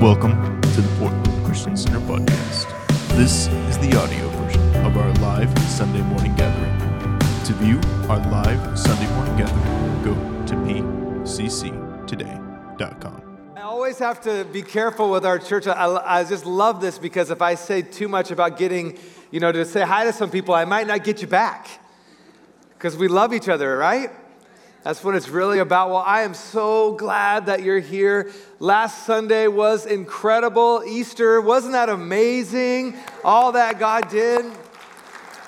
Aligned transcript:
Welcome 0.00 0.60
to 0.60 0.80
the 0.80 0.88
Portland 1.00 1.44
Christian 1.44 1.76
Center 1.76 1.98
podcast. 1.98 2.68
This 3.16 3.48
is 3.48 3.78
the 3.78 3.96
audio 3.98 4.28
version 4.28 4.62
of 4.86 4.96
our 4.96 5.12
live 5.14 5.50
Sunday 5.62 6.02
morning 6.02 6.36
gathering. 6.36 6.78
To 7.46 7.52
view 7.54 7.80
our 8.08 8.20
live 8.30 8.78
Sunday 8.78 9.12
morning 9.14 9.36
gathering, 9.36 10.04
go 10.04 10.14
to 10.46 10.54
pcctoday.com. 11.24 12.28
I 13.56 13.62
always 13.62 13.98
have 13.98 14.20
to 14.20 14.44
be 14.52 14.62
careful 14.62 15.10
with 15.10 15.26
our 15.26 15.40
church. 15.40 15.66
I, 15.66 15.96
I 16.04 16.22
just 16.22 16.46
love 16.46 16.80
this 16.80 16.96
because 16.96 17.32
if 17.32 17.42
I 17.42 17.56
say 17.56 17.82
too 17.82 18.06
much 18.06 18.30
about 18.30 18.56
getting, 18.56 18.96
you 19.32 19.40
know, 19.40 19.50
to 19.50 19.64
say 19.64 19.80
hi 19.80 20.04
to 20.04 20.12
some 20.12 20.30
people, 20.30 20.54
I 20.54 20.64
might 20.64 20.86
not 20.86 21.02
get 21.02 21.22
you 21.22 21.26
back 21.26 21.66
because 22.74 22.96
we 22.96 23.08
love 23.08 23.34
each 23.34 23.48
other, 23.48 23.76
right? 23.76 24.12
That's 24.84 25.02
what 25.02 25.16
it's 25.16 25.28
really 25.28 25.58
about. 25.58 25.90
Well, 25.90 26.04
I 26.06 26.22
am 26.22 26.34
so 26.34 26.92
glad 26.92 27.46
that 27.46 27.62
you're 27.62 27.80
here. 27.80 28.30
Last 28.60 29.04
Sunday 29.04 29.48
was 29.48 29.86
incredible. 29.86 30.84
Easter, 30.86 31.40
wasn't 31.40 31.72
that 31.72 31.88
amazing? 31.88 32.96
All 33.24 33.52
that 33.52 33.80
God 33.80 34.08
did. 34.08 34.46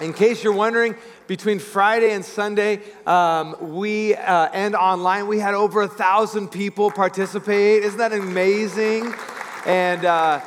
In 0.01 0.13
case 0.13 0.43
you're 0.43 0.53
wondering, 0.53 0.97
between 1.29 1.61
Friday 1.61 2.11
and 2.11 2.25
Sunday, 2.25 2.81
um, 3.07 3.55
we 3.79 4.17
uh, 4.17 4.49
and 4.53 4.75
online, 4.75 5.29
we 5.29 5.39
had 5.39 5.55
over 5.55 5.83
a 5.83 5.89
thousand 5.89 6.49
people 6.49 6.91
participate. 6.91 7.85
Isn't 7.85 7.99
that 7.99 8.13
amazing? 8.13 9.15
And 9.65 10.05
uh, 10.05 10.41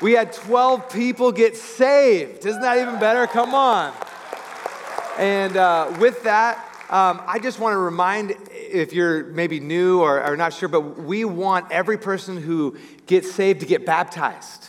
we 0.00 0.12
had 0.12 0.32
12 0.32 0.92
people 0.92 1.32
get 1.32 1.56
saved. 1.56 2.46
Isn't 2.46 2.62
that 2.62 2.78
even 2.78 3.00
better? 3.00 3.26
Come 3.26 3.52
on. 3.52 3.92
And 5.18 5.56
uh, 5.56 5.92
with 5.98 6.22
that, 6.22 6.67
um, 6.90 7.20
I 7.26 7.38
just 7.38 7.58
want 7.58 7.74
to 7.74 7.78
remind 7.78 8.34
if 8.50 8.94
you're 8.94 9.24
maybe 9.24 9.60
new 9.60 10.00
or, 10.00 10.24
or 10.24 10.36
not 10.36 10.54
sure, 10.54 10.68
but 10.68 10.98
we 10.98 11.24
want 11.24 11.70
every 11.70 11.98
person 11.98 12.38
who 12.38 12.78
gets 13.06 13.30
saved 13.30 13.60
to 13.60 13.66
get 13.66 13.84
baptized. 13.84 14.67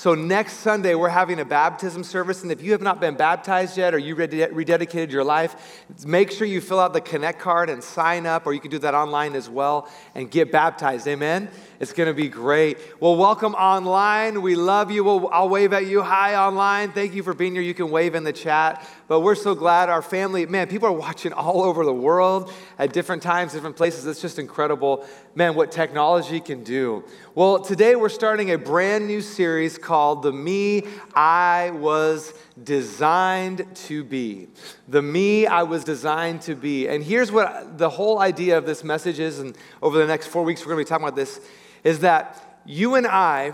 So 0.00 0.14
next 0.14 0.60
Sunday, 0.60 0.94
we're 0.94 1.10
having 1.10 1.40
a 1.40 1.44
baptism 1.44 2.04
service. 2.04 2.42
And 2.42 2.50
if 2.50 2.62
you 2.62 2.72
have 2.72 2.80
not 2.80 3.02
been 3.02 3.16
baptized 3.16 3.76
yet 3.76 3.92
or 3.92 3.98
you 3.98 4.16
rededicated 4.16 5.10
your 5.10 5.24
life, 5.24 5.84
make 6.06 6.30
sure 6.30 6.46
you 6.46 6.62
fill 6.62 6.80
out 6.80 6.94
the 6.94 7.02
Connect 7.02 7.38
card 7.38 7.68
and 7.68 7.84
sign 7.84 8.24
up, 8.24 8.46
or 8.46 8.54
you 8.54 8.60
can 8.60 8.70
do 8.70 8.78
that 8.78 8.94
online 8.94 9.34
as 9.34 9.50
well 9.50 9.90
and 10.14 10.30
get 10.30 10.50
baptized. 10.50 11.06
Amen? 11.06 11.50
It's 11.80 11.92
going 11.92 12.06
to 12.06 12.14
be 12.14 12.30
great. 12.30 12.78
Well, 12.98 13.16
welcome 13.16 13.54
online. 13.54 14.40
We 14.40 14.54
love 14.54 14.90
you. 14.90 15.04
We'll, 15.04 15.28
I'll 15.28 15.50
wave 15.50 15.74
at 15.74 15.84
you. 15.84 16.00
Hi, 16.00 16.34
online. 16.34 16.92
Thank 16.92 17.12
you 17.12 17.22
for 17.22 17.34
being 17.34 17.52
here. 17.52 17.60
You 17.60 17.74
can 17.74 17.90
wave 17.90 18.14
in 18.14 18.24
the 18.24 18.32
chat. 18.32 18.88
But 19.06 19.20
we're 19.20 19.34
so 19.34 19.54
glad 19.54 19.90
our 19.90 20.02
family, 20.02 20.46
man, 20.46 20.68
people 20.68 20.88
are 20.88 20.92
watching 20.92 21.34
all 21.34 21.62
over 21.62 21.84
the 21.84 21.92
world 21.92 22.50
at 22.78 22.94
different 22.94 23.22
times, 23.22 23.52
different 23.52 23.76
places. 23.76 24.06
It's 24.06 24.22
just 24.22 24.38
incredible, 24.38 25.06
man, 25.34 25.54
what 25.54 25.72
technology 25.72 26.40
can 26.40 26.64
do. 26.64 27.04
Well, 27.34 27.58
today 27.60 27.96
we're 27.96 28.08
starting 28.08 28.52
a 28.52 28.56
brand 28.56 29.06
new 29.06 29.20
series 29.20 29.76
called 29.90 30.22
The 30.22 30.30
Me 30.30 30.84
I 31.16 31.70
Was 31.70 32.32
Designed 32.62 33.66
to 33.88 34.04
Be. 34.04 34.46
The 34.86 35.02
Me 35.02 35.48
I 35.48 35.64
Was 35.64 35.82
Designed 35.82 36.42
to 36.42 36.54
Be. 36.54 36.86
And 36.86 37.02
here's 37.02 37.32
what 37.32 37.76
the 37.76 37.90
whole 37.90 38.20
idea 38.20 38.56
of 38.56 38.66
this 38.66 38.84
message 38.84 39.18
is, 39.18 39.40
and 39.40 39.58
over 39.82 39.98
the 39.98 40.06
next 40.06 40.28
four 40.28 40.44
weeks, 40.44 40.60
we're 40.60 40.74
going 40.74 40.84
to 40.84 40.86
be 40.86 40.88
talking 40.88 41.08
about 41.08 41.16
this 41.16 41.40
is 41.82 41.98
that 42.00 42.60
you 42.64 42.94
and 42.94 43.04
I 43.04 43.52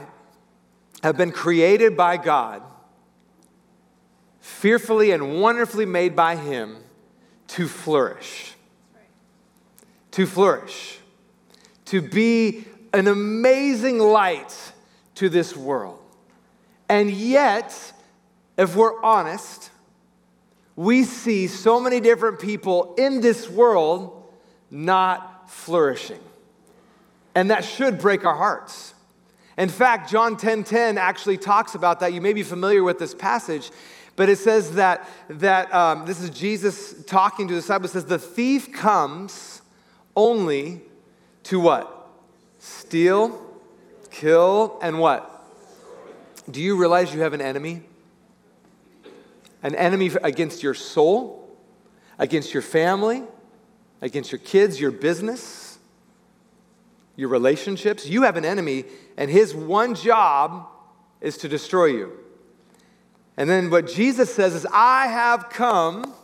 have 1.02 1.16
been 1.16 1.32
created 1.32 1.96
by 1.96 2.18
God, 2.18 2.62
fearfully 4.38 5.12
and 5.12 5.40
wonderfully 5.40 5.86
made 5.86 6.14
by 6.14 6.36
Him 6.36 6.76
to 7.46 7.66
flourish. 7.66 8.52
To 10.10 10.26
flourish. 10.26 10.98
To 11.86 12.02
be 12.02 12.66
an 12.92 13.06
amazing 13.06 14.00
light 14.00 14.54
to 15.14 15.30
this 15.30 15.56
world. 15.56 15.95
And 16.88 17.10
yet, 17.10 17.92
if 18.56 18.76
we're 18.76 19.02
honest, 19.02 19.70
we 20.76 21.04
see 21.04 21.46
so 21.46 21.80
many 21.80 22.00
different 22.00 22.38
people 22.38 22.94
in 22.98 23.20
this 23.20 23.48
world 23.48 24.24
not 24.70 25.50
flourishing. 25.50 26.20
And 27.34 27.50
that 27.50 27.64
should 27.64 27.98
break 27.98 28.24
our 28.24 28.36
hearts. 28.36 28.94
In 29.58 29.68
fact, 29.68 30.10
John 30.10 30.36
10:10 30.36 30.38
10, 30.38 30.64
10 30.64 30.98
actually 30.98 31.38
talks 31.38 31.74
about 31.74 32.00
that. 32.00 32.12
You 32.12 32.20
may 32.20 32.34
be 32.34 32.42
familiar 32.42 32.82
with 32.82 32.98
this 32.98 33.14
passage, 33.14 33.70
but 34.14 34.28
it 34.28 34.38
says 34.38 34.72
that, 34.72 35.08
that 35.28 35.72
um, 35.74 36.06
this 36.06 36.20
is 36.20 36.30
Jesus 36.30 37.02
talking 37.04 37.48
to 37.48 37.54
the 37.54 37.60
disciples. 37.60 37.92
Says, 37.92 38.04
The 38.04 38.18
thief 38.18 38.72
comes 38.72 39.62
only 40.14 40.82
to 41.44 41.60
what? 41.60 42.10
Steal, 42.58 43.40
kill, 44.10 44.78
and 44.82 44.98
what? 44.98 45.35
Do 46.50 46.60
you 46.60 46.76
realize 46.76 47.12
you 47.12 47.20
have 47.20 47.32
an 47.32 47.40
enemy? 47.40 47.82
An 49.62 49.74
enemy 49.74 50.10
against 50.22 50.62
your 50.62 50.74
soul, 50.74 51.56
against 52.18 52.54
your 52.54 52.62
family, 52.62 53.22
against 54.00 54.30
your 54.30 54.38
kids, 54.38 54.80
your 54.80 54.92
business 54.92 55.66
your 57.16 57.30
relationships. 57.30 58.06
You 58.06 58.22
have 58.22 58.36
an 58.36 58.44
enemy, 58.44 58.84
and 59.16 59.30
his 59.30 59.54
one 59.54 59.94
job 59.94 60.68
is 61.20 61.38
to 61.38 61.48
destroy 61.48 61.86
you. 61.86 62.12
And 63.36 63.50
then 63.50 63.70
what 63.70 63.86
Jesus 63.86 64.32
says 64.32 64.54
is, 64.54 64.66
I 64.72 65.08
have 65.08 65.48
come, 65.48 66.14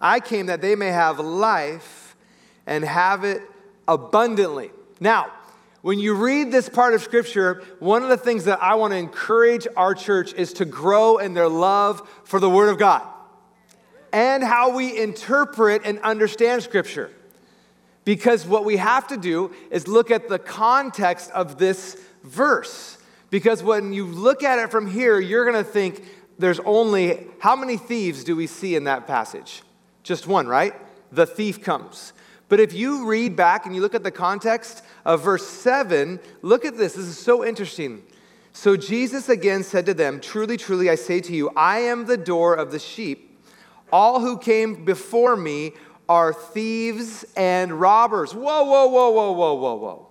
I 0.00 0.20
came 0.20 0.46
that 0.46 0.60
they 0.60 0.74
may 0.74 0.88
have 0.88 1.18
life 1.20 2.16
and 2.66 2.84
have 2.84 3.24
it 3.24 3.42
abundantly. 3.86 4.70
Now, 4.98 5.30
when 5.84 5.98
you 5.98 6.14
read 6.14 6.50
this 6.50 6.66
part 6.66 6.94
of 6.94 7.02
Scripture, 7.02 7.62
one 7.78 8.02
of 8.02 8.08
the 8.08 8.16
things 8.16 8.46
that 8.46 8.62
I 8.62 8.74
want 8.76 8.94
to 8.94 8.96
encourage 8.96 9.66
our 9.76 9.94
church 9.94 10.32
is 10.32 10.54
to 10.54 10.64
grow 10.64 11.18
in 11.18 11.34
their 11.34 11.46
love 11.46 12.08
for 12.24 12.40
the 12.40 12.48
Word 12.48 12.70
of 12.70 12.78
God 12.78 13.02
and 14.10 14.42
how 14.42 14.74
we 14.74 14.98
interpret 14.98 15.82
and 15.84 15.98
understand 15.98 16.62
Scripture. 16.62 17.10
Because 18.06 18.46
what 18.46 18.64
we 18.64 18.78
have 18.78 19.08
to 19.08 19.18
do 19.18 19.54
is 19.70 19.86
look 19.86 20.10
at 20.10 20.26
the 20.26 20.38
context 20.38 21.30
of 21.32 21.58
this 21.58 21.98
verse. 22.22 22.96
Because 23.28 23.62
when 23.62 23.92
you 23.92 24.06
look 24.06 24.42
at 24.42 24.58
it 24.58 24.70
from 24.70 24.90
here, 24.90 25.20
you're 25.20 25.44
going 25.44 25.62
to 25.62 25.70
think 25.70 26.02
there's 26.38 26.60
only, 26.60 27.26
how 27.40 27.54
many 27.54 27.76
thieves 27.76 28.24
do 28.24 28.34
we 28.34 28.46
see 28.46 28.74
in 28.74 28.84
that 28.84 29.06
passage? 29.06 29.62
Just 30.02 30.26
one, 30.26 30.46
right? 30.46 30.72
The 31.12 31.26
thief 31.26 31.62
comes. 31.62 32.14
But 32.48 32.60
if 32.60 32.72
you 32.72 33.06
read 33.06 33.36
back 33.36 33.66
and 33.66 33.74
you 33.74 33.80
look 33.80 33.94
at 33.94 34.02
the 34.02 34.10
context 34.10 34.84
of 35.04 35.22
verse 35.22 35.46
7, 35.46 36.20
look 36.42 36.64
at 36.64 36.76
this. 36.76 36.94
This 36.94 37.06
is 37.06 37.18
so 37.18 37.44
interesting. 37.44 38.02
So 38.52 38.76
Jesus 38.76 39.28
again 39.28 39.64
said 39.64 39.86
to 39.86 39.94
them, 39.94 40.20
Truly, 40.20 40.56
truly, 40.56 40.88
I 40.90 40.94
say 40.94 41.20
to 41.20 41.34
you, 41.34 41.50
I 41.56 41.80
am 41.80 42.06
the 42.06 42.16
door 42.16 42.54
of 42.54 42.70
the 42.70 42.78
sheep. 42.78 43.40
All 43.92 44.20
who 44.20 44.38
came 44.38 44.84
before 44.84 45.36
me 45.36 45.72
are 46.08 46.32
thieves 46.32 47.24
and 47.36 47.72
robbers. 47.80 48.34
Whoa, 48.34 48.64
whoa, 48.64 48.86
whoa, 48.86 49.10
whoa, 49.10 49.32
whoa, 49.32 49.54
whoa, 49.54 49.74
whoa. 49.74 50.08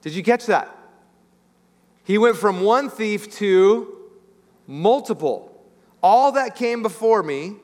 Did 0.00 0.14
you 0.14 0.22
catch 0.22 0.46
that? 0.46 0.76
He 2.04 2.18
went 2.18 2.36
from 2.36 2.62
one 2.62 2.90
thief 2.90 3.30
to 3.36 3.96
multiple. 4.66 5.48
All 6.02 6.32
that 6.32 6.56
came 6.56 6.82
before 6.82 7.22
me 7.22 7.56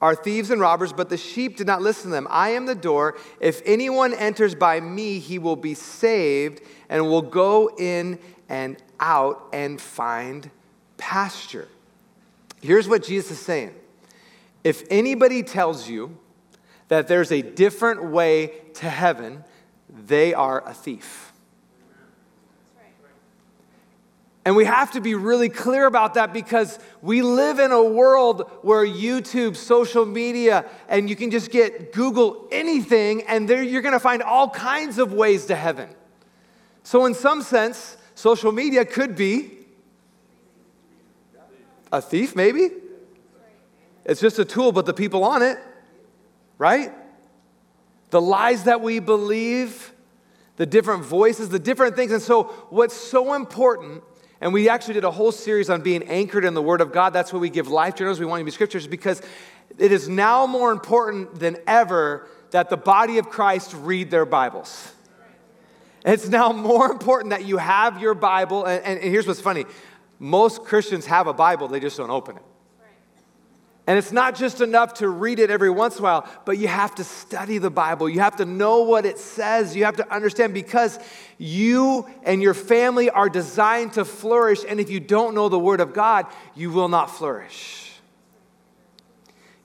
are 0.00 0.14
thieves 0.14 0.50
and 0.50 0.60
robbers, 0.60 0.92
but 0.92 1.10
the 1.10 1.16
sheep 1.16 1.56
did 1.56 1.66
not 1.66 1.82
listen 1.82 2.04
to 2.04 2.10
them. 2.10 2.26
I 2.30 2.50
am 2.50 2.66
the 2.66 2.74
door. 2.74 3.18
If 3.38 3.60
anyone 3.66 4.14
enters 4.14 4.54
by 4.54 4.80
me, 4.80 5.18
he 5.18 5.38
will 5.38 5.56
be 5.56 5.74
saved 5.74 6.62
and 6.88 7.06
will 7.08 7.22
go 7.22 7.70
in 7.78 8.18
and 8.48 8.82
out 8.98 9.48
and 9.52 9.80
find 9.80 10.50
pasture. 10.96 11.68
Here's 12.60 12.88
what 12.88 13.04
Jesus 13.04 13.32
is 13.32 13.40
saying. 13.40 13.74
If 14.64 14.84
anybody 14.90 15.42
tells 15.42 15.88
you 15.88 16.16
that 16.88 17.08
there's 17.08 17.32
a 17.32 17.42
different 17.42 18.04
way 18.04 18.52
to 18.74 18.88
heaven, 18.88 19.44
they 19.88 20.34
are 20.34 20.66
a 20.66 20.74
thief. 20.74 21.29
And 24.44 24.56
we 24.56 24.64
have 24.64 24.92
to 24.92 25.00
be 25.00 25.14
really 25.14 25.50
clear 25.50 25.86
about 25.86 26.14
that 26.14 26.32
because 26.32 26.78
we 27.02 27.20
live 27.20 27.58
in 27.58 27.72
a 27.72 27.82
world 27.82 28.50
where 28.62 28.86
YouTube, 28.86 29.54
social 29.54 30.06
media, 30.06 30.64
and 30.88 31.10
you 31.10 31.16
can 31.16 31.30
just 31.30 31.50
get 31.50 31.92
Google 31.92 32.48
anything, 32.50 33.22
and 33.24 33.46
there 33.46 33.62
you're 33.62 33.82
going 33.82 33.92
to 33.92 34.00
find 34.00 34.22
all 34.22 34.48
kinds 34.48 34.98
of 34.98 35.12
ways 35.12 35.46
to 35.46 35.54
heaven. 35.54 35.90
So, 36.82 37.04
in 37.04 37.12
some 37.12 37.42
sense, 37.42 37.98
social 38.14 38.50
media 38.50 38.86
could 38.86 39.14
be 39.14 39.50
a 41.92 42.00
thief, 42.00 42.34
maybe. 42.34 42.70
It's 44.06 44.20
just 44.22 44.38
a 44.38 44.44
tool, 44.44 44.72
but 44.72 44.86
the 44.86 44.94
people 44.94 45.22
on 45.22 45.42
it 45.42 45.58
right? 46.60 46.92
The 48.10 48.20
lies 48.20 48.64
that 48.64 48.82
we 48.82 49.00
believe, 49.00 49.92
the 50.56 50.66
different 50.66 51.04
voices, 51.04 51.48
the 51.48 51.58
different 51.58 51.96
things. 51.96 52.12
And 52.12 52.20
so, 52.20 52.44
what's 52.68 52.94
so 52.94 53.32
important, 53.32 54.04
and 54.40 54.52
we 54.52 54.68
actually 54.68 54.94
did 54.94 55.04
a 55.04 55.10
whole 55.10 55.32
series 55.32 55.68
on 55.68 55.82
being 55.82 56.02
anchored 56.04 56.44
in 56.44 56.54
the 56.54 56.62
Word 56.62 56.80
of 56.80 56.92
God. 56.92 57.10
That's 57.10 57.32
why 57.32 57.38
we 57.38 57.50
give 57.50 57.68
life 57.68 57.94
journals. 57.94 58.18
We 58.18 58.26
want 58.26 58.40
to 58.40 58.44
be 58.44 58.50
scriptures 58.50 58.86
because 58.86 59.20
it 59.78 59.92
is 59.92 60.08
now 60.08 60.46
more 60.46 60.72
important 60.72 61.38
than 61.38 61.58
ever 61.66 62.26
that 62.50 62.70
the 62.70 62.76
body 62.76 63.18
of 63.18 63.28
Christ 63.28 63.74
read 63.74 64.10
their 64.10 64.24
Bibles. 64.24 64.92
It's 66.04 66.28
now 66.28 66.52
more 66.52 66.90
important 66.90 67.30
that 67.30 67.44
you 67.44 67.58
have 67.58 68.00
your 68.00 68.14
Bible. 68.14 68.64
And, 68.64 68.82
and 68.84 69.02
here's 69.02 69.26
what's 69.26 69.40
funny 69.40 69.66
most 70.18 70.64
Christians 70.64 71.06
have 71.06 71.26
a 71.26 71.32
Bible, 71.34 71.68
they 71.68 71.80
just 71.80 71.96
don't 71.96 72.10
open 72.10 72.36
it. 72.36 72.42
And 73.86 73.98
it's 73.98 74.12
not 74.12 74.36
just 74.36 74.60
enough 74.60 74.94
to 74.94 75.08
read 75.08 75.38
it 75.38 75.50
every 75.50 75.70
once 75.70 75.96
in 75.96 76.00
a 76.00 76.04
while, 76.04 76.28
but 76.44 76.58
you 76.58 76.68
have 76.68 76.94
to 76.96 77.04
study 77.04 77.58
the 77.58 77.70
Bible. 77.70 78.08
You 78.08 78.20
have 78.20 78.36
to 78.36 78.44
know 78.44 78.82
what 78.82 79.04
it 79.04 79.18
says. 79.18 79.74
You 79.74 79.84
have 79.84 79.96
to 79.96 80.12
understand 80.12 80.54
because 80.54 80.98
you 81.38 82.06
and 82.22 82.42
your 82.42 82.54
family 82.54 83.10
are 83.10 83.28
designed 83.28 83.94
to 83.94 84.04
flourish. 84.04 84.60
And 84.68 84.78
if 84.78 84.90
you 84.90 85.00
don't 85.00 85.34
know 85.34 85.48
the 85.48 85.58
Word 85.58 85.80
of 85.80 85.92
God, 85.92 86.26
you 86.54 86.70
will 86.70 86.88
not 86.88 87.10
flourish. 87.10 87.92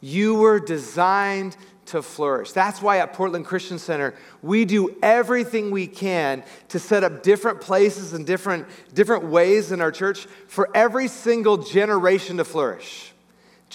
You 0.02 0.36
were 0.36 0.60
designed 0.60 1.58
to 1.88 2.02
flourish. 2.02 2.52
That's 2.52 2.82
why 2.82 3.00
at 3.00 3.14
Portland 3.14 3.46
Christian 3.46 3.78
Center, 3.78 4.16
we 4.42 4.66
do 4.66 4.96
everything 5.04 5.72
we 5.72 5.88
can 5.88 6.44
to 6.70 6.80
set 6.80 7.04
up 7.04 7.22
different 7.22 7.62
places 7.62 8.14
and 8.14 8.26
different, 8.26 8.68
different 8.94 9.26
ways 9.26 9.72
in 9.72 9.82
our 9.82 9.92
church 9.92 10.26
for 10.48 10.70
every 10.74 11.08
single 11.08 11.58
generation 11.58 12.38
to 12.38 12.46
flourish. 12.46 13.12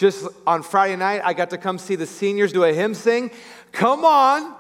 Just 0.00 0.26
on 0.46 0.62
Friday 0.62 0.96
night, 0.96 1.20
I 1.22 1.34
got 1.34 1.50
to 1.50 1.58
come 1.58 1.76
see 1.76 1.94
the 1.94 2.06
seniors 2.06 2.54
do 2.54 2.64
a 2.64 2.72
hymn 2.72 2.94
sing. 2.94 3.30
Come 3.70 4.02
on. 4.06 4.54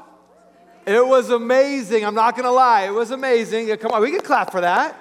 It 0.84 1.06
was 1.06 1.30
amazing. 1.30 2.04
I'm 2.04 2.14
not 2.14 2.36
going 2.36 2.44
to 2.44 2.50
lie. 2.50 2.82
It 2.82 2.92
was 2.92 3.10
amazing. 3.10 3.74
Come 3.78 3.90
on, 3.92 4.02
we 4.02 4.10
can 4.10 4.20
clap 4.20 4.52
for 4.52 4.60
that. 4.60 4.94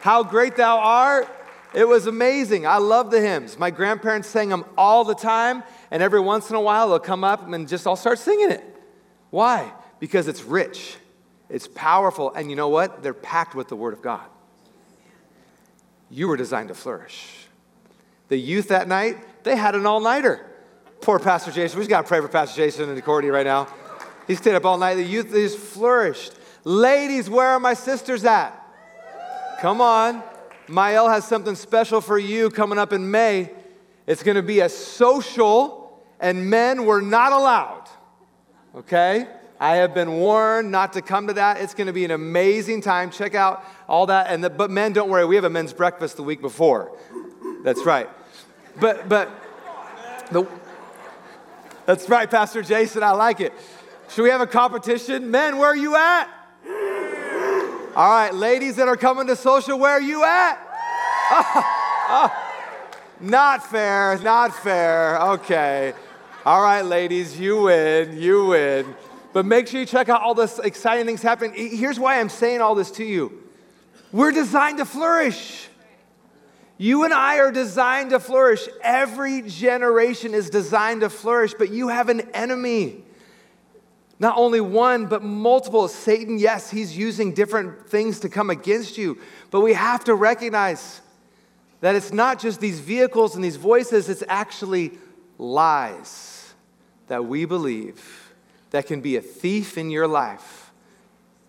How 0.00 0.22
great 0.22 0.56
thou 0.56 0.78
art. 0.78 1.28
It 1.74 1.86
was 1.86 2.06
amazing. 2.06 2.66
I 2.66 2.78
love 2.78 3.10
the 3.10 3.20
hymns. 3.20 3.58
My 3.58 3.70
grandparents 3.70 4.28
sang 4.28 4.48
them 4.48 4.64
all 4.78 5.04
the 5.04 5.14
time, 5.14 5.62
and 5.90 6.02
every 6.02 6.20
once 6.20 6.48
in 6.48 6.56
a 6.56 6.60
while 6.62 6.88
they'll 6.88 6.98
come 6.98 7.22
up 7.22 7.46
and 7.46 7.68
just 7.68 7.86
I'll 7.86 7.96
start 7.96 8.18
singing 8.18 8.50
it. 8.50 8.64
Why? 9.28 9.70
Because 10.00 10.26
it's 10.26 10.42
rich, 10.42 10.96
it's 11.50 11.68
powerful, 11.68 12.32
and 12.32 12.48
you 12.48 12.56
know 12.56 12.70
what? 12.70 13.02
They're 13.02 13.12
packed 13.12 13.54
with 13.54 13.68
the 13.68 13.76
Word 13.76 13.92
of 13.92 14.00
God. 14.00 14.24
You 16.08 16.28
were 16.28 16.38
designed 16.38 16.68
to 16.68 16.74
flourish. 16.74 17.46
The 18.28 18.38
youth 18.38 18.68
that 18.68 18.88
night, 18.88 19.18
they 19.46 19.54
had 19.54 19.76
an 19.76 19.86
all 19.86 20.00
nighter. 20.00 20.44
Poor 21.00 21.20
Pastor 21.20 21.52
Jason. 21.52 21.78
We 21.78 21.84
just 21.84 21.90
got 21.90 22.02
to 22.02 22.08
pray 22.08 22.20
for 22.20 22.26
Pastor 22.26 22.56
Jason 22.56 22.90
and 22.90 23.04
Cordy 23.04 23.28
right 23.28 23.46
now. 23.46 23.68
He 24.26 24.34
stayed 24.34 24.56
up 24.56 24.64
all 24.64 24.76
night. 24.76 24.96
The 24.96 25.04
youth 25.04 25.30
just 25.30 25.56
flourished. 25.56 26.32
Ladies, 26.64 27.30
where 27.30 27.46
are 27.50 27.60
my 27.60 27.74
sisters 27.74 28.24
at? 28.24 28.52
Come 29.60 29.80
on. 29.80 30.20
Mael 30.66 31.08
has 31.08 31.24
something 31.24 31.54
special 31.54 32.00
for 32.00 32.18
you 32.18 32.50
coming 32.50 32.76
up 32.76 32.92
in 32.92 33.08
May. 33.08 33.52
It's 34.08 34.24
going 34.24 34.34
to 34.34 34.42
be 34.42 34.60
a 34.60 34.68
social, 34.68 36.02
and 36.18 36.50
men 36.50 36.84
were 36.84 37.00
not 37.00 37.30
allowed. 37.30 37.88
Okay? 38.74 39.28
I 39.60 39.76
have 39.76 39.94
been 39.94 40.14
warned 40.14 40.72
not 40.72 40.94
to 40.94 41.02
come 41.02 41.28
to 41.28 41.34
that. 41.34 41.60
It's 41.60 41.72
going 41.72 41.86
to 41.86 41.92
be 41.92 42.04
an 42.04 42.10
amazing 42.10 42.80
time. 42.80 43.12
Check 43.12 43.36
out 43.36 43.64
all 43.88 44.06
that. 44.06 44.26
And 44.28 44.42
the, 44.42 44.50
but 44.50 44.72
men, 44.72 44.92
don't 44.92 45.08
worry. 45.08 45.24
We 45.24 45.36
have 45.36 45.44
a 45.44 45.50
men's 45.50 45.72
breakfast 45.72 46.16
the 46.16 46.24
week 46.24 46.40
before. 46.40 46.98
That's 47.62 47.84
right. 47.86 48.08
But, 48.78 49.08
but, 49.08 49.30
the, 50.30 50.46
that's 51.86 52.08
right, 52.08 52.30
Pastor 52.30 52.62
Jason. 52.62 53.02
I 53.02 53.12
like 53.12 53.40
it. 53.40 53.52
Should 54.10 54.22
we 54.22 54.30
have 54.30 54.40
a 54.40 54.46
competition? 54.46 55.30
Men, 55.30 55.58
where 55.58 55.70
are 55.70 55.76
you 55.76 55.96
at? 55.96 56.28
All 57.96 58.10
right, 58.10 58.34
ladies 58.34 58.76
that 58.76 58.88
are 58.88 58.96
coming 58.96 59.26
to 59.28 59.36
social, 59.36 59.78
where 59.78 59.92
are 59.92 60.00
you 60.00 60.24
at? 60.24 60.62
Oh, 62.08 62.30
oh, 62.30 62.52
not 63.18 63.66
fair, 63.66 64.16
not 64.20 64.54
fair. 64.54 65.20
Okay. 65.20 65.92
All 66.44 66.62
right, 66.62 66.82
ladies, 66.82 67.36
you 67.40 67.62
win, 67.62 68.16
you 68.16 68.46
win. 68.46 68.94
But 69.32 69.44
make 69.44 69.66
sure 69.66 69.80
you 69.80 69.86
check 69.86 70.08
out 70.08 70.22
all 70.22 70.34
this 70.34 70.60
exciting 70.60 71.04
things 71.04 71.20
happening. 71.20 71.76
Here's 71.76 71.98
why 71.98 72.20
I'm 72.20 72.28
saying 72.28 72.60
all 72.60 72.76
this 72.76 72.92
to 72.92 73.04
you. 73.04 73.42
We're 74.12 74.30
designed 74.30 74.78
to 74.78 74.84
flourish. 74.84 75.68
You 76.78 77.04
and 77.04 77.14
I 77.14 77.38
are 77.38 77.50
designed 77.50 78.10
to 78.10 78.20
flourish. 78.20 78.68
Every 78.82 79.42
generation 79.42 80.34
is 80.34 80.50
designed 80.50 81.00
to 81.00 81.10
flourish, 81.10 81.54
but 81.54 81.70
you 81.70 81.88
have 81.88 82.08
an 82.08 82.20
enemy. 82.34 83.02
Not 84.18 84.36
only 84.36 84.60
one, 84.60 85.06
but 85.06 85.22
multiple. 85.22 85.88
Satan, 85.88 86.38
yes, 86.38 86.70
he's 86.70 86.96
using 86.96 87.32
different 87.32 87.88
things 87.88 88.20
to 88.20 88.28
come 88.28 88.50
against 88.50 88.98
you, 88.98 89.18
but 89.50 89.60
we 89.60 89.72
have 89.72 90.04
to 90.04 90.14
recognize 90.14 91.00
that 91.80 91.94
it's 91.94 92.12
not 92.12 92.40
just 92.40 92.60
these 92.60 92.80
vehicles 92.80 93.34
and 93.34 93.44
these 93.44 93.56
voices, 93.56 94.08
it's 94.08 94.22
actually 94.28 94.92
lies 95.38 96.54
that 97.08 97.24
we 97.24 97.44
believe 97.44 98.32
that 98.70 98.86
can 98.86 99.00
be 99.00 99.16
a 99.16 99.20
thief 99.20 99.78
in 99.78 99.90
your 99.90 100.06
life 100.06 100.66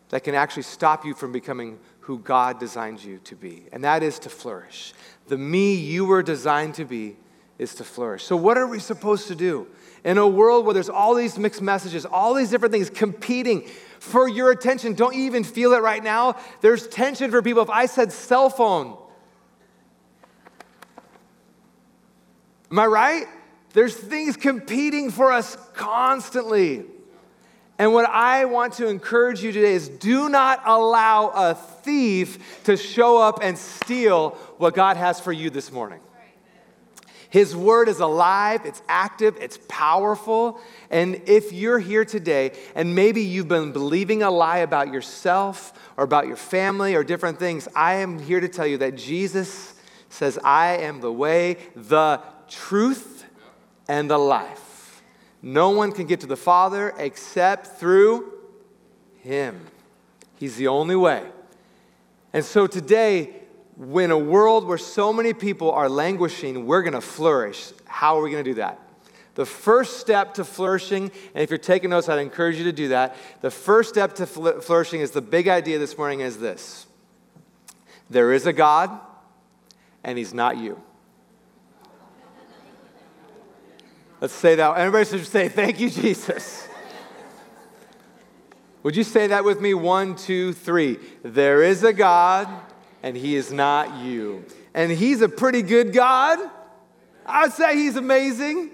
that 0.09 0.23
can 0.23 0.35
actually 0.35 0.63
stop 0.63 1.05
you 1.05 1.13
from 1.13 1.31
becoming 1.31 1.79
who 2.01 2.19
God 2.19 2.59
designed 2.59 3.03
you 3.03 3.19
to 3.25 3.35
be, 3.35 3.65
and 3.71 3.83
that 3.83 4.03
is 4.03 4.19
to 4.19 4.29
flourish. 4.29 4.93
The 5.27 5.37
me 5.37 5.75
you 5.75 6.05
were 6.05 6.23
designed 6.23 6.75
to 6.75 6.85
be 6.85 7.17
is 7.57 7.75
to 7.75 7.83
flourish. 7.83 8.23
So, 8.23 8.35
what 8.35 8.57
are 8.57 8.67
we 8.67 8.79
supposed 8.79 9.27
to 9.27 9.35
do? 9.35 9.67
In 10.03 10.17
a 10.17 10.27
world 10.27 10.65
where 10.65 10.73
there's 10.73 10.89
all 10.89 11.15
these 11.15 11.37
mixed 11.37 11.61
messages, 11.61 12.05
all 12.05 12.33
these 12.33 12.49
different 12.49 12.71
things 12.71 12.89
competing 12.89 13.67
for 13.99 14.29
your 14.29 14.51
attention, 14.51 14.93
don't 14.93 15.15
you 15.15 15.23
even 15.23 15.43
feel 15.43 15.73
it 15.73 15.81
right 15.81 16.03
now? 16.03 16.37
There's 16.61 16.87
tension 16.87 17.31
for 17.31 17.41
people. 17.41 17.63
If 17.63 17.69
I 17.69 17.87
said 17.87 18.11
cell 18.11 18.49
phone, 18.49 18.97
am 22.71 22.79
I 22.79 22.85
right? 22.85 23.25
There's 23.73 23.95
things 23.95 24.37
competing 24.37 25.11
for 25.11 25.31
us 25.31 25.57
constantly. 25.73 26.85
And 27.79 27.93
what 27.93 28.09
I 28.09 28.45
want 28.45 28.73
to 28.73 28.87
encourage 28.87 29.43
you 29.43 29.51
today 29.51 29.73
is 29.73 29.87
do 29.87 30.29
not 30.29 30.63
allow 30.65 31.27
a 31.27 31.53
thief 31.53 32.63
to 32.63 32.75
show 32.75 33.21
up 33.21 33.39
and 33.41 33.57
steal 33.57 34.31
what 34.57 34.73
God 34.73 34.97
has 34.97 35.19
for 35.19 35.31
you 35.31 35.49
this 35.49 35.71
morning. 35.71 35.99
His 37.29 37.55
word 37.55 37.89
is 37.89 37.99
alive, 37.99 38.65
it's 38.65 38.81
active, 38.87 39.35
it's 39.39 39.59
powerful. 39.67 40.59
And 40.89 41.21
if 41.25 41.51
you're 41.51 41.77
here 41.77 42.05
today 42.05 42.53
and 42.73 42.95
maybe 42.95 43.21
you've 43.21 43.49
been 43.49 43.73
believing 43.73 44.23
a 44.23 44.31
lie 44.31 44.59
about 44.59 44.93
yourself 44.93 45.73
or 45.97 46.03
about 46.03 46.27
your 46.27 46.37
family 46.37 46.95
or 46.95 47.03
different 47.03 47.37
things, 47.37 47.67
I 47.75 47.95
am 47.95 48.17
here 48.17 48.39
to 48.39 48.47
tell 48.47 48.65
you 48.65 48.77
that 48.77 48.95
Jesus 48.95 49.73
says, 50.09 50.39
I 50.43 50.77
am 50.77 51.01
the 51.01 51.11
way, 51.11 51.57
the 51.75 52.21
truth, 52.47 53.25
and 53.89 54.09
the 54.09 54.17
life. 54.17 54.66
No 55.47 55.69
one 55.69 55.93
can 55.93 56.07
get 56.07 56.19
to 56.19 56.27
the 56.27 56.35
Father 56.35 56.93
except 56.97 57.79
through 57.79 58.33
Him. 59.19 59.57
He's 60.35 60.57
the 60.57 60.67
only 60.67 60.97
way. 60.97 61.23
And 62.33 62.43
so 62.43 62.67
today, 62.67 63.33
when 63.77 64.11
a 64.11 64.17
world 64.17 64.67
where 64.67 64.77
so 64.77 65.13
many 65.13 65.33
people 65.33 65.71
are 65.71 65.87
languishing, 65.87 66.65
we're 66.65 66.81
going 66.81 66.95
to 66.95 67.01
flourish. 67.01 67.71
How 67.85 68.19
are 68.19 68.23
we 68.23 68.29
going 68.29 68.43
to 68.43 68.49
do 68.49 68.55
that? 68.55 68.77
The 69.35 69.45
first 69.45 70.01
step 70.01 70.33
to 70.33 70.43
flourishing, 70.43 71.03
and 71.33 71.41
if 71.41 71.49
you're 71.49 71.57
taking 71.57 71.91
notes, 71.91 72.09
I'd 72.09 72.19
encourage 72.19 72.57
you 72.57 72.65
to 72.65 72.73
do 72.73 72.89
that. 72.89 73.15
The 73.39 73.49
first 73.49 73.87
step 73.87 74.15
to 74.15 74.25
flourishing 74.25 74.99
is 74.99 75.11
the 75.11 75.21
big 75.21 75.47
idea 75.47 75.79
this 75.79 75.97
morning 75.97 76.19
is 76.19 76.39
this 76.39 76.87
there 78.09 78.33
is 78.33 78.45
a 78.45 78.51
God, 78.51 78.99
and 80.03 80.17
He's 80.17 80.33
not 80.33 80.57
you. 80.57 80.83
Let's 84.19 84.33
say 84.33 84.55
that. 84.55 84.77
Everybody 84.77 85.05
should 85.05 85.27
say, 85.27 85.47
Thank 85.47 85.79
you, 85.79 85.89
Jesus. 85.89 86.67
Would 88.83 88.95
you 88.95 89.03
say 89.03 89.27
that 89.27 89.43
with 89.43 89.61
me? 89.61 89.73
One, 89.73 90.15
two, 90.15 90.53
three. 90.53 90.97
There 91.23 91.61
is 91.61 91.83
a 91.83 91.93
God, 91.93 92.47
and 93.03 93.15
He 93.15 93.35
is 93.35 93.51
not 93.51 94.03
you. 94.03 94.45
And 94.73 94.91
He's 94.91 95.21
a 95.21 95.29
pretty 95.29 95.61
good 95.61 95.93
God. 95.93 96.39
I'd 97.25 97.53
say 97.53 97.75
He's 97.75 97.95
amazing. 97.95 98.71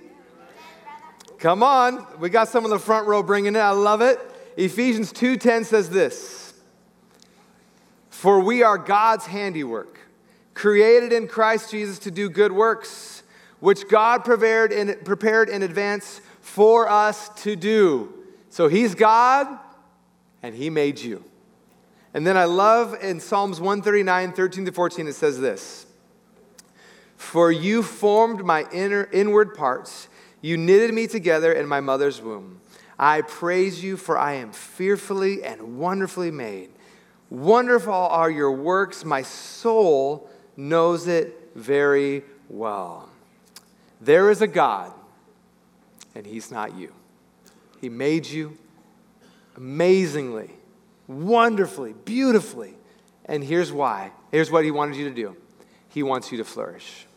Come 1.39 1.61
on. 1.61 2.05
We 2.19 2.29
got 2.29 2.47
some 2.47 2.63
in 2.63 2.69
the 2.69 2.79
front 2.79 3.07
row 3.07 3.21
bringing 3.21 3.55
it. 3.55 3.59
I 3.59 3.71
love 3.71 4.01
it. 4.01 4.19
Ephesians 4.55 5.11
2:10 5.11 5.65
says 5.65 5.89
this. 5.89 6.53
For 8.09 8.39
we 8.39 8.63
are 8.63 8.77
God's 8.77 9.25
handiwork, 9.25 9.99
created 10.53 11.11
in 11.11 11.27
Christ 11.27 11.71
Jesus 11.71 11.99
to 11.99 12.11
do 12.11 12.29
good 12.29 12.53
works 12.53 13.22
which 13.59 13.87
God 13.87 14.25
prepared 14.25 14.71
in, 14.71 14.97
prepared 15.03 15.49
in 15.49 15.63
advance 15.63 16.21
for 16.41 16.89
us 16.89 17.29
to 17.43 17.55
do. 17.55 18.13
So 18.49 18.67
He's 18.67 18.95
God, 18.95 19.47
and 20.41 20.53
He 20.53 20.69
made 20.69 20.99
you. 20.99 21.23
And 22.13 22.27
then 22.27 22.37
I 22.37 22.45
love 22.45 22.95
in 23.01 23.19
Psalms 23.19 23.59
139, 23.59 24.33
13 24.33 24.65
to 24.65 24.71
14, 24.71 25.07
it 25.07 25.13
says 25.13 25.39
this 25.39 25.85
For 27.17 27.51
you 27.51 27.81
formed 27.81 28.45
my 28.45 28.65
inner, 28.71 29.09
inward 29.11 29.55
parts, 29.55 30.09
you 30.41 30.57
knitted 30.57 30.93
me 30.93 31.07
together 31.07 31.51
in 31.51 31.67
my 31.67 31.79
mother's 31.79 32.21
womb. 32.21 32.59
I 32.99 33.21
praise 33.21 33.83
you, 33.83 33.97
for 33.97 34.17
I 34.17 34.33
am 34.33 34.51
fearfully 34.51 35.43
and 35.43 35.79
wonderfully 35.79 36.31
made. 36.31 36.69
Wonderful 37.29 37.93
are 37.93 38.29
your 38.29 38.51
works, 38.51 39.03
my 39.03 39.23
soul 39.23 40.29
knows 40.55 41.07
it 41.07 41.51
very 41.55 42.23
well. 42.47 43.09
There 44.03 44.29
is 44.29 44.41
a 44.41 44.47
God, 44.47 44.91
and 46.13 46.25
He's 46.25 46.51
not 46.51 46.75
you. 46.75 46.91
He 47.79 47.87
made 47.87 48.25
you 48.25 48.57
amazingly, 49.55 50.51
wonderfully, 51.07 51.93
beautifully. 51.93 52.73
And 53.25 53.41
here's 53.43 53.71
why. 53.71 54.11
Here's 54.29 54.51
what 54.51 54.65
He 54.65 54.71
wanted 54.71 54.97
you 54.97 55.07
to 55.07 55.15
do 55.15 55.37
He 55.87 56.03
wants 56.03 56.31
you 56.31 56.37
to 56.39 56.43
flourish. 56.43 57.07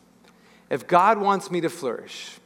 If 0.69 0.87
God 0.87 1.17
wants 1.17 1.51
me 1.51 1.59
to 1.61 1.69
flourish, 1.69 2.37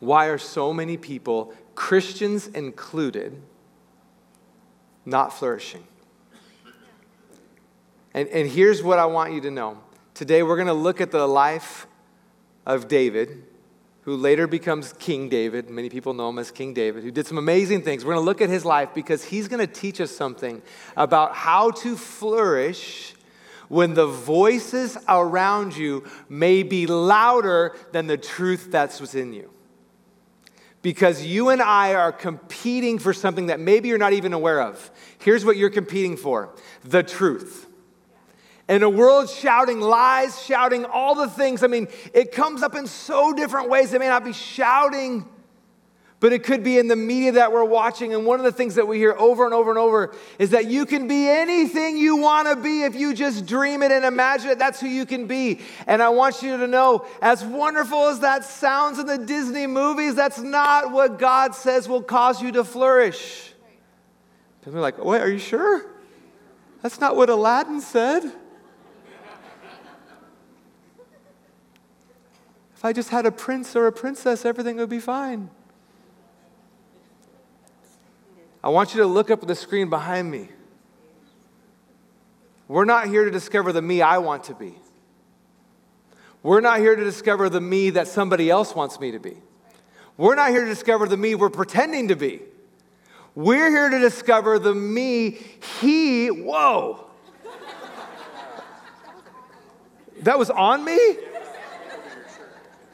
why 0.00 0.26
are 0.26 0.38
so 0.38 0.72
many 0.72 0.96
people, 0.96 1.54
Christians 1.76 2.48
included, 2.48 3.40
not 5.04 5.32
flourishing? 5.32 5.84
And, 8.12 8.28
and 8.28 8.50
here's 8.50 8.82
what 8.82 8.98
I 8.98 9.06
want 9.06 9.32
you 9.32 9.40
to 9.42 9.50
know. 9.52 9.78
Today, 10.14 10.42
we're 10.42 10.56
going 10.56 10.66
to 10.66 10.72
look 10.72 11.00
at 11.00 11.12
the 11.12 11.26
life 11.26 11.86
of 12.66 12.88
David, 12.88 13.44
who 14.02 14.16
later 14.16 14.46
becomes 14.46 14.92
King 14.94 15.28
David. 15.28 15.70
Many 15.70 15.88
people 15.88 16.14
know 16.14 16.28
him 16.28 16.38
as 16.38 16.50
King 16.50 16.74
David, 16.74 17.04
who 17.04 17.10
did 17.10 17.26
some 17.26 17.38
amazing 17.38 17.82
things. 17.82 18.04
We're 18.04 18.14
going 18.14 18.24
to 18.24 18.26
look 18.26 18.40
at 18.40 18.48
his 18.48 18.64
life 18.64 18.90
because 18.94 19.24
he's 19.24 19.48
going 19.48 19.66
to 19.66 19.72
teach 19.72 20.00
us 20.00 20.10
something 20.10 20.62
about 20.96 21.34
how 21.34 21.70
to 21.70 21.96
flourish 21.96 23.14
when 23.68 23.94
the 23.94 24.06
voices 24.06 24.98
around 25.08 25.76
you 25.76 26.04
may 26.28 26.62
be 26.62 26.86
louder 26.86 27.74
than 27.92 28.06
the 28.06 28.18
truth 28.18 28.70
that's 28.70 29.00
within 29.00 29.32
you. 29.32 29.50
Because 30.82 31.24
you 31.24 31.48
and 31.48 31.62
I 31.62 31.94
are 31.94 32.12
competing 32.12 32.98
for 32.98 33.14
something 33.14 33.46
that 33.46 33.60
maybe 33.60 33.88
you're 33.88 33.98
not 33.98 34.12
even 34.12 34.32
aware 34.32 34.60
of. 34.60 34.90
Here's 35.18 35.44
what 35.44 35.56
you're 35.56 35.70
competing 35.70 36.16
for 36.16 36.54
the 36.84 37.02
truth 37.02 37.68
in 38.72 38.82
a 38.82 38.88
world 38.88 39.28
shouting 39.28 39.80
lies, 39.80 40.42
shouting 40.42 40.86
all 40.86 41.14
the 41.14 41.28
things. 41.28 41.62
I 41.62 41.66
mean, 41.66 41.88
it 42.14 42.32
comes 42.32 42.62
up 42.62 42.74
in 42.74 42.86
so 42.86 43.34
different 43.34 43.68
ways. 43.68 43.92
It 43.92 43.98
may 43.98 44.08
not 44.08 44.24
be 44.24 44.32
shouting, 44.32 45.28
but 46.20 46.32
it 46.32 46.42
could 46.42 46.64
be 46.64 46.78
in 46.78 46.88
the 46.88 46.96
media 46.96 47.32
that 47.32 47.52
we're 47.52 47.66
watching. 47.66 48.14
And 48.14 48.24
one 48.24 48.40
of 48.40 48.44
the 48.44 48.52
things 48.52 48.76
that 48.76 48.88
we 48.88 48.96
hear 48.96 49.14
over 49.18 49.44
and 49.44 49.52
over 49.52 49.68
and 49.68 49.78
over 49.78 50.14
is 50.38 50.50
that 50.50 50.68
you 50.68 50.86
can 50.86 51.06
be 51.06 51.28
anything 51.28 51.98
you 51.98 52.16
want 52.16 52.48
to 52.48 52.56
be 52.56 52.84
if 52.84 52.94
you 52.94 53.12
just 53.12 53.44
dream 53.44 53.82
it 53.82 53.92
and 53.92 54.06
imagine 54.06 54.48
it. 54.48 54.58
That's 54.58 54.80
who 54.80 54.88
you 54.88 55.04
can 55.04 55.26
be. 55.26 55.60
And 55.86 56.02
I 56.02 56.08
want 56.08 56.42
you 56.42 56.56
to 56.56 56.66
know, 56.66 57.04
as 57.20 57.44
wonderful 57.44 58.06
as 58.06 58.20
that 58.20 58.42
sounds 58.42 58.98
in 58.98 59.04
the 59.04 59.18
Disney 59.18 59.66
movies, 59.66 60.14
that's 60.14 60.38
not 60.38 60.92
what 60.92 61.18
God 61.18 61.54
says 61.54 61.90
will 61.90 62.02
cause 62.02 62.40
you 62.40 62.52
to 62.52 62.64
flourish. 62.64 63.52
People 64.64 64.78
are 64.78 64.82
like, 64.82 64.96
wait, 65.04 65.20
are 65.20 65.30
you 65.30 65.38
sure? 65.38 65.84
That's 66.80 67.00
not 67.00 67.16
what 67.16 67.28
Aladdin 67.28 67.82
said. 67.82 68.32
If 72.82 72.86
I 72.86 72.92
just 72.92 73.10
had 73.10 73.26
a 73.26 73.30
prince 73.30 73.76
or 73.76 73.86
a 73.86 73.92
princess, 73.92 74.44
everything 74.44 74.76
would 74.78 74.88
be 74.90 74.98
fine. 74.98 75.50
I 78.64 78.70
want 78.70 78.92
you 78.92 79.02
to 79.02 79.06
look 79.06 79.30
up 79.30 79.40
at 79.40 79.46
the 79.46 79.54
screen 79.54 79.88
behind 79.88 80.28
me. 80.28 80.48
We're 82.66 82.84
not 82.84 83.06
here 83.06 83.24
to 83.24 83.30
discover 83.30 83.72
the 83.72 83.80
me 83.80 84.02
I 84.02 84.18
want 84.18 84.42
to 84.44 84.54
be. 84.54 84.74
We're 86.42 86.60
not 86.60 86.80
here 86.80 86.96
to 86.96 87.04
discover 87.04 87.48
the 87.48 87.60
me 87.60 87.90
that 87.90 88.08
somebody 88.08 88.50
else 88.50 88.74
wants 88.74 88.98
me 88.98 89.12
to 89.12 89.20
be. 89.20 89.36
We're 90.16 90.34
not 90.34 90.50
here 90.50 90.64
to 90.64 90.68
discover 90.68 91.06
the 91.06 91.16
me 91.16 91.36
we're 91.36 91.50
pretending 91.50 92.08
to 92.08 92.16
be. 92.16 92.40
We're 93.36 93.70
here 93.70 93.90
to 93.90 94.00
discover 94.00 94.58
the 94.58 94.74
me 94.74 95.38
he, 95.78 96.32
whoa. 96.32 97.08
That 100.22 100.36
was 100.36 100.50
on 100.50 100.84
me? 100.84 100.98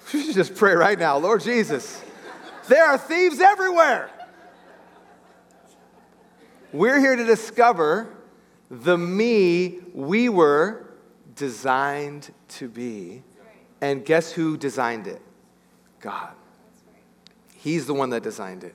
Should 0.10 0.34
just 0.34 0.54
pray 0.54 0.74
right 0.74 0.98
now, 0.98 1.18
Lord 1.18 1.42
Jesus. 1.42 2.02
There 2.66 2.84
are 2.84 2.96
thieves 2.96 3.40
everywhere. 3.40 4.10
We're 6.72 6.98
here 6.98 7.14
to 7.14 7.24
discover 7.24 8.16
the 8.70 8.96
me 8.96 9.80
we 9.92 10.30
were 10.30 10.86
designed 11.34 12.32
to 12.48 12.68
be. 12.68 13.22
And 13.82 14.04
guess 14.04 14.32
who 14.32 14.56
designed 14.56 15.06
it? 15.06 15.20
God. 16.00 16.32
He's 17.54 17.86
the 17.86 17.94
one 17.94 18.10
that 18.10 18.22
designed 18.22 18.64
it. 18.64 18.74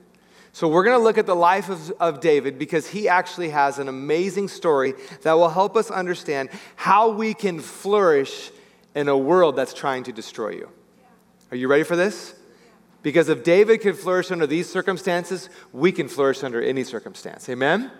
So, 0.51 0.67
we're 0.67 0.83
going 0.83 0.97
to 0.97 1.03
look 1.03 1.17
at 1.17 1.25
the 1.25 1.35
life 1.35 1.69
of, 1.69 1.89
of 1.99 2.19
David 2.19 2.59
because 2.59 2.87
he 2.87 3.09
actually 3.09 3.49
has 3.49 3.79
an 3.79 3.87
amazing 3.87 4.49
story 4.49 4.93
that 5.23 5.33
will 5.33 5.49
help 5.49 5.75
us 5.75 5.89
understand 5.89 6.49
how 6.75 7.09
we 7.09 7.33
can 7.33 7.59
flourish 7.59 8.51
in 8.93 9.07
a 9.07 9.17
world 9.17 9.55
that's 9.55 9.73
trying 9.73 10.03
to 10.03 10.11
destroy 10.11 10.49
you. 10.49 10.69
Are 11.53 11.55
you 11.55 11.67
ready 11.67 11.83
for 11.83 11.95
this? 11.95 12.33
Because 13.03 13.29
if 13.29 13.43
David 13.43 13.81
could 13.81 13.95
flourish 13.95 14.31
under 14.31 14.47
these 14.47 14.67
circumstances, 14.67 15.51
we 15.71 15.91
can 15.91 16.07
flourish 16.07 16.43
under 16.43 16.59
any 16.59 16.83
circumstance. 16.83 17.47
Amen? 17.47 17.91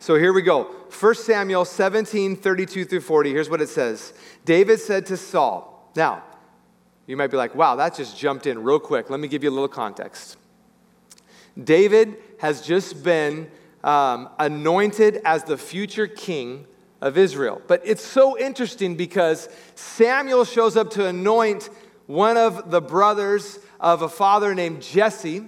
So 0.00 0.16
here 0.16 0.32
we 0.32 0.42
go. 0.42 0.64
1 0.64 1.14
Samuel 1.14 1.64
17, 1.64 2.34
32 2.34 2.84
through 2.84 3.00
40. 3.00 3.30
Here's 3.30 3.48
what 3.48 3.60
it 3.60 3.68
says 3.68 4.12
David 4.44 4.80
said 4.80 5.06
to 5.06 5.16
Saul, 5.16 5.88
Now, 5.94 6.24
you 7.06 7.16
might 7.16 7.28
be 7.28 7.36
like, 7.36 7.54
wow, 7.54 7.76
that 7.76 7.94
just 7.94 8.18
jumped 8.18 8.48
in 8.48 8.60
real 8.60 8.80
quick. 8.80 9.08
Let 9.08 9.20
me 9.20 9.28
give 9.28 9.44
you 9.44 9.50
a 9.50 9.52
little 9.52 9.68
context. 9.68 10.36
David 11.62 12.16
has 12.40 12.60
just 12.60 13.04
been 13.04 13.48
um, 13.84 14.30
anointed 14.40 15.20
as 15.24 15.44
the 15.44 15.56
future 15.56 16.08
king 16.08 16.66
of 17.00 17.16
Israel. 17.16 17.62
But 17.68 17.82
it's 17.84 18.04
so 18.04 18.36
interesting 18.36 18.96
because 18.96 19.48
Samuel 19.76 20.44
shows 20.44 20.76
up 20.76 20.90
to 20.92 21.06
anoint 21.06 21.70
one 22.06 22.36
of 22.36 22.70
the 22.70 22.80
brothers 22.80 23.58
of 23.80 24.02
a 24.02 24.08
father 24.08 24.54
named 24.54 24.82
Jesse. 24.82 25.44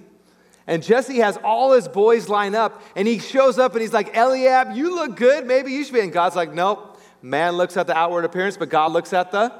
And 0.67 0.83
Jesse 0.83 1.17
has 1.17 1.37
all 1.37 1.73
his 1.73 1.87
boys 1.87 2.29
line 2.29 2.53
up, 2.53 2.83
and 2.95 3.07
he 3.07 3.17
shows 3.17 3.57
up 3.57 3.73
and 3.73 3.81
he's 3.81 3.93
like, 3.93 4.15
Eliab, 4.15 4.75
you 4.75 4.95
look 4.95 5.15
good. 5.15 5.47
Maybe 5.47 5.71
you 5.71 5.83
should 5.83 5.93
be. 5.93 6.01
And 6.01 6.13
God's 6.13 6.35
like, 6.35 6.53
nope. 6.53 7.01
Man 7.21 7.53
looks 7.53 7.75
at 7.75 7.87
the 7.87 7.97
outward 7.97 8.23
appearance, 8.23 8.55
but 8.55 8.69
God 8.69 8.91
looks 8.91 9.11
at 9.11 9.31
the 9.31 9.51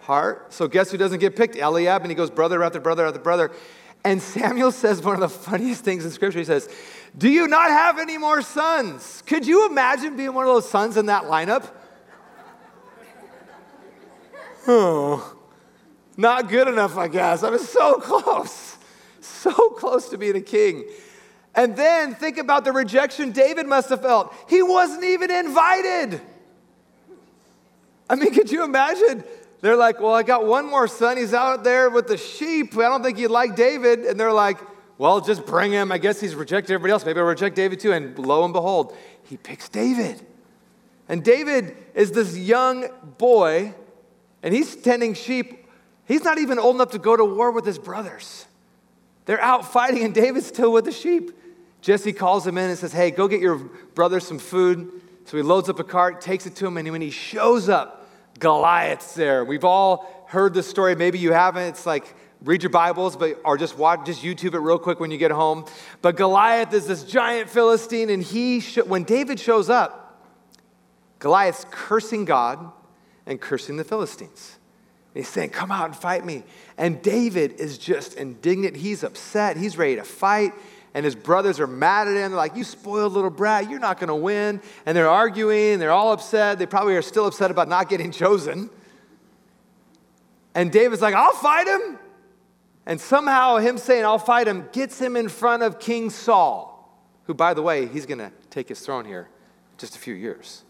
heart. 0.00 0.52
So 0.52 0.66
guess 0.66 0.90
who 0.90 0.96
doesn't 0.96 1.20
get 1.20 1.36
picked? 1.36 1.54
Eliab. 1.54 2.02
And 2.02 2.10
he 2.10 2.14
goes, 2.14 2.30
brother 2.30 2.62
after 2.64 2.80
brother 2.80 3.06
after 3.06 3.20
brother. 3.20 3.52
And 4.04 4.22
Samuel 4.22 4.72
says 4.72 5.02
one 5.02 5.14
of 5.14 5.20
the 5.20 5.28
funniest 5.28 5.84
things 5.84 6.04
in 6.04 6.10
Scripture. 6.10 6.38
He 6.38 6.44
says, 6.44 6.68
Do 7.16 7.28
you 7.28 7.46
not 7.46 7.70
have 7.70 7.98
any 7.98 8.18
more 8.18 8.42
sons? 8.42 9.22
Could 9.26 9.46
you 9.46 9.66
imagine 9.66 10.16
being 10.16 10.32
one 10.32 10.46
of 10.46 10.54
those 10.54 10.68
sons 10.68 10.96
in 10.96 11.06
that 11.06 11.24
lineup? 11.24 11.70
Oh. 14.70 15.37
Not 16.18 16.48
good 16.48 16.66
enough, 16.66 16.98
I 16.98 17.06
guess. 17.06 17.44
I 17.44 17.50
was 17.50 17.66
so 17.66 17.94
close, 18.00 18.76
so 19.20 19.52
close 19.70 20.08
to 20.10 20.18
being 20.18 20.36
a 20.36 20.40
king. 20.40 20.84
And 21.54 21.76
then 21.76 22.16
think 22.16 22.38
about 22.38 22.64
the 22.64 22.72
rejection 22.72 23.30
David 23.30 23.66
must 23.66 23.88
have 23.88 24.02
felt. 24.02 24.34
He 24.48 24.60
wasn't 24.60 25.04
even 25.04 25.30
invited. 25.30 26.20
I 28.10 28.16
mean, 28.16 28.34
could 28.34 28.50
you 28.50 28.64
imagine? 28.64 29.22
They're 29.60 29.76
like, 29.76 30.00
Well, 30.00 30.12
I 30.12 30.24
got 30.24 30.44
one 30.44 30.68
more 30.68 30.88
son. 30.88 31.16
He's 31.16 31.32
out 31.32 31.62
there 31.62 31.88
with 31.88 32.08
the 32.08 32.16
sheep. 32.16 32.76
I 32.76 32.82
don't 32.82 33.02
think 33.02 33.18
you'd 33.18 33.30
like 33.30 33.54
David. 33.54 34.00
And 34.00 34.18
they're 34.18 34.32
like, 34.32 34.58
Well, 34.98 35.20
just 35.20 35.46
bring 35.46 35.70
him. 35.70 35.92
I 35.92 35.98
guess 35.98 36.20
he's 36.20 36.34
rejected 36.34 36.72
everybody 36.74 36.92
else. 36.92 37.06
Maybe 37.06 37.20
I'll 37.20 37.26
reject 37.26 37.54
David 37.54 37.78
too. 37.78 37.92
And 37.92 38.18
lo 38.18 38.44
and 38.44 38.52
behold, 38.52 38.96
he 39.22 39.36
picks 39.36 39.68
David. 39.68 40.20
And 41.08 41.22
David 41.22 41.76
is 41.94 42.10
this 42.10 42.36
young 42.36 42.88
boy, 43.18 43.72
and 44.42 44.52
he's 44.52 44.76
tending 44.76 45.14
sheep 45.14 45.57
He's 46.08 46.24
not 46.24 46.38
even 46.38 46.58
old 46.58 46.74
enough 46.76 46.92
to 46.92 46.98
go 46.98 47.16
to 47.16 47.24
war 47.24 47.52
with 47.52 47.66
his 47.66 47.78
brothers. 47.78 48.46
They're 49.26 49.40
out 49.40 49.70
fighting, 49.70 50.04
and 50.04 50.14
David's 50.14 50.46
still 50.46 50.72
with 50.72 50.86
the 50.86 50.92
sheep. 50.92 51.32
Jesse 51.82 52.14
calls 52.14 52.46
him 52.46 52.56
in 52.56 52.70
and 52.70 52.78
says, 52.78 52.94
Hey, 52.94 53.10
go 53.10 53.28
get 53.28 53.42
your 53.42 53.56
brother 53.94 54.18
some 54.18 54.38
food. 54.38 54.90
So 55.26 55.36
he 55.36 55.42
loads 55.42 55.68
up 55.68 55.78
a 55.78 55.84
cart, 55.84 56.22
takes 56.22 56.46
it 56.46 56.56
to 56.56 56.66
him, 56.66 56.78
and 56.78 56.90
when 56.90 57.02
he 57.02 57.10
shows 57.10 57.68
up, 57.68 58.08
Goliath's 58.38 59.14
there. 59.14 59.44
We've 59.44 59.64
all 59.64 60.24
heard 60.28 60.54
this 60.54 60.66
story. 60.66 60.96
Maybe 60.96 61.18
you 61.18 61.32
haven't. 61.32 61.64
It's 61.64 61.84
like 61.84 62.14
read 62.42 62.62
your 62.62 62.70
Bibles, 62.70 63.16
but 63.16 63.38
or 63.44 63.58
just 63.58 63.76
watch, 63.76 64.06
just 64.06 64.22
YouTube 64.22 64.54
it 64.54 64.60
real 64.60 64.78
quick 64.78 65.00
when 65.00 65.10
you 65.10 65.18
get 65.18 65.30
home. 65.30 65.66
But 66.00 66.16
Goliath 66.16 66.72
is 66.72 66.86
this 66.86 67.04
giant 67.04 67.50
Philistine, 67.50 68.08
and 68.08 68.22
he 68.22 68.60
sh- 68.60 68.78
when 68.78 69.04
David 69.04 69.38
shows 69.38 69.68
up, 69.68 70.24
Goliath's 71.18 71.66
cursing 71.70 72.24
God 72.24 72.72
and 73.26 73.38
cursing 73.38 73.76
the 73.76 73.84
Philistines. 73.84 74.57
He's 75.14 75.28
saying, 75.28 75.50
Come 75.50 75.70
out 75.70 75.86
and 75.86 75.96
fight 75.96 76.24
me. 76.24 76.44
And 76.76 77.02
David 77.02 77.52
is 77.52 77.78
just 77.78 78.14
indignant. 78.14 78.76
He's 78.76 79.02
upset. 79.02 79.56
He's 79.56 79.76
ready 79.76 79.96
to 79.96 80.04
fight. 80.04 80.52
And 80.94 81.04
his 81.04 81.14
brothers 81.14 81.60
are 81.60 81.66
mad 81.66 82.08
at 82.08 82.16
him. 82.16 82.30
They're 82.30 82.38
like, 82.38 82.56
You 82.56 82.64
spoiled 82.64 83.12
little 83.12 83.30
brat. 83.30 83.70
You're 83.70 83.78
not 83.78 83.98
going 83.98 84.08
to 84.08 84.14
win. 84.14 84.60
And 84.86 84.96
they're 84.96 85.08
arguing. 85.08 85.78
They're 85.78 85.90
all 85.90 86.12
upset. 86.12 86.58
They 86.58 86.66
probably 86.66 86.96
are 86.96 87.02
still 87.02 87.26
upset 87.26 87.50
about 87.50 87.68
not 87.68 87.88
getting 87.88 88.12
chosen. 88.12 88.70
And 90.54 90.72
David's 90.72 91.02
like, 91.02 91.14
I'll 91.14 91.32
fight 91.32 91.68
him. 91.68 91.98
And 92.84 93.00
somehow, 93.00 93.58
him 93.58 93.76
saying, 93.76 94.04
I'll 94.04 94.18
fight 94.18 94.48
him, 94.48 94.66
gets 94.72 94.98
him 94.98 95.14
in 95.14 95.28
front 95.28 95.62
of 95.62 95.78
King 95.78 96.08
Saul, 96.08 96.98
who, 97.24 97.34
by 97.34 97.52
the 97.52 97.60
way, 97.60 97.86
he's 97.86 98.06
going 98.06 98.18
to 98.18 98.32
take 98.48 98.68
his 98.68 98.80
throne 98.80 99.04
here 99.04 99.28
in 99.72 99.78
just 99.78 99.94
a 99.94 99.98
few 99.98 100.14
years. 100.14 100.64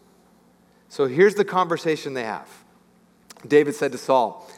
So 0.88 1.07
here's 1.07 1.37
the 1.37 1.45
conversation 1.45 2.14
they 2.14 2.25
have. 2.25 2.49
David 3.47 3.75
said 3.75 3.92
to 3.92 3.99
Saul, 3.99 4.49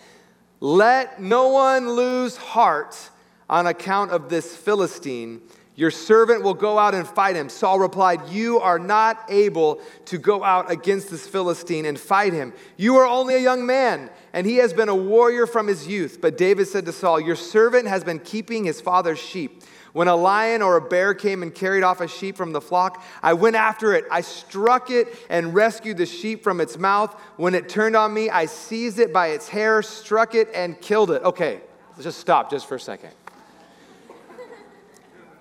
Let 0.60 1.20
no 1.20 1.48
one 1.48 1.90
lose 1.90 2.36
heart 2.36 3.10
on 3.48 3.66
account 3.66 4.12
of 4.12 4.28
this 4.28 4.54
Philistine. 4.56 5.42
Your 5.80 5.90
servant 5.90 6.42
will 6.42 6.54
go 6.54 6.78
out 6.78 6.94
and 6.94 7.08
fight 7.08 7.36
him. 7.36 7.48
Saul 7.48 7.78
replied, 7.78 8.28
You 8.28 8.60
are 8.60 8.78
not 8.78 9.24
able 9.28 9.80
to 10.06 10.18
go 10.18 10.44
out 10.44 10.70
against 10.70 11.10
this 11.10 11.26
Philistine 11.26 11.86
and 11.86 11.98
fight 11.98 12.34
him. 12.34 12.52
You 12.76 12.96
are 12.96 13.06
only 13.06 13.34
a 13.34 13.38
young 13.38 13.64
man, 13.64 14.10
and 14.32 14.46
he 14.46 14.56
has 14.56 14.74
been 14.74 14.90
a 14.90 14.94
warrior 14.94 15.46
from 15.46 15.66
his 15.66 15.88
youth. 15.88 16.18
But 16.20 16.36
David 16.36 16.68
said 16.68 16.84
to 16.84 16.92
Saul, 16.92 17.18
Your 17.18 17.36
servant 17.36 17.86
has 17.88 18.04
been 18.04 18.18
keeping 18.18 18.64
his 18.64 18.80
father's 18.80 19.18
sheep. 19.18 19.62
When 19.92 20.06
a 20.06 20.14
lion 20.14 20.62
or 20.62 20.76
a 20.76 20.80
bear 20.80 21.14
came 21.14 21.42
and 21.42 21.52
carried 21.54 21.82
off 21.82 22.00
a 22.00 22.06
sheep 22.06 22.36
from 22.36 22.52
the 22.52 22.60
flock, 22.60 23.02
I 23.22 23.32
went 23.32 23.56
after 23.56 23.92
it. 23.94 24.04
I 24.10 24.20
struck 24.20 24.90
it 24.90 25.08
and 25.28 25.52
rescued 25.54 25.96
the 25.96 26.06
sheep 26.06 26.44
from 26.44 26.60
its 26.60 26.78
mouth. 26.78 27.12
When 27.36 27.54
it 27.54 27.68
turned 27.68 27.96
on 27.96 28.14
me, 28.14 28.30
I 28.30 28.46
seized 28.46 29.00
it 29.00 29.12
by 29.12 29.28
its 29.28 29.48
hair, 29.48 29.82
struck 29.82 30.34
it, 30.34 30.48
and 30.54 30.80
killed 30.80 31.10
it. 31.10 31.22
Okay, 31.22 31.60
let's 31.90 32.04
just 32.04 32.20
stop 32.20 32.50
just 32.50 32.66
for 32.66 32.76
a 32.76 32.80
second. 32.80 33.10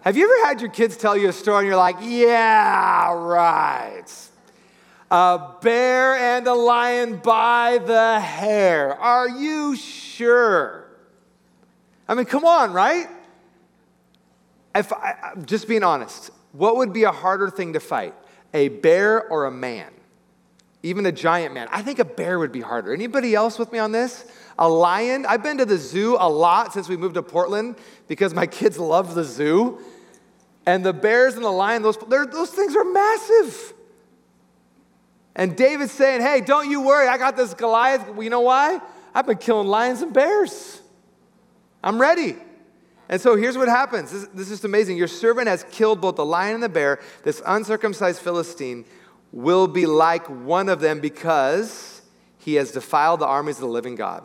Have 0.02 0.16
you 0.16 0.24
ever 0.24 0.48
had 0.48 0.62
your 0.62 0.72
kids 0.72 0.98
tell 0.98 1.16
you 1.16 1.30
a 1.30 1.34
story 1.34 1.60
and 1.60 1.68
you're 1.68 1.76
like, 1.76 1.98
yeah, 2.02 3.14
right? 3.14 4.06
A 5.12 5.56
bear 5.62 6.16
and 6.16 6.48
a 6.48 6.54
lion 6.54 7.18
by 7.18 7.80
the 7.86 8.20
hair. 8.20 8.96
Are 8.96 9.28
you 9.28 9.76
sure? 9.76 10.88
I 12.08 12.16
mean, 12.16 12.26
come 12.26 12.46
on, 12.46 12.72
right? 12.74 13.08
If 14.76 14.94
I, 14.94 15.34
just 15.46 15.68
being 15.68 15.84
honest, 15.84 16.32
what 16.52 16.78
would 16.78 16.94
be 16.94 17.04
a 17.04 17.12
harder 17.12 17.50
thing 17.50 17.74
to 17.74 17.80
fight? 17.80 18.14
A 18.54 18.70
bear 18.70 19.28
or 19.30 19.46
a 19.46 19.52
man? 19.52 19.92
Even 20.82 21.06
a 21.06 21.12
giant 21.12 21.54
man. 21.54 21.68
I 21.72 21.82
think 21.82 22.00
a 22.00 22.06
bear 22.06 22.40
would 22.40 22.52
be 22.52 22.62
harder. 22.62 22.94
Anybody 22.94 23.36
else 23.36 23.60
with 23.60 23.72
me 23.72 23.80
on 23.80 23.92
this? 23.92 24.26
A 24.58 24.68
lion? 24.68 25.26
I've 25.28 25.44
been 25.44 25.58
to 25.58 25.66
the 25.66 25.78
zoo 25.78 26.16
a 26.20 26.30
lot 26.30 26.74
since 26.74 26.88
we 26.88 26.96
moved 26.96 27.16
to 27.16 27.24
Portland 27.24 27.76
because 28.08 28.34
my 28.34 28.48
kids 28.48 28.78
love 28.78 29.16
the 29.16 29.24
zoo. 29.24 29.80
And 30.66 30.86
the 30.86 30.94
bears 30.94 31.36
and 31.36 31.44
the 31.44 31.52
lion, 31.52 31.82
those, 31.82 31.98
those 31.98 32.52
things 32.52 32.76
are 32.76 32.84
massive. 32.84 33.74
And 35.36 35.56
David's 35.56 35.92
saying, 35.92 36.22
Hey, 36.22 36.42
don't 36.42 36.70
you 36.70 36.82
worry, 36.82 37.08
I 37.08 37.18
got 37.18 37.36
this 37.36 37.54
Goliath. 37.54 38.06
You 38.20 38.30
know 38.30 38.42
why? 38.42 38.80
I've 39.14 39.26
been 39.26 39.38
killing 39.38 39.68
lions 39.68 40.02
and 40.02 40.14
bears. 40.14 40.82
I'm 41.84 42.00
ready. 42.00 42.36
And 43.10 43.20
so 43.20 43.36
here's 43.36 43.58
what 43.58 43.68
happens. 43.68 44.12
This, 44.12 44.28
this 44.34 44.52
is 44.52 44.64
amazing. 44.64 44.98
Your 44.98 45.08
servant 45.08 45.48
has 45.48 45.66
killed 45.72 46.00
both 46.00 46.16
the 46.16 46.26
lion 46.26 46.54
and 46.54 46.64
the 46.64 46.70
bear. 46.70 47.00
This 47.24 47.42
uncircumcised 47.46 48.22
Philistine 48.22 48.86
will 49.32 49.68
be 49.68 49.86
like 49.88 50.28
one 50.28 50.70
of 50.70 50.80
them 50.80 51.00
because 51.00 52.02
he 52.38 52.56
has 52.56 52.72
defiled 52.72 53.20
the 53.20 53.26
armies 53.26 53.56
of 53.56 53.62
the 53.62 53.68
living 53.68 53.96
God. 53.96 54.24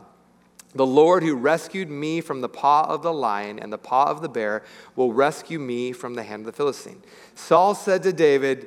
The 0.75 0.87
Lord 0.87 1.23
who 1.23 1.35
rescued 1.35 1.89
me 1.89 2.21
from 2.21 2.41
the 2.41 2.49
paw 2.49 2.85
of 2.89 3.03
the 3.03 3.13
lion 3.13 3.59
and 3.59 3.73
the 3.73 3.79
paw 3.79 4.11
of 4.11 4.21
the 4.21 4.29
bear 4.29 4.65
will 4.97 5.13
rescue 5.13 5.59
me 5.59 5.93
from 5.93 6.15
the 6.15 6.23
hand 6.23 6.41
of 6.41 6.47
the 6.47 6.53
Philistine. 6.53 7.01
Saul 7.35 7.75
said 7.75 8.03
to 8.03 8.13
David, 8.13 8.67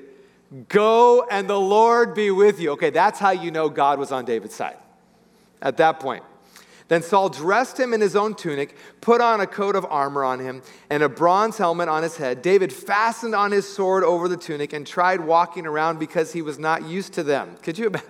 Go 0.69 1.27
and 1.29 1.49
the 1.49 1.59
Lord 1.59 2.13
be 2.13 2.31
with 2.31 2.59
you. 2.61 2.71
Okay, 2.71 2.89
that's 2.89 3.19
how 3.19 3.31
you 3.31 3.51
know 3.51 3.67
God 3.67 3.99
was 3.99 4.13
on 4.13 4.23
David's 4.23 4.55
side 4.55 4.77
at 5.61 5.77
that 5.77 5.99
point. 5.99 6.23
Then 6.87 7.01
Saul 7.01 7.29
dressed 7.29 7.79
him 7.79 7.93
in 7.93 7.99
his 7.99 8.15
own 8.15 8.33
tunic, 8.33 8.77
put 9.01 9.19
on 9.19 9.41
a 9.41 9.47
coat 9.47 9.75
of 9.75 9.85
armor 9.89 10.23
on 10.23 10.39
him, 10.39 10.61
and 10.89 11.03
a 11.03 11.09
bronze 11.09 11.57
helmet 11.57 11.89
on 11.89 12.01
his 12.03 12.15
head. 12.15 12.41
David 12.41 12.71
fastened 12.71 13.35
on 13.35 13.51
his 13.51 13.67
sword 13.67 14.03
over 14.03 14.29
the 14.29 14.37
tunic 14.37 14.71
and 14.71 14.87
tried 14.87 15.19
walking 15.19 15.65
around 15.65 15.99
because 15.99 16.31
he 16.31 16.41
was 16.41 16.57
not 16.57 16.85
used 16.85 17.13
to 17.13 17.23
them. 17.23 17.57
Could 17.61 17.77
you 17.77 17.87
imagine? 17.87 18.07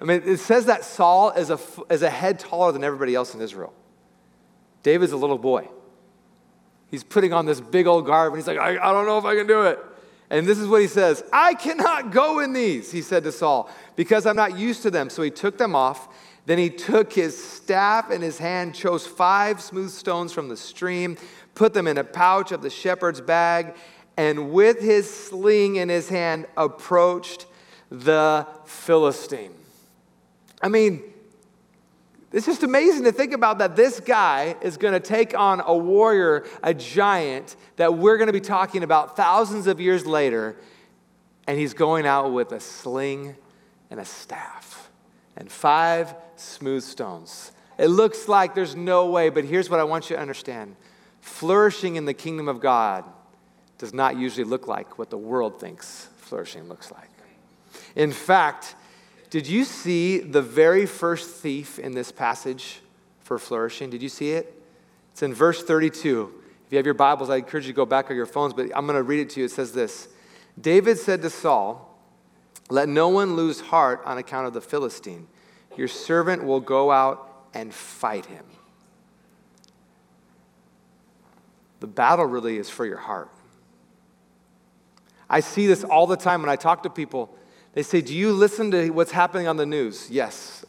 I 0.00 0.04
mean, 0.06 0.22
it 0.24 0.38
says 0.38 0.66
that 0.66 0.84
Saul 0.84 1.30
is 1.30 1.50
a, 1.50 1.58
is 1.88 2.02
a 2.02 2.10
head 2.10 2.38
taller 2.38 2.72
than 2.72 2.82
everybody 2.82 3.14
else 3.14 3.34
in 3.34 3.40
Israel. 3.40 3.72
David's 4.82 5.12
a 5.12 5.16
little 5.16 5.38
boy. 5.38 5.68
He's 6.90 7.04
putting 7.04 7.32
on 7.32 7.46
this 7.46 7.60
big 7.60 7.86
old 7.86 8.06
garb, 8.06 8.32
and 8.32 8.42
he's 8.42 8.46
like, 8.46 8.58
I, 8.58 8.72
I 8.72 8.92
don't 8.92 9.06
know 9.06 9.18
if 9.18 9.24
I 9.24 9.34
can 9.34 9.46
do 9.46 9.62
it. 9.62 9.78
And 10.30 10.46
this 10.46 10.58
is 10.58 10.68
what 10.68 10.80
he 10.80 10.88
says 10.88 11.22
I 11.32 11.54
cannot 11.54 12.10
go 12.10 12.40
in 12.40 12.52
these, 12.52 12.90
he 12.90 13.02
said 13.02 13.24
to 13.24 13.32
Saul, 13.32 13.70
because 13.96 14.26
I'm 14.26 14.36
not 14.36 14.58
used 14.58 14.82
to 14.82 14.90
them. 14.90 15.10
So 15.10 15.22
he 15.22 15.30
took 15.30 15.58
them 15.58 15.74
off. 15.74 16.08
Then 16.46 16.58
he 16.58 16.68
took 16.68 17.12
his 17.12 17.42
staff 17.42 18.10
in 18.10 18.20
his 18.20 18.38
hand, 18.38 18.74
chose 18.74 19.06
five 19.06 19.60
smooth 19.60 19.90
stones 19.90 20.32
from 20.32 20.48
the 20.48 20.56
stream, 20.56 21.16
put 21.54 21.72
them 21.72 21.86
in 21.86 21.96
a 21.96 22.04
pouch 22.04 22.52
of 22.52 22.60
the 22.60 22.70
shepherd's 22.70 23.20
bag, 23.20 23.74
and 24.16 24.52
with 24.52 24.80
his 24.80 25.08
sling 25.08 25.76
in 25.76 25.88
his 25.88 26.08
hand 26.08 26.46
approached 26.56 27.46
the 27.90 28.46
Philistine. 28.66 29.54
I 30.62 30.68
mean, 30.68 31.02
it's 32.30 32.46
just 32.46 32.62
amazing 32.62 33.04
to 33.04 33.12
think 33.12 33.32
about 33.32 33.58
that 33.58 33.76
this 33.76 34.00
guy 34.00 34.56
is 34.60 34.76
going 34.76 34.92
to 34.92 35.00
take 35.00 35.38
on 35.38 35.62
a 35.64 35.74
warrior, 35.74 36.44
a 36.62 36.74
giant 36.74 37.56
that 37.76 37.94
we're 37.94 38.16
going 38.16 38.26
to 38.26 38.32
be 38.32 38.40
talking 38.40 38.82
about 38.82 39.16
thousands 39.16 39.66
of 39.66 39.80
years 39.80 40.04
later, 40.04 40.56
and 41.46 41.58
he's 41.58 41.74
going 41.74 42.06
out 42.06 42.32
with 42.32 42.52
a 42.52 42.60
sling 42.60 43.36
and 43.90 43.98
a 44.00 44.04
staff 44.04 44.90
and 45.36 45.50
five 45.50 46.14
smooth 46.36 46.82
stones. 46.82 47.52
It 47.78 47.88
looks 47.88 48.28
like 48.28 48.54
there's 48.54 48.76
no 48.76 49.06
way, 49.10 49.30
but 49.30 49.44
here's 49.44 49.68
what 49.68 49.80
I 49.80 49.84
want 49.84 50.10
you 50.10 50.16
to 50.16 50.22
understand 50.22 50.76
flourishing 51.20 51.96
in 51.96 52.04
the 52.04 52.14
kingdom 52.14 52.48
of 52.48 52.60
God 52.60 53.04
does 53.78 53.94
not 53.94 54.16
usually 54.16 54.44
look 54.44 54.68
like 54.68 54.98
what 54.98 55.10
the 55.10 55.18
world 55.18 55.58
thinks 55.58 56.08
flourishing 56.18 56.68
looks 56.68 56.92
like. 56.92 57.08
In 57.96 58.12
fact, 58.12 58.74
did 59.30 59.46
you 59.46 59.64
see 59.64 60.18
the 60.18 60.42
very 60.42 60.86
first 60.86 61.30
thief 61.30 61.78
in 61.78 61.92
this 61.92 62.12
passage 62.12 62.80
for 63.20 63.38
flourishing? 63.38 63.90
Did 63.90 64.02
you 64.02 64.08
see 64.08 64.32
it? 64.32 64.62
It's 65.12 65.22
in 65.22 65.34
verse 65.34 65.62
32. 65.62 66.32
If 66.66 66.72
you 66.72 66.76
have 66.76 66.84
your 66.84 66.94
Bibles, 66.94 67.30
I 67.30 67.36
encourage 67.36 67.66
you 67.66 67.72
to 67.72 67.76
go 67.76 67.86
back 67.86 68.10
on 68.10 68.16
your 68.16 68.26
phones, 68.26 68.52
but 68.52 68.66
I'm 68.74 68.86
going 68.86 68.96
to 68.96 69.02
read 69.02 69.20
it 69.20 69.30
to 69.30 69.40
you. 69.40 69.46
It 69.46 69.50
says 69.50 69.72
this 69.72 70.08
David 70.60 70.98
said 70.98 71.22
to 71.22 71.30
Saul, 71.30 71.93
Let 72.70 72.88
no 72.88 73.08
one 73.08 73.36
lose 73.36 73.60
heart 73.60 74.02
on 74.04 74.18
account 74.18 74.46
of 74.46 74.54
the 74.54 74.60
Philistine. 74.60 75.26
Your 75.76 75.88
servant 75.88 76.44
will 76.44 76.60
go 76.60 76.90
out 76.90 77.46
and 77.52 77.72
fight 77.72 78.26
him. 78.26 78.44
The 81.80 81.86
battle 81.86 82.24
really 82.24 82.56
is 82.56 82.70
for 82.70 82.86
your 82.86 82.98
heart. 82.98 83.30
I 85.28 85.40
see 85.40 85.66
this 85.66 85.84
all 85.84 86.06
the 86.06 86.16
time 86.16 86.40
when 86.40 86.50
I 86.50 86.56
talk 86.56 86.82
to 86.84 86.90
people 86.90 87.36
they 87.74 87.82
say, 87.82 88.00
Do 88.00 88.14
you 88.14 88.32
listen 88.32 88.70
to 88.70 88.90
what's 88.90 89.10
happening 89.10 89.46
on 89.48 89.56
the 89.56 89.66
news? 89.66 90.08
Yes. 90.10 90.64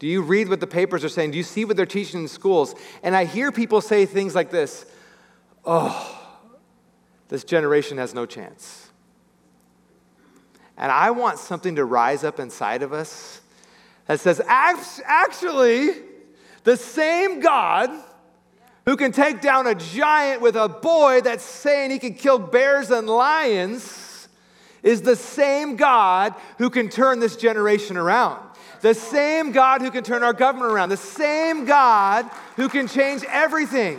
Do 0.00 0.08
you 0.08 0.20
read 0.20 0.48
what 0.48 0.60
the 0.60 0.66
papers 0.66 1.04
are 1.04 1.08
saying? 1.08 1.30
Do 1.30 1.38
you 1.38 1.44
see 1.44 1.64
what 1.64 1.76
they're 1.76 1.86
teaching 1.86 2.22
in 2.22 2.28
schools? 2.28 2.74
And 3.02 3.16
I 3.16 3.24
hear 3.24 3.50
people 3.50 3.80
say 3.80 4.04
things 4.04 4.34
like 4.34 4.50
this 4.50 4.84
Oh, 5.64 6.20
this 7.28 7.44
generation 7.44 7.96
has 7.98 8.12
no 8.12 8.26
chance. 8.26 8.83
And 10.76 10.90
I 10.90 11.10
want 11.10 11.38
something 11.38 11.76
to 11.76 11.84
rise 11.84 12.24
up 12.24 12.40
inside 12.40 12.82
of 12.82 12.92
us 12.92 13.40
that 14.06 14.20
says, 14.20 14.40
actually, 14.46 15.90
the 16.64 16.76
same 16.76 17.40
God 17.40 17.90
who 18.84 18.96
can 18.96 19.12
take 19.12 19.40
down 19.40 19.66
a 19.66 19.74
giant 19.74 20.42
with 20.42 20.56
a 20.56 20.68
boy 20.68 21.20
that's 21.22 21.44
saying 21.44 21.90
he 21.90 21.98
can 21.98 22.14
kill 22.14 22.38
bears 22.38 22.90
and 22.90 23.08
lions 23.08 24.28
is 24.82 25.00
the 25.00 25.16
same 25.16 25.76
God 25.76 26.34
who 26.58 26.68
can 26.68 26.90
turn 26.90 27.18
this 27.18 27.36
generation 27.36 27.96
around. 27.96 28.42
The 28.82 28.94
same 28.94 29.52
God 29.52 29.80
who 29.80 29.90
can 29.90 30.04
turn 30.04 30.22
our 30.22 30.34
government 30.34 30.70
around. 30.70 30.90
The 30.90 30.98
same 30.98 31.64
God 31.64 32.26
who 32.56 32.68
can 32.68 32.86
change 32.86 33.24
everything. 33.30 33.98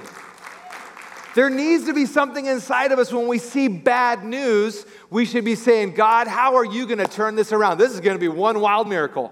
There 1.34 1.50
needs 1.50 1.86
to 1.86 1.94
be 1.94 2.06
something 2.06 2.46
inside 2.46 2.92
of 2.92 3.00
us 3.00 3.12
when 3.12 3.28
we 3.28 3.40
see 3.40 3.68
bad 3.68 4.24
news. 4.24 4.86
We 5.10 5.26
should 5.26 5.46
be 5.46 5.56
saying, 5.56 5.94
God, 5.94 6.28
how 6.28 6.56
are 6.56 6.66
you 6.66 6.86
going 6.86 7.00
to 7.00 7.08
turn 7.08 7.36
this 7.36 7.52
around? 7.52 7.78
This 7.78 7.94
is 7.94 8.00
going 8.00 8.16
to 8.16 8.20
be 8.20 8.28
one 8.28 8.60
wild 8.60 8.88
miracle. 8.90 9.32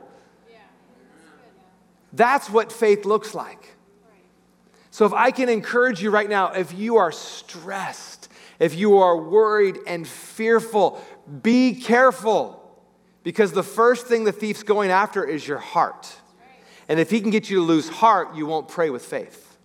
That's 2.11 2.49
what 2.49 2.71
faith 2.71 3.05
looks 3.05 3.33
like. 3.33 3.75
So, 4.91 5.07
if 5.07 5.13
I 5.13 5.31
can 5.31 5.49
encourage 5.49 6.03
you 6.03 6.11
right 6.11 6.29
now, 6.29 6.51
if 6.51 6.71
you 6.71 6.97
are 6.97 7.11
stressed, 7.11 8.29
if 8.59 8.75
you 8.75 8.99
are 8.99 9.17
worried 9.17 9.79
and 9.87 10.07
fearful, 10.07 11.03
be 11.41 11.73
careful 11.73 12.59
because 13.23 13.53
the 13.53 13.63
first 13.63 14.05
thing 14.05 14.23
the 14.23 14.31
thief's 14.31 14.61
going 14.61 14.91
after 14.91 15.25
is 15.25 15.47
your 15.47 15.57
heart. 15.57 16.15
And 16.87 16.99
if 16.99 17.09
he 17.09 17.21
can 17.21 17.31
get 17.31 17.49
you 17.49 17.57
to 17.57 17.63
lose 17.63 17.89
heart, 17.89 18.35
you 18.35 18.45
won't 18.45 18.67
pray 18.67 18.91
with 18.91 19.03
faith. 19.03 19.57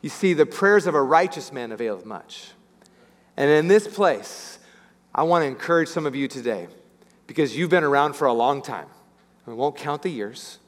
You 0.00 0.10
see, 0.10 0.34
the 0.34 0.46
prayers 0.46 0.86
of 0.86 0.94
a 0.94 1.02
righteous 1.02 1.52
man 1.52 1.72
availeth 1.72 2.04
much. 2.04 2.52
And 3.38 3.48
in 3.48 3.68
this 3.68 3.86
place, 3.86 4.58
I 5.14 5.22
want 5.22 5.42
to 5.44 5.46
encourage 5.46 5.88
some 5.88 6.06
of 6.06 6.16
you 6.16 6.26
today 6.26 6.66
because 7.28 7.56
you've 7.56 7.70
been 7.70 7.84
around 7.84 8.14
for 8.14 8.26
a 8.26 8.32
long 8.32 8.60
time. 8.60 8.88
We 9.46 9.54
won't 9.54 9.76
count 9.76 10.02
the 10.02 10.10
years, 10.10 10.58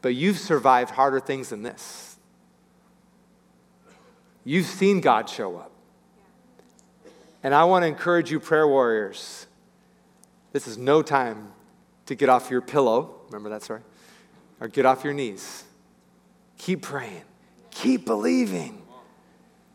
but 0.00 0.14
you've 0.14 0.38
survived 0.38 0.90
harder 0.90 1.20
things 1.20 1.50
than 1.50 1.62
this. 1.62 2.16
You've 4.42 4.64
seen 4.64 5.02
God 5.02 5.28
show 5.28 5.58
up. 5.58 5.70
And 7.42 7.54
I 7.54 7.64
want 7.64 7.82
to 7.82 7.86
encourage 7.88 8.30
you, 8.30 8.40
prayer 8.40 8.66
warriors. 8.66 9.46
This 10.52 10.66
is 10.66 10.78
no 10.78 11.02
time 11.02 11.52
to 12.06 12.14
get 12.14 12.30
off 12.30 12.50
your 12.50 12.62
pillow. 12.62 13.16
Remember 13.26 13.50
that 13.50 13.62
story? 13.62 13.82
Or 14.60 14.68
get 14.68 14.86
off 14.86 15.04
your 15.04 15.12
knees. 15.12 15.64
Keep 16.56 16.80
praying. 16.80 17.22
Keep 17.70 18.06
believing. 18.06 18.82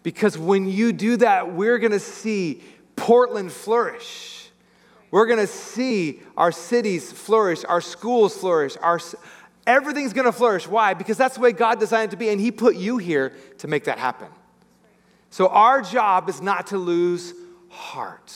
Because 0.04 0.38
when 0.38 0.70
you 0.70 0.94
do 0.94 1.18
that, 1.18 1.54
we're 1.54 1.80
going 1.80 1.92
to 1.92 2.00
see 2.00 2.62
Portland 2.96 3.52
flourish. 3.52 4.50
We're 5.12 5.26
going 5.26 5.40
to 5.40 5.48
see 5.48 6.22
our 6.36 6.52
cities 6.52 7.12
flourish, 7.12 7.64
our 7.66 7.82
schools 7.82 8.36
flourish, 8.36 8.76
our 8.82 9.00
everything's 9.66 10.12
going 10.12 10.26
to 10.26 10.32
flourish. 10.32 10.68
Why? 10.68 10.94
Because 10.94 11.18
that's 11.18 11.36
the 11.36 11.42
way 11.42 11.52
God 11.52 11.80
designed 11.80 12.10
it 12.10 12.12
to 12.12 12.18
be 12.18 12.30
and 12.30 12.42
he 12.42 12.52
put 12.52 12.76
you 12.76 12.98
here 12.98 13.34
to 13.60 13.68
make 13.68 13.86
that 13.86 13.98
happen. 13.98 14.28
So 15.30 15.48
our 15.48 15.82
job 15.82 16.30
is 16.30 16.42
not 16.42 16.68
to 16.68 16.78
lose 16.78 17.34
heart. 17.70 18.34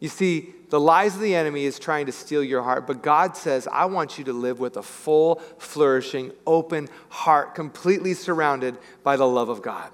You 0.00 0.08
see, 0.08 0.54
the 0.70 0.80
lies 0.80 1.14
of 1.14 1.20
the 1.20 1.34
enemy 1.34 1.64
is 1.64 1.78
trying 1.78 2.06
to 2.06 2.12
steal 2.12 2.42
your 2.42 2.62
heart, 2.62 2.86
but 2.86 3.02
God 3.02 3.36
says, 3.36 3.68
I 3.70 3.84
want 3.84 4.18
you 4.18 4.24
to 4.24 4.32
live 4.32 4.58
with 4.58 4.76
a 4.76 4.82
full, 4.82 5.36
flourishing, 5.58 6.32
open 6.46 6.88
heart, 7.08 7.54
completely 7.54 8.14
surrounded 8.14 8.78
by 9.04 9.16
the 9.16 9.26
love 9.26 9.48
of 9.48 9.62
God. 9.62 9.90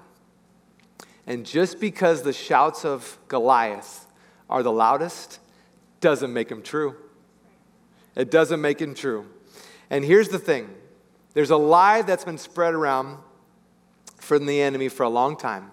And 1.29 1.45
just 1.45 1.79
because 1.79 2.23
the 2.23 2.33
shouts 2.33 2.83
of 2.83 3.19
Goliath 3.27 4.07
are 4.49 4.63
the 4.63 4.71
loudest, 4.71 5.39
doesn't 6.01 6.33
make 6.33 6.49
them 6.49 6.63
true. 6.63 6.95
It 8.15 8.31
doesn't 8.31 8.59
make 8.59 8.79
them 8.79 8.95
true. 8.95 9.27
And 9.91 10.03
here's 10.03 10.29
the 10.29 10.39
thing 10.39 10.69
there's 11.35 11.51
a 11.51 11.55
lie 11.55 12.01
that's 12.01 12.25
been 12.25 12.39
spread 12.39 12.73
around 12.73 13.19
from 14.17 14.47
the 14.47 14.59
enemy 14.59 14.89
for 14.89 15.03
a 15.03 15.09
long 15.09 15.37
time, 15.37 15.69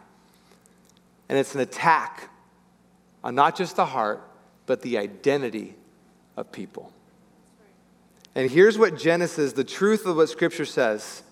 and 1.30 1.38
it's 1.38 1.54
an 1.54 1.62
attack 1.62 2.28
on 3.24 3.34
not 3.34 3.56
just 3.56 3.76
the 3.76 3.86
heart, 3.86 4.22
but 4.66 4.82
the 4.82 4.98
identity 4.98 5.74
of 6.36 6.52
people. 6.52 6.92
And 8.34 8.50
here's 8.50 8.76
what 8.76 8.98
Genesis, 8.98 9.54
the 9.54 9.64
truth 9.64 10.04
of 10.04 10.16
what 10.16 10.28
Scripture 10.28 10.66
says 10.66 11.22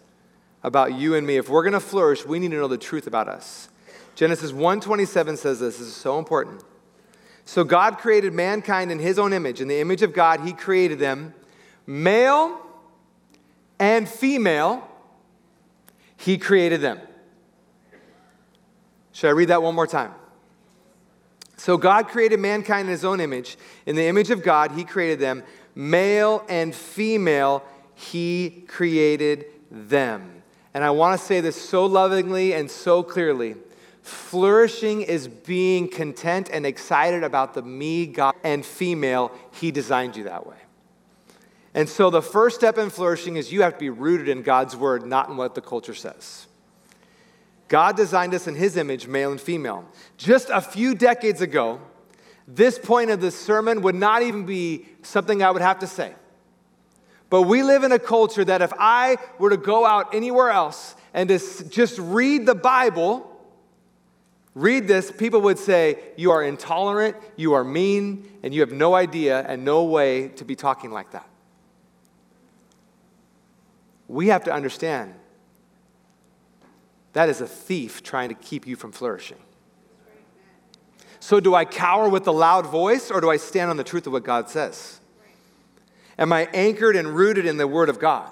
about 0.62 0.94
you 0.94 1.14
and 1.14 1.26
me. 1.26 1.36
If 1.36 1.50
we're 1.50 1.62
going 1.62 1.74
to 1.74 1.80
flourish, 1.80 2.24
we 2.24 2.38
need 2.38 2.52
to 2.52 2.56
know 2.56 2.68
the 2.68 2.78
truth 2.78 3.06
about 3.06 3.28
us. 3.28 3.68
Genesis 4.14 4.52
1:27 4.52 5.36
says 5.36 5.60
this, 5.60 5.78
this 5.78 5.88
is 5.88 5.94
so 5.94 6.18
important. 6.18 6.62
So 7.44 7.64
God 7.64 7.98
created 7.98 8.32
mankind 8.32 8.90
in 8.90 8.98
his 8.98 9.18
own 9.18 9.32
image. 9.32 9.60
In 9.60 9.68
the 9.68 9.80
image 9.80 10.02
of 10.02 10.12
God, 10.12 10.40
he 10.40 10.52
created 10.52 10.98
them, 10.98 11.34
male 11.86 12.58
and 13.78 14.08
female, 14.08 14.88
he 16.16 16.38
created 16.38 16.80
them. 16.80 17.00
Should 19.12 19.28
I 19.28 19.32
read 19.32 19.48
that 19.48 19.62
one 19.62 19.74
more 19.74 19.86
time? 19.86 20.14
So 21.56 21.76
God 21.76 22.08
created 22.08 22.40
mankind 22.40 22.88
in 22.88 22.92
his 22.92 23.04
own 23.04 23.20
image. 23.20 23.56
In 23.86 23.96
the 23.96 24.06
image 24.06 24.30
of 24.30 24.42
God, 24.42 24.72
he 24.72 24.84
created 24.84 25.18
them. 25.18 25.42
Male 25.74 26.44
and 26.48 26.74
female, 26.74 27.64
he 27.94 28.64
created 28.68 29.46
them. 29.70 30.42
And 30.72 30.82
I 30.82 30.90
want 30.90 31.18
to 31.18 31.24
say 31.24 31.40
this 31.40 31.60
so 31.60 31.86
lovingly 31.86 32.52
and 32.52 32.70
so 32.70 33.02
clearly. 33.02 33.56
Flourishing 34.04 35.00
is 35.00 35.28
being 35.28 35.88
content 35.88 36.50
and 36.52 36.66
excited 36.66 37.24
about 37.24 37.54
the 37.54 37.62
me, 37.62 38.04
God, 38.04 38.34
and 38.44 38.64
female. 38.64 39.32
He 39.58 39.70
designed 39.70 40.14
you 40.14 40.24
that 40.24 40.46
way. 40.46 40.58
And 41.72 41.88
so 41.88 42.10
the 42.10 42.20
first 42.20 42.54
step 42.54 42.76
in 42.76 42.90
flourishing 42.90 43.36
is 43.36 43.50
you 43.50 43.62
have 43.62 43.72
to 43.72 43.78
be 43.78 43.88
rooted 43.88 44.28
in 44.28 44.42
God's 44.42 44.76
word, 44.76 45.06
not 45.06 45.30
in 45.30 45.38
what 45.38 45.54
the 45.54 45.62
culture 45.62 45.94
says. 45.94 46.46
God 47.68 47.96
designed 47.96 48.34
us 48.34 48.46
in 48.46 48.56
his 48.56 48.76
image, 48.76 49.08
male 49.08 49.30
and 49.30 49.40
female. 49.40 49.88
Just 50.18 50.50
a 50.50 50.60
few 50.60 50.94
decades 50.94 51.40
ago, 51.40 51.80
this 52.46 52.78
point 52.78 53.08
of 53.08 53.22
the 53.22 53.30
sermon 53.30 53.80
would 53.80 53.94
not 53.94 54.20
even 54.20 54.44
be 54.44 54.84
something 55.00 55.42
I 55.42 55.50
would 55.50 55.62
have 55.62 55.78
to 55.78 55.86
say. 55.86 56.12
But 57.30 57.42
we 57.42 57.62
live 57.62 57.84
in 57.84 57.92
a 57.92 57.98
culture 57.98 58.44
that 58.44 58.60
if 58.60 58.72
I 58.78 59.16
were 59.38 59.48
to 59.48 59.56
go 59.56 59.86
out 59.86 60.14
anywhere 60.14 60.50
else 60.50 60.94
and 61.14 61.30
to 61.30 61.38
just 61.70 61.98
read 61.98 62.44
the 62.44 62.54
Bible, 62.54 63.30
read 64.54 64.86
this, 64.86 65.10
people 65.10 65.40
would 65.42 65.58
say, 65.58 65.98
You 66.16 66.30
are 66.30 66.42
intolerant, 66.42 67.16
you 67.36 67.54
are 67.54 67.64
mean, 67.64 68.28
and 68.42 68.54
you 68.54 68.60
have 68.60 68.72
no 68.72 68.94
idea 68.94 69.44
and 69.46 69.64
no 69.64 69.84
way 69.84 70.28
to 70.28 70.44
be 70.44 70.56
talking 70.56 70.90
like 70.90 71.10
that. 71.12 71.28
We 74.08 74.28
have 74.28 74.44
to 74.44 74.52
understand 74.52 75.14
that 77.14 77.28
is 77.28 77.40
a 77.40 77.46
thief 77.46 78.02
trying 78.02 78.28
to 78.28 78.34
keep 78.34 78.66
you 78.66 78.76
from 78.76 78.92
flourishing. 78.92 79.38
So, 81.20 81.40
do 81.40 81.54
I 81.54 81.64
cower 81.64 82.08
with 82.08 82.24
the 82.24 82.32
loud 82.32 82.66
voice 82.66 83.10
or 83.10 83.20
do 83.20 83.30
I 83.30 83.38
stand 83.38 83.70
on 83.70 83.76
the 83.76 83.84
truth 83.84 84.06
of 84.06 84.12
what 84.12 84.24
God 84.24 84.50
says? 84.50 85.00
Am 86.18 86.32
I 86.32 86.48
anchored 86.52 86.96
and 86.96 87.08
rooted 87.08 87.46
in 87.46 87.56
the 87.56 87.66
Word 87.66 87.88
of 87.88 87.98
God? 87.98 88.30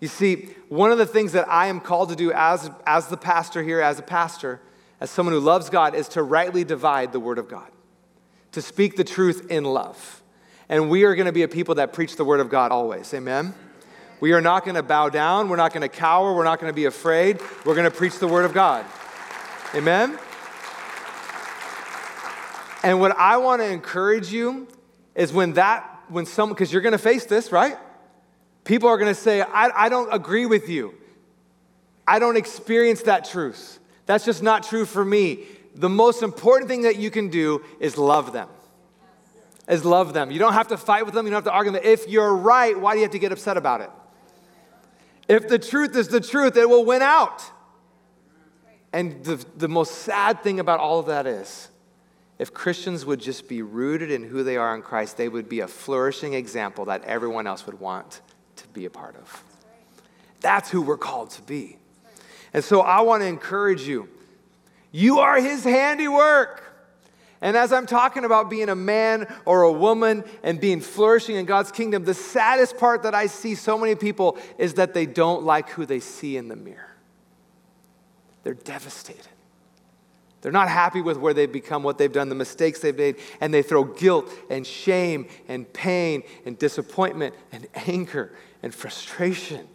You 0.00 0.08
see, 0.08 0.50
one 0.68 0.92
of 0.92 0.98
the 0.98 1.06
things 1.06 1.32
that 1.32 1.48
I 1.48 1.66
am 1.66 1.80
called 1.80 2.08
to 2.10 2.16
do 2.16 2.32
as, 2.32 2.70
as 2.86 3.08
the 3.08 3.16
pastor 3.16 3.62
here, 3.62 3.80
as 3.80 3.98
a 3.98 4.02
pastor, 4.02 4.60
as 5.00 5.10
someone 5.10 5.34
who 5.34 5.40
loves 5.40 5.70
God, 5.70 5.94
is 5.94 6.08
to 6.08 6.22
rightly 6.22 6.64
divide 6.64 7.12
the 7.12 7.20
Word 7.20 7.38
of 7.38 7.48
God, 7.48 7.70
to 8.52 8.62
speak 8.62 8.96
the 8.96 9.04
truth 9.04 9.50
in 9.50 9.64
love. 9.64 10.22
And 10.68 10.90
we 10.90 11.04
are 11.04 11.14
going 11.14 11.26
to 11.26 11.32
be 11.32 11.42
a 11.42 11.48
people 11.48 11.76
that 11.76 11.92
preach 11.92 12.16
the 12.16 12.24
Word 12.24 12.40
of 12.40 12.48
God 12.48 12.72
always. 12.72 13.12
Amen? 13.14 13.54
We 14.20 14.32
are 14.32 14.40
not 14.40 14.64
going 14.64 14.74
to 14.74 14.82
bow 14.82 15.08
down. 15.08 15.48
We're 15.48 15.56
not 15.56 15.72
going 15.72 15.88
to 15.88 15.88
cower. 15.88 16.34
We're 16.34 16.44
not 16.44 16.60
going 16.60 16.70
to 16.70 16.74
be 16.74 16.86
afraid. 16.86 17.40
We're 17.64 17.74
going 17.74 17.90
to 17.90 17.96
preach 17.96 18.18
the 18.18 18.26
word 18.26 18.44
of 18.44 18.52
God. 18.52 18.84
Amen? 19.74 20.18
And 22.82 23.00
what 23.00 23.16
I 23.16 23.36
want 23.36 23.60
to 23.60 23.66
encourage 23.66 24.32
you 24.32 24.66
is 25.14 25.32
when 25.32 25.52
that, 25.54 26.02
when 26.08 26.26
someone, 26.26 26.54
because 26.54 26.72
you're 26.72 26.82
going 26.82 26.92
to 26.92 26.98
face 26.98 27.26
this, 27.26 27.52
right? 27.52 27.76
People 28.64 28.88
are 28.88 28.98
going 28.98 29.12
to 29.14 29.20
say, 29.20 29.42
I, 29.42 29.86
I 29.86 29.88
don't 29.88 30.12
agree 30.12 30.46
with 30.46 30.68
you. 30.68 30.94
I 32.06 32.18
don't 32.18 32.36
experience 32.36 33.02
that 33.02 33.24
truth. 33.24 33.77
That's 34.08 34.24
just 34.24 34.42
not 34.42 34.62
true 34.62 34.86
for 34.86 35.04
me. 35.04 35.40
The 35.74 35.90
most 35.90 36.22
important 36.22 36.70
thing 36.70 36.82
that 36.82 36.96
you 36.96 37.10
can 37.10 37.28
do 37.28 37.62
is 37.78 37.98
love 37.98 38.32
them. 38.32 38.48
Is 39.68 39.84
love 39.84 40.14
them. 40.14 40.30
You 40.30 40.38
don't 40.38 40.54
have 40.54 40.68
to 40.68 40.78
fight 40.78 41.04
with 41.04 41.12
them. 41.12 41.26
You 41.26 41.30
don't 41.30 41.44
have 41.44 41.52
to 41.52 41.54
argue 41.54 41.72
with 41.72 41.82
them. 41.82 41.92
If 41.92 42.08
you're 42.08 42.34
right, 42.34 42.80
why 42.80 42.94
do 42.94 43.00
you 43.00 43.04
have 43.04 43.12
to 43.12 43.18
get 43.18 43.32
upset 43.32 43.58
about 43.58 43.82
it? 43.82 43.90
If 45.28 45.46
the 45.46 45.58
truth 45.58 45.94
is 45.94 46.08
the 46.08 46.22
truth, 46.22 46.56
it 46.56 46.66
will 46.66 46.86
win 46.86 47.02
out. 47.02 47.42
And 48.94 49.22
the, 49.24 49.44
the 49.58 49.68
most 49.68 49.96
sad 49.96 50.42
thing 50.42 50.58
about 50.58 50.80
all 50.80 50.98
of 50.98 51.06
that 51.06 51.26
is 51.26 51.68
if 52.38 52.54
Christians 52.54 53.04
would 53.04 53.20
just 53.20 53.46
be 53.46 53.60
rooted 53.60 54.10
in 54.10 54.24
who 54.24 54.42
they 54.42 54.56
are 54.56 54.74
in 54.74 54.80
Christ, 54.80 55.18
they 55.18 55.28
would 55.28 55.50
be 55.50 55.60
a 55.60 55.68
flourishing 55.68 56.32
example 56.32 56.86
that 56.86 57.04
everyone 57.04 57.46
else 57.46 57.66
would 57.66 57.78
want 57.78 58.22
to 58.56 58.66
be 58.68 58.86
a 58.86 58.90
part 58.90 59.16
of. 59.16 59.44
That's 60.40 60.70
who 60.70 60.80
we're 60.80 60.96
called 60.96 61.28
to 61.32 61.42
be. 61.42 61.77
And 62.52 62.64
so 62.64 62.80
I 62.80 63.00
want 63.02 63.22
to 63.22 63.26
encourage 63.26 63.82
you 63.82 64.08
you 64.90 65.18
are 65.18 65.40
his 65.40 65.64
handiwork. 65.64 66.64
And 67.40 67.56
as 67.56 67.72
I'm 67.72 67.86
talking 67.86 68.24
about 68.24 68.50
being 68.50 68.68
a 68.68 68.74
man 68.74 69.32
or 69.44 69.62
a 69.62 69.72
woman 69.72 70.24
and 70.42 70.60
being 70.60 70.80
flourishing 70.80 71.36
in 71.36 71.44
God's 71.44 71.70
kingdom, 71.70 72.04
the 72.04 72.14
saddest 72.14 72.78
part 72.78 73.04
that 73.04 73.14
I 73.14 73.26
see 73.26 73.54
so 73.54 73.78
many 73.78 73.94
people 73.94 74.38
is 74.58 74.74
that 74.74 74.92
they 74.92 75.06
don't 75.06 75.44
like 75.44 75.70
who 75.70 75.86
they 75.86 76.00
see 76.00 76.36
in 76.36 76.48
the 76.48 76.56
mirror. 76.56 76.96
They're 78.42 78.54
devastated. 78.54 79.28
They're 80.40 80.52
not 80.52 80.68
happy 80.68 81.00
with 81.00 81.16
where 81.16 81.34
they've 81.34 81.50
become, 81.50 81.82
what 81.82 81.98
they've 81.98 82.12
done, 82.12 82.28
the 82.28 82.34
mistakes 82.34 82.80
they've 82.80 82.96
made, 82.96 83.16
and 83.40 83.52
they 83.52 83.62
throw 83.62 83.84
guilt 83.84 84.32
and 84.50 84.66
shame 84.66 85.26
and 85.48 85.70
pain 85.72 86.22
and 86.44 86.58
disappointment 86.58 87.34
and 87.52 87.66
anger 87.74 88.32
and 88.62 88.74
frustration 88.74 89.66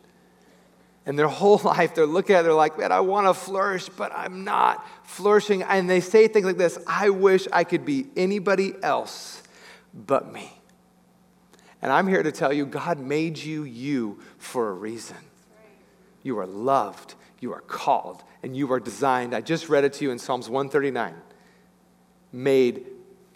and 1.06 1.18
their 1.18 1.28
whole 1.39 1.60
life, 1.63 1.96
they're 1.96 2.06
looking 2.06 2.36
at 2.36 2.42
it, 2.42 2.44
they're 2.44 2.54
like, 2.54 2.78
man, 2.78 2.92
I 2.92 3.00
want 3.02 3.28
to 3.28 3.34
flourish, 3.34 3.89
but 3.89 4.12
I'm 4.16 4.44
not 4.44 4.86
flourishing. 5.04 5.63
And 5.63 5.89
they 5.89 6.00
say 6.00 6.28
things 6.28 6.46
like 6.46 6.58
this 6.58 6.78
I 6.88 7.10
wish 7.10 7.48
I 7.52 7.63
could 7.63 7.86
be 7.86 8.08
anybody 8.16 8.74
else 8.82 9.44
but 9.94 10.32
me. 10.32 10.52
And 11.82 11.92
I'm 11.92 12.08
here 12.08 12.24
to 12.24 12.32
tell 12.32 12.54
you, 12.54 12.66
God 12.66 12.98
made 12.98 13.38
you 13.38 13.63
you 13.63 14.20
for 14.38 14.70
a 14.70 14.74
reason. 14.74 15.18
You 16.24 16.39
are 16.39 16.48
loved, 16.48 17.16
you 17.42 17.54
are 17.54 17.60
called, 17.60 18.24
and 18.42 18.56
you 18.56 18.72
are 18.72 18.80
designed. 18.80 19.36
I 19.36 19.42
just 19.42 19.68
read 19.68 19.84
it 19.84 19.92
to 19.94 20.06
you 20.06 20.12
in 20.12 20.18
Psalms 20.18 20.50
139. 20.50 21.13
Made 22.32 22.86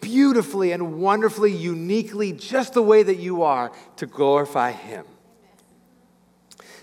beautifully 0.00 0.72
and 0.72 0.98
wonderfully, 1.00 1.52
uniquely, 1.52 2.32
just 2.32 2.72
the 2.72 2.82
way 2.82 3.02
that 3.02 3.18
you 3.18 3.42
are 3.42 3.70
to 3.96 4.06
glorify 4.06 4.72
Him. 4.72 5.04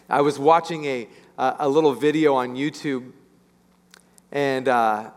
I 0.10 0.22
was 0.22 0.38
watching 0.38 0.86
a, 0.86 1.08
a 1.38 1.68
little 1.68 1.94
video 1.94 2.36
on 2.36 2.56
YouTube, 2.56 3.12
and 4.32 4.68
uh, 4.68 5.10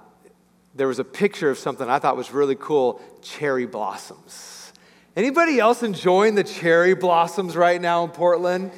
there 0.75 0.89
was 0.89 0.99
a 0.99 1.05
picture 1.05 1.51
of 1.51 1.59
something 1.59 1.89
I 1.89 1.99
thought 1.99 2.17
was 2.17 2.31
really 2.31 2.57
cool 2.57 3.01
cherry 3.21 3.67
blossoms. 3.67 4.73
Anybody 5.15 5.59
else 5.59 5.83
enjoying 5.83 6.37
the 6.37 6.45
cherry 6.45 6.95
blossoms 6.95 7.55
right 7.55 7.81
now 7.81 8.05
in 8.05 8.11
Portland? 8.11 8.71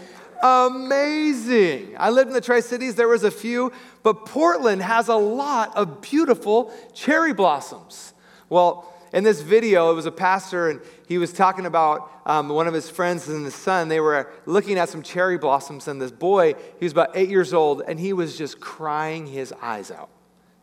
Amazing. 0.42 1.94
I 1.96 2.10
lived 2.10 2.28
in 2.28 2.34
the 2.34 2.40
Tri 2.40 2.60
Cities, 2.60 2.96
there 2.96 3.08
was 3.08 3.22
a 3.22 3.30
few, 3.30 3.70
but 4.02 4.26
Portland 4.26 4.82
has 4.82 5.08
a 5.08 5.14
lot 5.14 5.76
of 5.76 6.00
beautiful 6.00 6.72
cherry 6.92 7.34
blossoms. 7.34 8.14
Well, 8.48 8.92
in 9.12 9.22
this 9.22 9.42
video, 9.42 9.92
it 9.92 9.94
was 9.94 10.06
a 10.06 10.12
pastor, 10.12 10.70
and 10.70 10.80
he 11.10 11.18
was 11.18 11.32
talking 11.32 11.66
about 11.66 12.08
um, 12.24 12.50
one 12.50 12.68
of 12.68 12.72
his 12.72 12.88
friends 12.88 13.26
and 13.28 13.44
his 13.44 13.56
son. 13.56 13.88
They 13.88 13.98
were 13.98 14.30
looking 14.46 14.78
at 14.78 14.88
some 14.88 15.02
cherry 15.02 15.38
blossoms, 15.38 15.88
and 15.88 16.00
this 16.00 16.12
boy, 16.12 16.54
he 16.78 16.84
was 16.84 16.92
about 16.92 17.16
eight 17.16 17.28
years 17.28 17.52
old, 17.52 17.82
and 17.88 17.98
he 17.98 18.12
was 18.12 18.38
just 18.38 18.60
crying 18.60 19.26
his 19.26 19.52
eyes 19.60 19.90
out. 19.90 20.08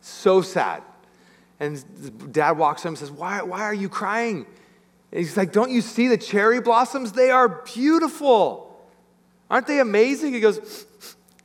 So 0.00 0.40
sad. 0.40 0.82
And 1.60 2.32
dad 2.32 2.52
walks 2.52 2.86
up 2.86 2.88
and 2.88 2.96
says, 2.96 3.10
Why, 3.10 3.42
why 3.42 3.60
are 3.60 3.74
you 3.74 3.90
crying? 3.90 4.46
And 5.12 5.20
he's 5.20 5.36
like, 5.36 5.52
Don't 5.52 5.70
you 5.70 5.82
see 5.82 6.08
the 6.08 6.16
cherry 6.16 6.62
blossoms? 6.62 7.12
They 7.12 7.30
are 7.30 7.62
beautiful. 7.74 8.80
Aren't 9.50 9.66
they 9.66 9.80
amazing? 9.80 10.32
He 10.32 10.40
goes, 10.40 10.86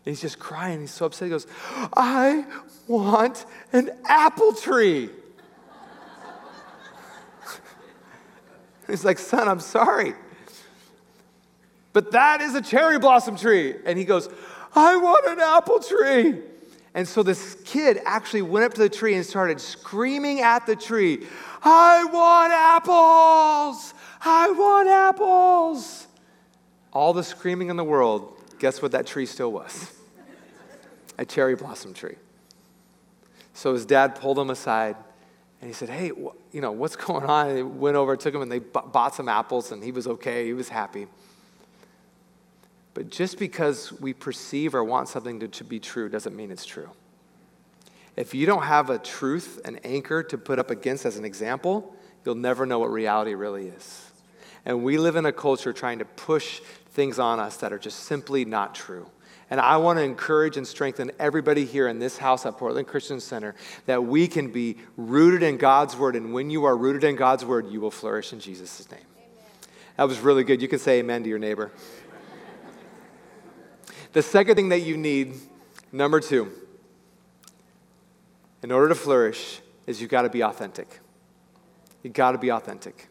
He's 0.05 0.21
just 0.21 0.39
crying. 0.39 0.79
He's 0.79 0.91
so 0.91 1.07
upset. 1.07 1.25
He 1.25 1.29
goes, 1.29 1.45
I 1.93 2.45
want 2.87 3.45
an 3.73 3.91
apple 4.05 4.53
tree. 4.53 5.09
He's 8.87 9.05
like, 9.05 9.19
Son, 9.19 9.47
I'm 9.47 9.59
sorry. 9.59 10.13
But 11.93 12.11
that 12.11 12.41
is 12.41 12.55
a 12.55 12.61
cherry 12.61 12.97
blossom 12.97 13.37
tree. 13.37 13.75
And 13.85 13.97
he 13.97 14.05
goes, 14.05 14.27
I 14.75 14.95
want 14.97 15.27
an 15.27 15.39
apple 15.39 15.79
tree. 15.79 16.41
And 16.95 17.07
so 17.07 17.23
this 17.23 17.55
kid 17.65 17.99
actually 18.05 18.41
went 18.43 18.65
up 18.65 18.73
to 18.75 18.81
the 18.81 18.89
tree 18.89 19.15
and 19.15 19.25
started 19.25 19.59
screaming 19.59 20.41
at 20.41 20.65
the 20.65 20.75
tree, 20.75 21.25
I 21.63 22.03
want 22.05 22.53
apples! 22.53 23.93
I 24.21 24.51
want 24.51 24.89
apples! 24.89 26.07
All 26.91 27.13
the 27.13 27.23
screaming 27.23 27.69
in 27.69 27.77
the 27.77 27.83
world, 27.83 28.35
guess 28.59 28.81
what 28.81 28.91
that 28.91 29.07
tree 29.07 29.25
still 29.25 29.51
was? 29.51 29.91
A 31.17 31.25
cherry 31.25 31.55
blossom 31.55 31.93
tree. 31.93 32.15
So 33.53 33.73
his 33.73 33.85
dad 33.85 34.15
pulled 34.15 34.37
him 34.37 34.49
aside 34.49 34.95
and 35.63 35.69
he 35.69 35.73
said, 35.73 35.87
Hey, 35.87 36.09
wh- 36.09 36.35
you 36.53 36.59
know, 36.59 36.73
what's 36.73 36.95
going 37.07 37.23
on? 37.23 37.47
And 37.47 37.57
he 37.57 37.63
went 37.63 37.95
over, 37.95 38.17
took 38.17 38.35
him, 38.35 38.41
and 38.41 38.51
they 38.51 38.59
b- 38.59 38.81
bought 38.91 39.15
some 39.15 39.29
apples, 39.29 39.71
and 39.71 39.81
he 39.81 39.93
was 39.93 40.07
okay. 40.07 40.45
He 40.45 40.51
was 40.51 40.67
happy. 40.67 41.07
But 42.93 43.09
just 43.09 43.39
because 43.39 43.93
we 43.93 44.11
perceive 44.11 44.75
or 44.75 44.83
want 44.83 45.07
something 45.07 45.39
to, 45.39 45.47
to 45.47 45.63
be 45.63 45.79
true 45.79 46.09
doesn't 46.09 46.35
mean 46.35 46.51
it's 46.51 46.65
true. 46.65 46.89
If 48.17 48.35
you 48.35 48.45
don't 48.45 48.63
have 48.63 48.89
a 48.89 48.99
truth, 48.99 49.61
an 49.63 49.79
anchor 49.85 50.21
to 50.21 50.37
put 50.37 50.59
up 50.59 50.69
against 50.69 51.05
as 51.05 51.15
an 51.15 51.23
example, 51.23 51.95
you'll 52.25 52.35
never 52.35 52.65
know 52.65 52.79
what 52.79 52.91
reality 52.91 53.33
really 53.33 53.67
is. 53.67 54.11
And 54.65 54.83
we 54.83 54.97
live 54.97 55.15
in 55.15 55.25
a 55.25 55.31
culture 55.31 55.71
trying 55.71 55.99
to 55.99 56.05
push 56.05 56.59
things 56.91 57.19
on 57.19 57.39
us 57.39 57.55
that 57.57 57.71
are 57.71 57.79
just 57.79 58.01
simply 58.01 58.43
not 58.43 58.75
true. 58.75 59.07
And 59.53 59.61
I 59.61 59.77
want 59.77 59.99
to 59.99 60.03
encourage 60.03 60.57
and 60.57 60.67
strengthen 60.67 61.11
everybody 61.19 61.63
here 61.63 61.87
in 61.87 61.99
this 61.99 62.17
house 62.17 62.43
at 62.47 62.57
Portland 62.57 62.87
Christian 62.87 63.19
Center 63.19 63.53
that 63.85 64.03
we 64.03 64.27
can 64.27 64.51
be 64.51 64.77
rooted 64.97 65.43
in 65.43 65.57
God's 65.57 65.95
word. 65.95 66.15
And 66.15 66.33
when 66.33 66.49
you 66.49 66.65
are 66.65 66.75
rooted 66.75 67.03
in 67.03 67.15
God's 67.15 67.45
word, 67.45 67.67
you 67.69 67.79
will 67.79 67.91
flourish 67.91 68.33
in 68.33 68.39
Jesus' 68.39 68.89
name. 68.89 68.99
Amen. 69.15 69.29
That 69.97 70.07
was 70.07 70.19
really 70.21 70.43
good. 70.43 70.59
You 70.59 70.67
can 70.67 70.79
say 70.79 70.97
amen 70.97 71.21
to 71.21 71.29
your 71.29 71.37
neighbor. 71.37 71.71
The 74.13 74.23
second 74.23 74.55
thing 74.55 74.69
that 74.69 74.79
you 74.79 74.97
need, 74.97 75.35
number 75.91 76.19
two, 76.19 76.51
in 78.63 78.71
order 78.71 78.89
to 78.89 78.95
flourish, 78.95 79.61
is 79.85 80.01
you've 80.01 80.09
got 80.09 80.23
to 80.23 80.29
be 80.29 80.41
authentic. 80.41 80.99
You've 82.01 82.13
got 82.13 82.31
to 82.31 82.39
be 82.39 82.51
authentic. 82.51 83.07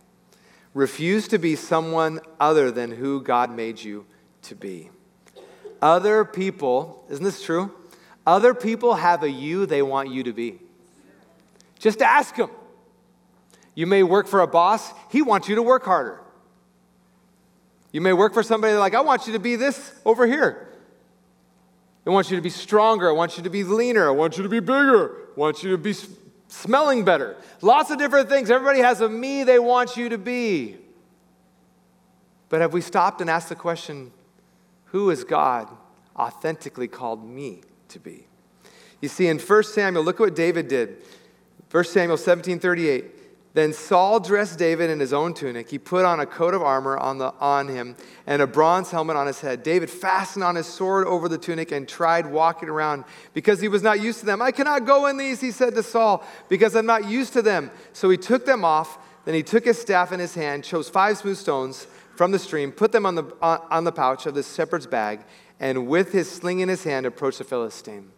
Refuse 0.75 1.29
to 1.29 1.39
be 1.39 1.55
someone 1.55 2.19
other 2.41 2.73
than 2.73 2.91
who 2.91 3.23
God 3.23 3.55
made 3.55 3.81
you 3.81 4.07
to 4.43 4.57
be. 4.57 4.91
Other 5.83 6.25
people, 6.25 7.05
isn't 7.11 7.25
this 7.25 7.43
true? 7.43 7.73
Other 8.25 8.55
people 8.55 8.95
have 8.95 9.25
a 9.25 9.31
you 9.31 9.67
they 9.67 9.83
want 9.83 10.11
you 10.11 10.23
to 10.23 10.33
be. 10.33 10.61
Just 11.81 12.01
ask 12.01 12.37
them. 12.37 12.51
You 13.75 13.89
may 13.89 14.05
work 14.05 14.29
for 14.29 14.41
a 14.41 14.47
boss, 14.47 14.93
he 15.11 15.23
wants 15.23 15.49
you 15.49 15.57
to 15.57 15.63
work 15.63 15.85
harder. 15.85 16.21
You 17.91 18.01
may 18.01 18.13
work 18.13 18.33
for 18.33 18.43
somebody 18.43 18.75
like, 18.75 18.95
I 18.95 19.01
want 19.01 19.27
you 19.27 19.33
to 19.35 19.39
be 19.39 19.57
this 19.57 19.93
over 20.05 20.27
here. 20.27 20.69
I 22.07 22.11
want 22.11 22.31
you 22.31 22.37
to 22.37 22.43
be 22.43 22.51
stronger. 22.51 23.09
I 23.09 23.13
want 23.13 23.37
you 23.37 23.43
to 23.45 23.51
be 23.51 23.65
leaner. 23.65 24.09
I 24.09 24.13
want 24.13 24.37
you 24.37 24.43
to 24.43 24.49
be 24.49 24.61
bigger. 24.61 25.11
I 25.11 25.41
want 25.41 25.63
you 25.63 25.71
to 25.71 25.79
be 25.79 25.95
smelling 26.49 27.05
better. 27.05 27.37
Lots 27.61 27.91
of 27.91 27.99
different 27.99 28.29
things. 28.29 28.51
Everybody 28.51 28.81
has 28.81 29.01
a 29.01 29.09
me 29.09 29.45
they 29.45 29.59
want 29.59 29.97
you 29.97 30.09
to 30.09 30.19
be. 30.19 30.77
But 32.49 32.61
have 32.61 32.73
we 32.73 32.81
stopped 32.81 33.21
and 33.21 33.31
asked 33.31 33.49
the 33.49 33.55
question, 33.55 34.11
who 34.93 35.09
is 35.09 35.25
God 35.25 35.69
authentically 36.17 36.87
called 36.87 37.27
me 37.27 37.63
to 37.89 37.99
be? 37.99 38.27
You 39.01 39.09
see, 39.09 39.27
in 39.27 39.39
1 39.39 39.63
Samuel, 39.65 40.05
look 40.05 40.21
what 40.21 40.37
David 40.37 40.69
did. 40.69 41.03
1 41.71 41.85
Samuel 41.85 42.19
17 42.19 42.61
38. 42.61 43.07
Then 43.55 43.73
Saul 43.73 44.21
dressed 44.21 44.59
David 44.59 44.91
in 44.91 45.01
his 45.01 45.13
own 45.13 45.33
tunic. 45.35 45.71
He 45.71 45.79
put 45.79 46.05
on 46.05 46.21
a 46.21 46.27
coat 46.27 46.55
of 46.55 46.63
armor 46.63 46.97
on, 46.97 47.19
the, 47.19 47.35
on 47.41 47.69
him 47.69 47.97
and 48.27 48.41
a 48.41 48.47
bronze 48.47 48.91
helmet 48.91 49.17
on 49.17 49.27
his 49.27 49.41
head. 49.41 49.63
David 49.63 49.91
fastened 49.91 50.45
on 50.45 50.57
his 50.57 50.67
sword 50.67 51.07
over 51.07 51.29
the 51.29 51.37
tunic 51.37 51.73
and 51.73 51.87
tried 51.87 52.27
walking 52.27 52.69
around 52.71 53.05
because 53.35 53.61
he 53.61 53.69
was 53.69 53.83
not 53.83 54.01
used 54.01 54.21
to 54.21 54.27
them. 54.27 54.41
I 54.41 54.53
cannot 54.53 54.87
go 54.87 55.07
in 55.07 55.19
these, 55.19 55.41
he 55.41 55.51
said 55.51 55.75
to 55.75 55.83
Saul, 55.83 56.25
because 56.49 56.75
I'm 56.75 56.87
not 56.87 57.07
used 57.07 57.35
to 57.35 57.43
them. 57.43 57.71
So 57.93 58.09
he 58.09 58.17
took 58.17 58.47
them 58.47 58.65
off. 58.65 58.99
Then 59.25 59.35
he 59.35 59.43
took 59.43 59.65
his 59.65 59.79
staff 59.79 60.13
in 60.13 60.21
his 60.21 60.35
hand, 60.35 60.65
chose 60.65 60.89
five 60.89 61.19
smooth 61.19 61.37
stones 61.37 61.87
from 62.23 62.31
the 62.31 62.39
stream, 62.39 62.71
put 62.71 62.93
them 62.93 63.05
on 63.05 63.17
the, 63.17 63.25
on, 63.43 63.83
the 63.83 63.91
pouch 63.91 64.27
of 64.27 64.35
the 64.35 64.45
shepherd's 64.45 64.87
bag, 64.87 65.25
and 65.59 65.89
with 65.89 66.13
his 66.13 66.31
sling 66.31 66.61
in 66.61 66.69
his 66.69 66.85
hand 66.85 67.05
approached 67.05 67.39
the 67.39 67.45
Philistine. 67.45 68.13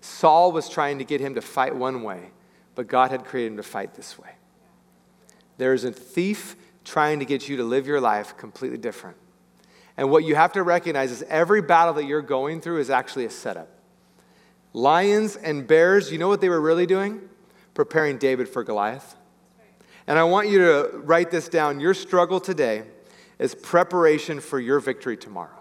Saul 0.00 0.50
was 0.50 0.68
trying 0.68 0.98
to 0.98 1.04
get 1.04 1.20
him 1.20 1.36
to 1.36 1.40
fight 1.40 1.76
one 1.76 2.02
way 2.02 2.32
but 2.74 2.86
God 2.86 3.10
had 3.10 3.24
created 3.24 3.52
him 3.52 3.56
to 3.58 3.62
fight 3.62 3.94
this 3.94 4.18
way. 4.18 4.30
There's 5.58 5.84
a 5.84 5.92
thief 5.92 6.56
trying 6.84 7.18
to 7.20 7.24
get 7.24 7.48
you 7.48 7.56
to 7.58 7.64
live 7.64 7.86
your 7.86 8.00
life 8.00 8.36
completely 8.36 8.78
different. 8.78 9.16
And 9.96 10.10
what 10.10 10.24
you 10.24 10.34
have 10.34 10.52
to 10.52 10.62
recognize 10.62 11.12
is 11.12 11.22
every 11.28 11.62
battle 11.62 11.94
that 11.94 12.06
you're 12.06 12.22
going 12.22 12.60
through 12.60 12.80
is 12.80 12.90
actually 12.90 13.26
a 13.26 13.30
setup. 13.30 13.68
Lions 14.72 15.36
and 15.36 15.66
bears, 15.66 16.10
you 16.10 16.18
know 16.18 16.28
what 16.28 16.40
they 16.40 16.48
were 16.48 16.60
really 16.60 16.86
doing? 16.86 17.28
Preparing 17.74 18.16
David 18.16 18.48
for 18.48 18.64
Goliath. 18.64 19.16
And 20.12 20.18
I 20.18 20.24
want 20.24 20.50
you 20.50 20.58
to 20.58 20.98
write 21.04 21.30
this 21.30 21.48
down. 21.48 21.80
Your 21.80 21.94
struggle 21.94 22.38
today 22.38 22.82
is 23.38 23.54
preparation 23.54 24.40
for 24.40 24.60
your 24.60 24.78
victory 24.78 25.16
tomorrow. 25.16 25.58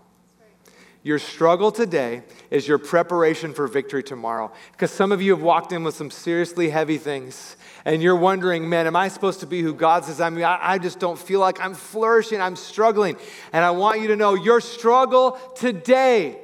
Your 1.03 1.19
struggle 1.19 1.71
today 1.71 2.23
is 2.49 2.67
your 2.67 2.77
preparation 2.77 3.53
for 3.53 3.65
victory 3.67 4.03
tomorrow. 4.03 4.51
Because 4.73 4.91
some 4.91 5.13
of 5.13 5.21
you 5.21 5.31
have 5.33 5.41
walked 5.41 5.71
in 5.71 5.85
with 5.85 5.95
some 5.95 6.11
seriously 6.11 6.69
heavy 6.69 6.97
things, 6.97 7.55
and 7.85 8.03
you're 8.03 8.17
wondering, 8.17 8.67
man, 8.67 8.87
am 8.87 8.95
I 8.97 9.07
supposed 9.07 9.39
to 9.39 9.47
be 9.47 9.61
who 9.61 9.73
God 9.73 10.03
says 10.03 10.19
I'm? 10.19 10.37
I, 10.43 10.59
I 10.61 10.77
just 10.79 10.99
don't 10.99 11.17
feel 11.17 11.39
like 11.39 11.63
I'm 11.63 11.73
flourishing, 11.73 12.41
I'm 12.41 12.57
struggling. 12.57 13.15
And 13.53 13.63
I 13.63 13.71
want 13.71 14.01
you 14.01 14.09
to 14.09 14.17
know 14.17 14.33
your 14.33 14.59
struggle 14.59 15.39
today 15.55 16.37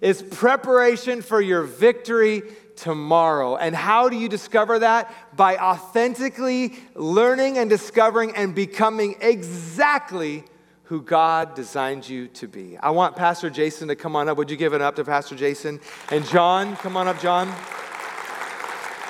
is 0.00 0.22
preparation 0.22 1.22
for 1.22 1.40
your 1.40 1.64
victory 1.64 2.42
tomorrow. 2.80 3.56
And 3.56 3.74
how 3.74 4.08
do 4.08 4.16
you 4.16 4.28
discover 4.28 4.78
that? 4.80 5.12
By 5.36 5.56
authentically 5.56 6.74
learning 6.94 7.58
and 7.58 7.68
discovering 7.68 8.34
and 8.34 8.54
becoming 8.54 9.16
exactly 9.20 10.44
who 10.84 11.02
God 11.02 11.54
designed 11.54 12.08
you 12.08 12.28
to 12.28 12.48
be. 12.48 12.78
I 12.78 12.90
want 12.90 13.14
Pastor 13.14 13.50
Jason 13.50 13.88
to 13.88 13.96
come 13.96 14.16
on 14.16 14.28
up. 14.28 14.38
Would 14.38 14.50
you 14.50 14.56
give 14.56 14.72
it 14.72 14.80
up 14.80 14.96
to 14.96 15.04
Pastor 15.04 15.36
Jason? 15.36 15.80
And 16.10 16.24
John, 16.26 16.76
come 16.76 16.96
on 16.96 17.06
up, 17.06 17.20
John. 17.20 17.54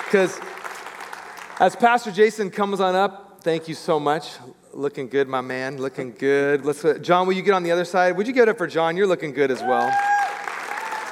Because 0.03 0.37
as 1.59 1.75
Pastor 1.77 2.11
Jason 2.11 2.49
comes 2.49 2.81
on 2.81 2.95
up, 2.95 3.41
thank 3.43 3.69
you 3.69 3.75
so 3.75 3.97
much. 3.97 4.31
Looking 4.73 5.07
good, 5.07 5.29
my 5.29 5.41
man. 5.41 5.77
Looking 5.77 6.11
good. 6.11 6.65
Let's, 6.65 6.83
uh, 6.83 6.97
John, 6.97 7.27
will 7.27 7.33
you 7.33 7.41
get 7.41 7.53
on 7.53 7.63
the 7.63 7.71
other 7.71 7.85
side? 7.85 8.17
Would 8.17 8.27
you 8.27 8.33
get 8.33 8.49
up 8.49 8.57
for 8.57 8.67
John? 8.67 8.97
You're 8.97 9.07
looking 9.07 9.31
good 9.31 9.49
as 9.49 9.61
well. 9.61 9.89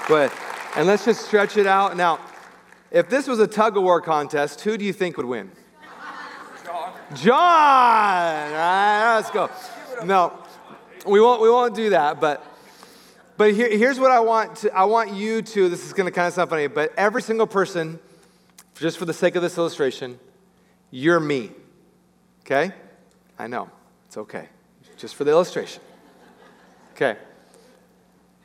But, 0.09 0.33
and 0.75 0.85
let's 0.85 1.05
just 1.05 1.25
stretch 1.25 1.57
it 1.57 1.65
out. 1.65 1.95
Now, 1.95 2.19
if 2.91 3.09
this 3.09 3.27
was 3.27 3.39
a 3.39 3.47
tug 3.47 3.77
of 3.77 3.83
war 3.83 4.01
contest, 4.01 4.61
who 4.61 4.77
do 4.77 4.85
you 4.85 4.93
think 4.93 5.17
would 5.17 5.25
win? 5.25 5.51
John. 6.65 6.93
John! 7.15 7.37
All 7.37 8.53
right, 8.53 9.15
let's 9.15 9.31
go. 9.31 9.49
No, 10.05 10.33
we 11.05 11.19
won't, 11.19 11.41
we 11.41 11.49
won't 11.49 11.75
do 11.75 11.91
that, 11.91 12.19
but, 12.19 12.45
but 13.37 13.53
here, 13.53 13.69
here's 13.75 13.99
what 13.99 14.11
I 14.11 14.19
want, 14.19 14.57
to, 14.57 14.75
I 14.75 14.83
want 14.85 15.13
you 15.13 15.41
to, 15.41 15.69
this 15.69 15.85
is 15.85 15.93
going 15.93 16.05
to 16.05 16.11
kind 16.11 16.27
of 16.27 16.33
sound 16.33 16.49
funny, 16.49 16.67
but 16.67 16.93
every 16.97 17.21
single 17.21 17.47
person, 17.47 17.99
just 18.75 18.97
for 18.97 19.05
the 19.05 19.13
sake 19.13 19.35
of 19.35 19.41
this 19.41 19.57
illustration, 19.57 20.19
you're 20.91 21.19
me. 21.19 21.51
Okay? 22.41 22.71
I 23.37 23.47
know. 23.47 23.69
It's 24.07 24.17
okay. 24.17 24.47
Just 24.97 25.15
for 25.15 25.23
the 25.23 25.31
illustration. 25.31 25.81
Okay. 26.93 27.17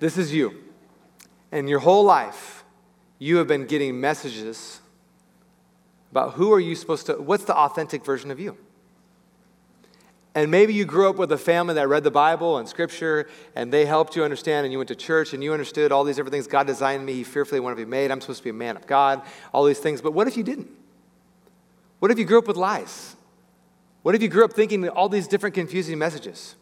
This 0.00 0.18
is 0.18 0.34
you. 0.34 0.60
And 1.52 1.68
your 1.68 1.78
whole 1.78 2.04
life, 2.04 2.61
you 3.22 3.36
have 3.36 3.46
been 3.46 3.66
getting 3.66 4.00
messages 4.00 4.80
about 6.10 6.32
who 6.32 6.52
are 6.52 6.58
you 6.58 6.74
supposed 6.74 7.06
to, 7.06 7.12
what's 7.12 7.44
the 7.44 7.54
authentic 7.54 8.04
version 8.04 8.32
of 8.32 8.40
you? 8.40 8.56
And 10.34 10.50
maybe 10.50 10.74
you 10.74 10.84
grew 10.84 11.08
up 11.08 11.14
with 11.16 11.30
a 11.30 11.38
family 11.38 11.74
that 11.74 11.86
read 11.86 12.02
the 12.02 12.10
Bible 12.10 12.58
and 12.58 12.68
scripture 12.68 13.28
and 13.54 13.72
they 13.72 13.86
helped 13.86 14.16
you 14.16 14.24
understand 14.24 14.64
and 14.64 14.72
you 14.72 14.78
went 14.78 14.88
to 14.88 14.96
church 14.96 15.34
and 15.34 15.44
you 15.44 15.52
understood 15.52 15.92
all 15.92 16.02
these 16.02 16.16
different 16.16 16.32
things. 16.32 16.48
God 16.48 16.66
designed 16.66 17.06
me, 17.06 17.12
He 17.12 17.22
fearfully 17.22 17.60
wanted 17.60 17.76
to 17.76 17.84
be 17.84 17.90
made. 17.90 18.10
I'm 18.10 18.20
supposed 18.20 18.40
to 18.40 18.44
be 18.44 18.50
a 18.50 18.54
man 18.54 18.76
of 18.76 18.88
God, 18.88 19.22
all 19.54 19.64
these 19.66 19.78
things. 19.78 20.00
But 20.00 20.14
what 20.14 20.26
if 20.26 20.36
you 20.36 20.42
didn't? 20.42 20.68
What 22.00 22.10
if 22.10 22.18
you 22.18 22.24
grew 22.24 22.38
up 22.38 22.48
with 22.48 22.56
lies? 22.56 23.14
What 24.02 24.16
if 24.16 24.22
you 24.22 24.28
grew 24.28 24.44
up 24.44 24.52
thinking 24.52 24.88
all 24.88 25.08
these 25.08 25.28
different 25.28 25.54
confusing 25.54 25.96
messages? 25.96 26.56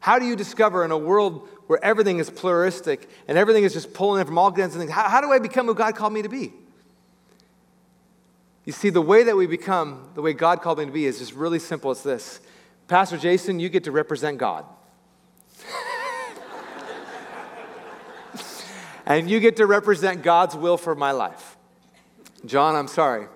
How 0.00 0.18
do 0.18 0.26
you 0.26 0.36
discover 0.36 0.84
in 0.84 0.90
a 0.90 0.98
world 0.98 1.48
where 1.66 1.82
everything 1.84 2.18
is 2.18 2.30
pluralistic 2.30 3.08
and 3.26 3.36
everything 3.36 3.64
is 3.64 3.72
just 3.72 3.92
pulling 3.92 4.20
in 4.20 4.26
from 4.26 4.38
all 4.38 4.52
kinds 4.52 4.74
of 4.74 4.80
things, 4.80 4.92
how, 4.92 5.08
how 5.08 5.20
do 5.20 5.32
I 5.32 5.38
become 5.38 5.66
who 5.66 5.74
God 5.74 5.96
called 5.96 6.12
me 6.12 6.22
to 6.22 6.28
be? 6.28 6.52
You 8.64 8.72
see, 8.72 8.90
the 8.90 9.02
way 9.02 9.22
that 9.22 9.36
we 9.36 9.46
become, 9.46 10.10
the 10.14 10.22
way 10.22 10.32
God 10.32 10.60
called 10.60 10.78
me 10.78 10.86
to 10.86 10.92
be, 10.92 11.06
is 11.06 11.18
just 11.18 11.32
really 11.32 11.58
simple. 11.58 11.92
It's 11.92 12.02
this 12.02 12.40
Pastor 12.88 13.16
Jason, 13.16 13.58
you 13.58 13.68
get 13.68 13.84
to 13.84 13.92
represent 13.92 14.38
God. 14.38 14.64
and 19.06 19.30
you 19.30 19.40
get 19.40 19.56
to 19.56 19.66
represent 19.66 20.22
God's 20.22 20.56
will 20.56 20.76
for 20.76 20.94
my 20.94 21.12
life. 21.12 21.56
John, 22.44 22.76
I'm 22.76 22.88
sorry. 22.88 23.28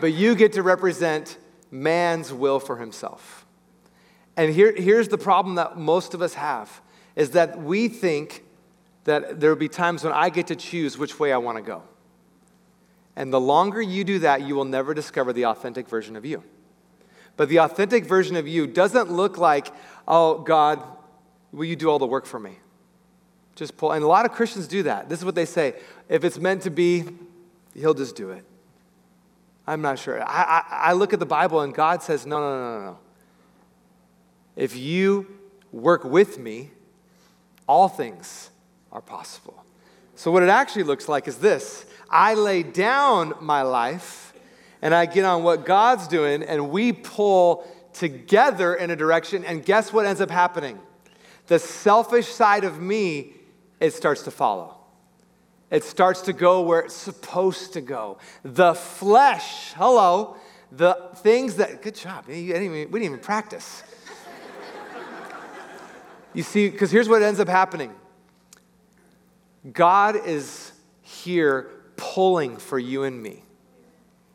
but 0.00 0.12
you 0.12 0.34
get 0.34 0.54
to 0.54 0.62
represent 0.62 1.36
man's 1.70 2.32
will 2.32 2.58
for 2.58 2.76
himself. 2.76 3.39
And 4.36 4.52
here, 4.54 4.72
here's 4.74 5.08
the 5.08 5.18
problem 5.18 5.56
that 5.56 5.76
most 5.76 6.14
of 6.14 6.22
us 6.22 6.34
have 6.34 6.80
is 7.16 7.30
that 7.32 7.60
we 7.60 7.88
think 7.88 8.44
that 9.04 9.40
there 9.40 9.50
will 9.50 9.56
be 9.56 9.68
times 9.68 10.04
when 10.04 10.12
I 10.12 10.30
get 10.30 10.46
to 10.48 10.56
choose 10.56 10.96
which 10.96 11.18
way 11.18 11.32
I 11.32 11.38
want 11.38 11.58
to 11.58 11.62
go. 11.62 11.82
And 13.16 13.32
the 13.32 13.40
longer 13.40 13.82
you 13.82 14.04
do 14.04 14.20
that, 14.20 14.42
you 14.42 14.54
will 14.54 14.64
never 14.64 14.94
discover 14.94 15.32
the 15.32 15.46
authentic 15.46 15.88
version 15.88 16.16
of 16.16 16.24
you. 16.24 16.42
But 17.36 17.48
the 17.48 17.58
authentic 17.58 18.04
version 18.04 18.36
of 18.36 18.46
you 18.46 18.66
doesn't 18.66 19.10
look 19.10 19.38
like, 19.38 19.68
oh, 20.06 20.38
God, 20.38 20.82
will 21.52 21.64
you 21.64 21.76
do 21.76 21.88
all 21.88 21.98
the 21.98 22.06
work 22.06 22.26
for 22.26 22.38
me? 22.38 22.58
Just 23.56 23.76
pull. 23.76 23.92
And 23.92 24.04
a 24.04 24.06
lot 24.06 24.24
of 24.24 24.32
Christians 24.32 24.66
do 24.66 24.84
that. 24.84 25.08
This 25.08 25.18
is 25.18 25.24
what 25.24 25.34
they 25.34 25.44
say 25.44 25.74
if 26.08 26.24
it's 26.24 26.38
meant 26.38 26.62
to 26.62 26.70
be, 26.70 27.04
he'll 27.74 27.94
just 27.94 28.16
do 28.16 28.30
it. 28.30 28.44
I'm 29.66 29.82
not 29.82 29.98
sure. 29.98 30.22
I, 30.22 30.24
I, 30.26 30.64
I 30.70 30.92
look 30.94 31.12
at 31.12 31.20
the 31.20 31.26
Bible 31.26 31.60
and 31.60 31.74
God 31.74 32.02
says, 32.02 32.26
no, 32.26 32.38
no, 32.38 32.58
no, 32.58 32.78
no, 32.78 32.84
no. 32.86 32.98
If 34.60 34.76
you 34.76 35.26
work 35.72 36.04
with 36.04 36.38
me, 36.38 36.70
all 37.66 37.88
things 37.88 38.50
are 38.92 39.00
possible. 39.00 39.64
So, 40.16 40.30
what 40.30 40.42
it 40.42 40.50
actually 40.50 40.82
looks 40.82 41.08
like 41.08 41.26
is 41.26 41.38
this 41.38 41.86
I 42.10 42.34
lay 42.34 42.62
down 42.62 43.32
my 43.40 43.62
life 43.62 44.34
and 44.82 44.94
I 44.94 45.06
get 45.06 45.24
on 45.24 45.44
what 45.44 45.64
God's 45.64 46.06
doing, 46.08 46.42
and 46.42 46.68
we 46.68 46.92
pull 46.92 47.66
together 47.94 48.74
in 48.74 48.90
a 48.90 48.96
direction. 48.96 49.46
And 49.46 49.64
guess 49.64 49.94
what 49.94 50.04
ends 50.04 50.20
up 50.20 50.30
happening? 50.30 50.78
The 51.46 51.58
selfish 51.58 52.28
side 52.28 52.64
of 52.64 52.82
me, 52.82 53.32
it 53.80 53.94
starts 53.94 54.24
to 54.24 54.30
follow. 54.30 54.76
It 55.70 55.84
starts 55.84 56.20
to 56.22 56.34
go 56.34 56.60
where 56.60 56.80
it's 56.80 56.94
supposed 56.94 57.72
to 57.72 57.80
go. 57.80 58.18
The 58.42 58.74
flesh, 58.74 59.72
hello, 59.72 60.36
the 60.70 60.98
things 61.16 61.56
that, 61.56 61.80
good 61.80 61.94
job, 61.94 62.26
we 62.28 62.48
didn't 62.48 62.92
even, 62.92 63.20
practice. 63.20 63.84
You 66.34 66.42
see, 66.42 66.68
because 66.68 66.90
here's 66.90 67.08
what 67.08 67.22
ends 67.22 67.40
up 67.40 67.48
happening 67.48 67.94
God 69.72 70.16
is 70.26 70.72
here 71.02 71.70
pulling 71.96 72.56
for 72.56 72.78
you 72.78 73.02
and 73.02 73.22
me. 73.22 73.42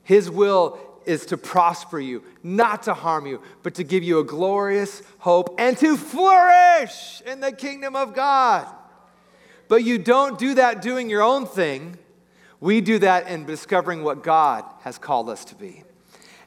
His 0.04 0.30
will 0.30 0.80
is 1.06 1.26
to 1.28 1.38
prosper 1.38 2.00
you, 2.00 2.24
not 2.44 2.84
to 2.84 2.94
harm 2.94 3.26
you, 3.26 3.42
but 3.64 3.76
to 3.76 3.84
give 3.84 4.04
you 4.04 4.20
a 4.20 4.24
glorious 4.24 5.02
hope 5.20 5.56
and 5.58 5.78
to 5.78 5.98
flourish 5.98 7.22
in 7.26 7.40
the 7.40 7.52
kingdom 7.52 7.96
of 7.96 8.14
God. 8.14 8.68
But 9.68 9.84
you 9.84 9.98
don't 9.98 10.38
do 10.38 10.56
that 10.56 10.82
doing 10.82 11.10
your 11.10 11.24
own 11.24 11.46
thing. 11.48 11.98
We 12.60 12.82
do 12.82 13.00
that 13.00 13.28
in 13.28 13.46
discovering 13.46 14.04
what 14.04 14.24
God 14.24 14.64
has 14.82 14.98
called 14.98 15.30
us 15.30 15.46
to 15.46 15.56
be. 15.56 15.84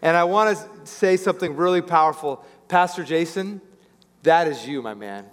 And 0.03 0.17
I 0.17 0.25
want 0.25 0.57
to 0.57 0.87
say 0.87 1.17
something 1.17 1.57
really 1.57 1.83
powerful. 1.83 2.45
Pastor 2.69 3.03
Jason, 3.03 3.61
that 4.23 4.47
is 4.47 4.67
you, 4.67 4.83
my 4.83 4.95
man. 4.95 5.27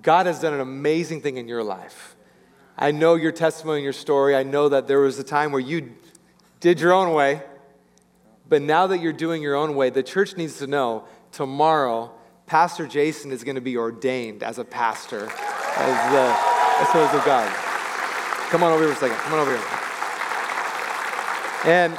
God 0.00 0.26
has 0.26 0.40
done 0.40 0.54
an 0.54 0.60
amazing 0.60 1.20
thing 1.20 1.36
in 1.36 1.48
your 1.48 1.62
life. 1.62 2.16
I 2.78 2.90
know 2.90 3.14
your 3.14 3.32
testimony 3.32 3.78
and 3.78 3.84
your 3.84 3.92
story. 3.92 4.34
I 4.34 4.42
know 4.42 4.70
that 4.70 4.88
there 4.88 5.00
was 5.00 5.18
a 5.18 5.24
time 5.24 5.52
where 5.52 5.60
you 5.60 5.92
did 6.60 6.80
your 6.80 6.92
own 6.92 7.12
way. 7.12 7.42
But 8.48 8.62
now 8.62 8.86
that 8.86 9.00
you're 9.00 9.12
doing 9.12 9.42
your 9.42 9.54
own 9.54 9.74
way, 9.74 9.90
the 9.90 10.02
church 10.02 10.36
needs 10.36 10.58
to 10.58 10.66
know 10.66 11.04
tomorrow, 11.30 12.12
Pastor 12.46 12.86
Jason 12.86 13.32
is 13.32 13.44
going 13.44 13.54
to 13.54 13.60
be 13.60 13.76
ordained 13.76 14.42
as 14.42 14.58
a 14.58 14.64
pastor, 14.64 15.24
as 15.76 16.12
the 16.12 16.92
servants 16.92 17.14
of 17.14 17.24
God. 17.24 17.50
Come 18.50 18.62
on 18.62 18.72
over 18.72 18.84
here 18.84 18.94
for 18.94 19.06
a 19.06 19.08
second. 19.08 19.22
Come 19.24 19.34
on 19.34 19.40
over 19.40 19.56
here. 19.56 19.66
And 21.64 21.96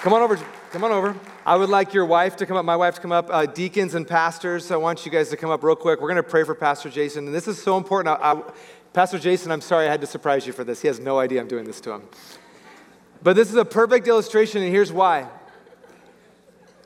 come 0.00 0.12
on 0.12 0.22
over. 0.22 0.38
Come 0.76 0.84
on 0.84 0.92
over. 0.92 1.16
I 1.46 1.56
would 1.56 1.70
like 1.70 1.94
your 1.94 2.04
wife 2.04 2.36
to 2.36 2.44
come 2.44 2.58
up, 2.58 2.66
my 2.66 2.76
wife 2.76 2.96
to 2.96 3.00
come 3.00 3.10
up, 3.10 3.30
uh, 3.30 3.46
deacons 3.46 3.94
and 3.94 4.06
pastors. 4.06 4.70
I 4.70 4.76
want 4.76 5.06
you 5.06 5.10
guys 5.10 5.30
to 5.30 5.36
come 5.38 5.48
up 5.48 5.64
real 5.64 5.74
quick. 5.74 6.02
We're 6.02 6.08
going 6.08 6.22
to 6.22 6.22
pray 6.22 6.44
for 6.44 6.54
Pastor 6.54 6.90
Jason. 6.90 7.24
And 7.24 7.34
this 7.34 7.48
is 7.48 7.62
so 7.62 7.78
important. 7.78 8.20
I, 8.20 8.32
I, 8.32 8.42
Pastor 8.92 9.18
Jason, 9.18 9.50
I'm 9.52 9.62
sorry 9.62 9.86
I 9.86 9.90
had 9.90 10.02
to 10.02 10.06
surprise 10.06 10.46
you 10.46 10.52
for 10.52 10.64
this. 10.64 10.82
He 10.82 10.88
has 10.88 11.00
no 11.00 11.18
idea 11.18 11.40
I'm 11.40 11.48
doing 11.48 11.64
this 11.64 11.80
to 11.80 11.92
him. 11.92 12.02
But 13.22 13.36
this 13.36 13.48
is 13.48 13.54
a 13.54 13.64
perfect 13.64 14.06
illustration, 14.06 14.60
and 14.60 14.70
here's 14.70 14.92
why. 14.92 15.26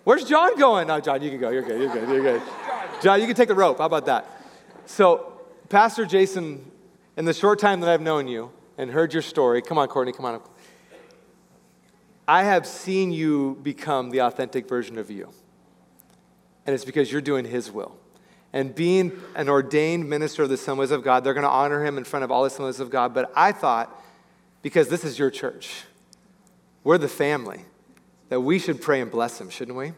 Where's 0.05 0.22
John 0.22 0.57
going? 0.57 0.87
No, 0.87 1.00
John, 1.00 1.20
you 1.20 1.31
can 1.31 1.40
go. 1.40 1.50
You're 1.50 1.62
good. 1.62 1.81
You're 1.81 1.92
good. 1.92 2.09
You're 2.09 2.22
good. 2.22 2.42
John, 3.03 3.20
you 3.20 3.26
can 3.26 3.35
take 3.35 3.48
the 3.48 3.57
rope. 3.57 3.79
How 3.79 3.87
about 3.87 4.07
that? 4.07 4.24
So, 4.87 5.40
Pastor 5.68 6.07
Jason, 6.07 6.64
in 7.16 7.24
the 7.24 7.35
short 7.35 7.59
time 7.59 7.81
that 7.81 7.90
I've 7.90 8.03
known 8.03 8.29
you 8.29 8.53
and 8.79 8.88
heard 8.88 9.12
your 9.12 9.22
story, 9.22 9.61
come 9.61 9.79
on, 9.79 9.88
Courtney, 9.88 10.12
come 10.12 10.26
on. 10.26 10.40
I 12.26 12.44
have 12.44 12.66
seen 12.66 13.12
you 13.12 13.59
become 13.62 14.11
the 14.11 14.20
authentic 14.20 14.68
version 14.68 14.98
of 14.98 15.11
you. 15.11 15.30
And 16.66 16.74
it's 16.74 16.85
because 16.85 17.11
you're 17.11 17.20
doing 17.20 17.44
His 17.44 17.70
will 17.70 17.96
and 18.52 18.74
being 18.74 19.12
an 19.35 19.48
ordained 19.48 20.09
minister 20.09 20.42
of 20.42 20.48
the 20.48 20.56
Assemblies 20.56 20.90
of 20.90 21.04
God, 21.04 21.22
they're 21.22 21.35
going 21.35 21.44
to 21.44 21.50
honor 21.50 21.85
him 21.85 21.98
in 21.98 22.04
front 22.04 22.24
of 22.24 22.30
all 22.30 22.42
the 22.42 22.48
Assemblies 22.48 22.80
of 22.80 22.90
God. 22.90 23.14
But 23.14 23.30
I 23.37 23.52
thought, 23.52 23.96
because 24.62 24.88
this 24.88 25.04
is 25.04 25.18
your 25.18 25.30
church, 25.30 25.85
we're 26.83 26.98
the 26.98 27.09
family, 27.09 27.64
that 28.28 28.40
we 28.40 28.59
should 28.59 28.80
pray 28.80 29.00
and 29.00 29.11
bless 29.11 29.40
him, 29.40 29.50
shouldn't 29.50 29.76
we? 29.76 29.92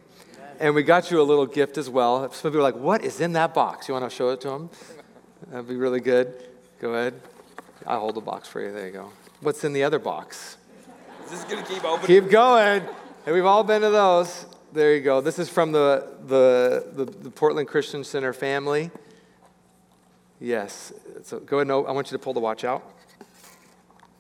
And 0.61 0.75
we 0.75 0.83
got 0.83 1.11
you 1.11 1.21
a 1.21 1.25
little 1.25 1.47
gift 1.47 1.79
as 1.79 1.89
well. 1.89 2.31
Some 2.33 2.51
people 2.51 2.61
are 2.61 2.71
like, 2.71 2.77
what 2.77 3.05
is 3.05 3.21
in 3.21 3.33
that 3.33 3.55
box? 3.55 3.89
You 3.89 3.95
want 3.95 4.09
to 4.09 4.15
show 4.15 4.31
it 4.31 4.41
to 4.43 4.49
them? 4.49 4.71
That'd 5.49 5.69
be 5.69 5.77
really 5.77 6.01
good. 6.01 6.35
Go 6.79 6.93
ahead. 6.93 7.15
I'll 7.87 8.01
hold 8.01 8.15
the 8.15 8.21
box 8.21 8.49
for 8.49 8.61
you. 8.61 8.73
There 8.73 8.87
you 8.87 8.93
go. 8.93 9.11
What's 9.41 9.65
in 9.65 9.73
the 9.73 9.83
other 9.83 9.99
box? 9.99 10.57
Is 11.33 11.40
this 11.40 11.51
going 11.51 11.64
to 11.64 11.73
keep 11.73 11.83
opening? 11.83 12.07
Keep 12.07 12.31
going. 12.31 12.83
And 13.25 13.35
we've 13.35 13.47
all 13.47 13.64
been 13.64 13.81
to 13.81 13.88
those. 13.88 14.45
There 14.75 14.95
you 14.95 15.01
go. 15.01 15.23
This 15.23 15.38
is 15.38 15.49
from 15.49 15.73
the, 15.73 16.12
the, 16.27 16.92
the, 16.92 17.05
the 17.07 17.31
Portland 17.31 17.68
Christian 17.68 18.05
Center 18.05 18.35
family. 18.35 18.90
Yes. 20.40 20.92
So 21.23 21.40
go 21.40 21.57
ahead 21.57 21.68
and 21.68 21.88
I 21.88 21.90
want 21.92 22.11
you 22.11 22.18
to 22.18 22.23
pull 22.23 22.35
the 22.35 22.40
watch 22.40 22.64
out. 22.64 22.83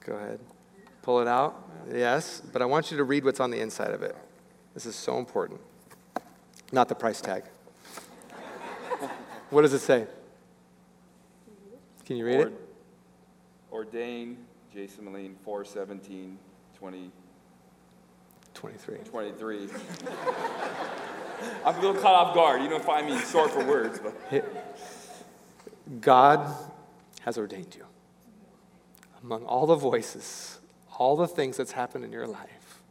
Go 0.06 0.14
ahead. 0.14 0.40
Pull 1.02 1.20
it 1.20 1.28
out. 1.28 1.68
Yes. 1.92 2.40
But 2.50 2.62
I 2.62 2.64
want 2.64 2.90
you 2.90 2.96
to 2.96 3.04
read 3.04 3.26
what's 3.26 3.40
on 3.40 3.50
the 3.50 3.60
inside 3.60 3.90
of 3.90 4.02
it. 4.02 4.16
This 4.72 4.86
is 4.86 4.96
so 4.96 5.18
important. 5.18 5.60
Not 6.72 6.88
the 6.88 6.94
price 6.94 7.20
tag. 7.20 7.44
what 9.50 9.62
does 9.62 9.74
it 9.74 9.80
say? 9.80 10.06
Can 12.06 12.16
you 12.16 12.24
read 12.24 12.40
it? 12.40 12.52
Ordained 13.70 14.38
Jason 14.72 15.04
Moline 15.04 15.36
417 15.44 16.38
20. 16.82 17.12
23. 18.54 18.96
23. 19.08 19.68
I'm 21.64 21.76
a 21.76 21.80
little 21.80 21.94
caught 21.94 22.26
off 22.26 22.34
guard. 22.34 22.60
You 22.60 22.68
don't 22.68 22.84
find 22.84 23.06
me 23.06 23.20
short 23.20 23.52
for 23.52 23.64
words, 23.64 24.00
but. 24.00 24.40
God 26.00 26.52
has 27.20 27.38
ordained 27.38 27.76
you. 27.76 27.84
Among 29.22 29.44
all 29.44 29.68
the 29.68 29.76
voices, 29.76 30.58
all 30.98 31.14
the 31.14 31.28
things 31.28 31.56
that's 31.56 31.70
happened 31.70 32.04
in 32.04 32.10
your 32.10 32.26
life, 32.26 32.82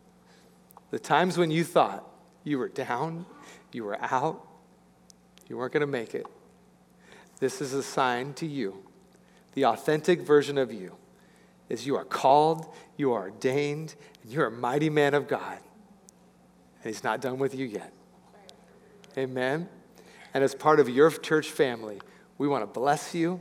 the 0.91 0.99
times 0.99 1.38
when 1.38 1.51
you 1.51 1.65
thought 1.65 2.08
you 2.45 2.60
were 2.60 2.69
down, 2.69 3.25
you 3.73 3.84
were 3.84 4.02
out, 4.02 4.48
you 5.50 5.58
weren't 5.58 5.73
going 5.73 5.81
to 5.81 5.85
make 5.85 6.15
it, 6.15 6.27
this 7.42 7.60
is 7.60 7.73
a 7.73 7.83
sign 7.83 8.33
to 8.35 8.48
you. 8.48 8.85
The 9.52 9.65
authentic 9.65 10.21
version 10.21 10.58
of 10.58 10.71
you 10.71 10.96
is 11.72 11.88
you 11.88 11.96
are 11.96 12.04
called, 12.04 12.67
you 12.98 13.13
are 13.13 13.22
ordained, 13.22 13.96
and 14.22 14.32
you're 14.32 14.48
a 14.48 14.52
mighty 14.52 14.90
man 14.90 15.13
of 15.13 15.28
God. 15.30 15.58
And 16.84 16.94
He's 16.94 17.04
not 17.04 17.22
done 17.22 17.40
with 17.40 17.56
you 17.56 17.65
yet. 17.65 17.94
Amen. 19.17 19.69
And 20.34 20.44
as 20.44 20.54
part 20.54 20.82
of 20.82 20.90
your 20.90 21.10
church 21.10 21.50
family, 21.50 22.02
we 22.38 22.50
want 22.50 22.63
to 22.63 22.67
bless 22.67 23.15
you, 23.15 23.40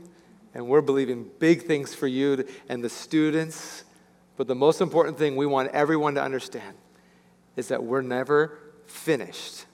and 0.53 0.65
we're 0.67 0.81
believing 0.81 1.29
big 1.39 1.63
things 1.63 1.93
for 1.93 2.07
you 2.07 2.47
and 2.69 2.81
the 2.81 2.89
students. 2.89 3.83
But 4.37 4.47
the 4.47 4.55
most 4.55 4.79
important 4.79 5.17
thing 5.17 5.35
we 5.35 5.45
want 5.45 5.69
everyone 5.71 6.15
to 6.15 6.23
understand 6.23 6.77
is 7.57 7.67
that 7.67 7.83
we're 7.83 8.01
never 8.01 8.57
finished. 8.85 9.65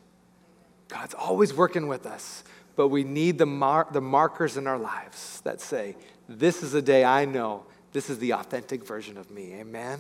God's 0.88 1.14
always 1.14 1.54
working 1.54 1.88
with 1.88 2.08
us, 2.08 2.44
but 2.76 2.88
we 2.88 3.04
need 3.04 3.38
the, 3.38 3.46
mar- 3.46 3.88
the 3.92 4.02
markers 4.02 4.58
in 4.58 4.66
our 4.66 4.80
lives 4.80 5.42
that 5.42 5.62
say, 5.62 5.96
This 6.28 6.64
is 6.64 6.74
a 6.74 6.82
day 6.82 7.04
I 7.04 7.26
know 7.26 7.68
this 7.98 8.12
is 8.12 8.20
the 8.20 8.36
authentic 8.36 8.86
version 8.86 9.18
of 9.18 9.32
me. 9.32 9.56
Amen? 9.56 9.98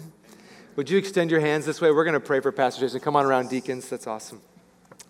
Would 0.76 0.88
you 0.88 1.00
extend 1.00 1.32
your 1.32 1.40
hands 1.40 1.66
this 1.66 1.82
way? 1.82 1.90
We're 1.90 2.04
going 2.04 2.14
to 2.14 2.20
pray 2.20 2.42
for 2.42 2.52
Pastor 2.52 2.82
Jason. 2.82 3.00
Come 3.00 3.16
on 3.16 3.26
around, 3.26 3.50
deacons. 3.50 3.90
That's 3.90 4.06
awesome. 4.06 4.40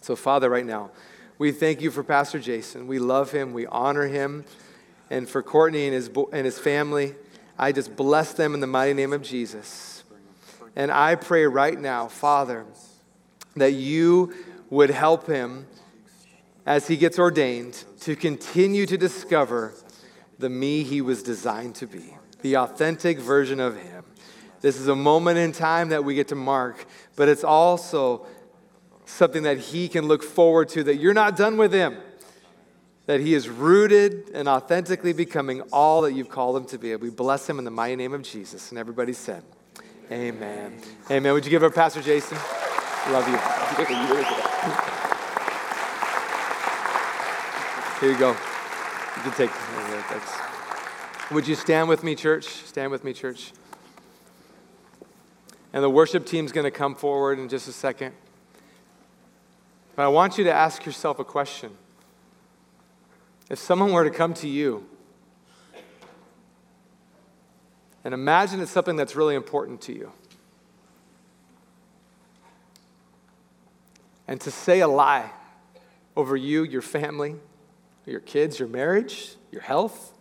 So, 0.02 0.16
Father, 0.16 0.50
right 0.50 0.66
now, 0.66 0.92
we 1.38 1.52
thank 1.52 1.82
you 1.82 1.92
for 1.92 2.02
Pastor 2.02 2.40
Jason. 2.40 2.88
We 2.88 3.00
love 3.00 3.34
him, 3.34 3.52
we 3.52 3.66
honor 3.66 4.08
him. 4.08 4.46
And 5.10 5.28
for 5.28 5.44
Courtney 5.44 5.84
and 5.84 5.94
his, 5.94 6.10
and 6.32 6.46
his 6.46 6.58
family, 6.58 7.14
I 7.60 7.74
just 7.74 7.98
bless 7.98 8.32
them 8.32 8.54
in 8.54 8.62
the 8.62 8.68
mighty 8.68 8.94
name 8.94 9.12
of 9.12 9.22
Jesus. 9.22 10.06
And 10.74 10.90
I 10.90 11.16
pray 11.16 11.46
right 11.46 11.78
now, 11.78 12.08
Father, 12.08 12.66
that 13.58 13.74
you 13.74 14.34
would 14.70 14.92
help 14.92 15.28
him 15.28 15.68
as 16.66 16.88
he 16.88 16.96
gets 16.96 17.20
ordained 17.20 17.84
to 18.00 18.16
continue 18.16 18.86
to 18.86 18.98
discover 18.98 19.74
the 20.40 20.50
me 20.50 20.84
he 20.84 21.02
was 21.02 21.22
designed 21.22 21.76
to 21.76 21.86
be, 21.86 22.16
the 22.42 22.58
authentic 22.58 23.20
version 23.20 23.60
of 23.60 23.76
him. 23.76 24.04
This 24.62 24.80
is 24.80 24.88
a 24.88 24.96
moment 24.96 25.38
in 25.38 25.52
time 25.52 25.90
that 25.90 26.04
we 26.04 26.16
get 26.16 26.30
to 26.30 26.36
mark, 26.36 26.86
but 27.16 27.30
it's 27.30 27.44
also 27.44 28.26
something 29.06 29.44
that 29.44 29.58
he 29.58 29.88
can 29.88 30.08
look 30.08 30.24
forward 30.24 30.70
to 30.70 30.84
that 30.84 30.98
you're 30.98 31.14
not 31.14 31.36
done 31.38 31.58
with 31.58 31.72
him, 31.72 31.98
that 33.06 33.20
he 33.20 33.34
is 33.34 33.48
rooted 33.48 34.30
and 34.34 34.48
authentically 34.48 35.14
becoming 35.14 35.62
all 35.72 36.02
that 36.02 36.14
you've 36.14 36.30
called 36.30 36.58
him 36.58 36.66
to 36.66 36.78
be. 36.78 36.96
We 36.96 37.10
bless 37.10 37.48
him 37.48 37.60
in 37.60 37.66
the 37.66 37.72
mighty 37.72 37.96
name 37.96 38.14
of 38.14 38.24
Jesus. 38.24 38.72
And 38.72 38.80
everybody 38.80 39.14
said, 39.14 39.44
Amen. 40.12 40.80
Amen. 41.12 41.34
Would 41.34 41.46
you 41.46 41.52
give 41.52 41.64
our 41.64 41.70
Pastor 41.70 42.02
Jason? 42.02 42.38
Love 43.12 43.28
you. 43.28 43.38
Here 48.00 48.12
you 48.12 48.18
go. 48.18 48.30
You 48.30 49.22
can 49.24 49.32
take. 49.34 50.57
Would 51.30 51.46
you 51.46 51.56
stand 51.56 51.90
with 51.90 52.06
me, 52.06 52.16
church? 52.16 52.46
Stand 52.46 52.90
with 52.90 53.04
me, 53.04 53.12
church. 53.12 53.52
And 55.74 55.84
the 55.84 55.90
worship 55.90 56.26
team's 56.26 56.54
going 56.54 56.64
to 56.64 56.72
come 56.72 56.96
forward 56.96 57.38
in 57.38 57.50
just 57.50 57.68
a 57.68 57.74
second. 57.74 58.14
But 59.98 60.04
I 60.04 60.08
want 60.08 60.38
you 60.38 60.46
to 60.46 60.54
ask 60.54 60.86
yourself 60.86 61.20
a 61.20 61.26
question. 61.26 61.72
If 63.50 63.60
someone 63.60 63.92
were 63.92 64.06
to 64.06 64.10
come 64.10 64.34
to 64.36 64.48
you, 64.48 64.88
and 68.06 68.14
imagine 68.14 68.62
it's 68.62 68.72
something 68.72 68.96
that's 68.96 69.16
really 69.18 69.36
important 69.36 69.82
to 69.82 69.94
you, 69.94 70.14
and 74.30 74.40
to 74.40 74.50
say 74.50 74.80
a 74.80 74.88
lie 74.88 75.30
over 76.16 76.38
you, 76.38 76.64
your 76.64 76.82
family, 76.82 77.36
your 78.06 78.22
kids, 78.22 78.60
your 78.60 78.70
marriage, 78.70 79.36
your 79.52 79.62
health, 79.62 80.14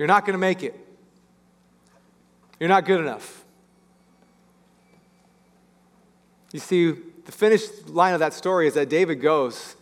you're 0.00 0.08
not 0.08 0.24
going 0.24 0.32
to 0.32 0.38
make 0.38 0.62
it. 0.62 0.74
You're 2.58 2.70
not 2.70 2.86
good 2.86 3.00
enough. 3.00 3.44
You 6.52 6.58
see, 6.58 6.92
the 7.26 7.32
finished 7.32 7.86
line 7.90 8.14
of 8.14 8.20
that 8.20 8.32
story 8.32 8.66
is 8.66 8.72
that 8.74 8.88
David 8.88 9.16
goes 9.16 9.76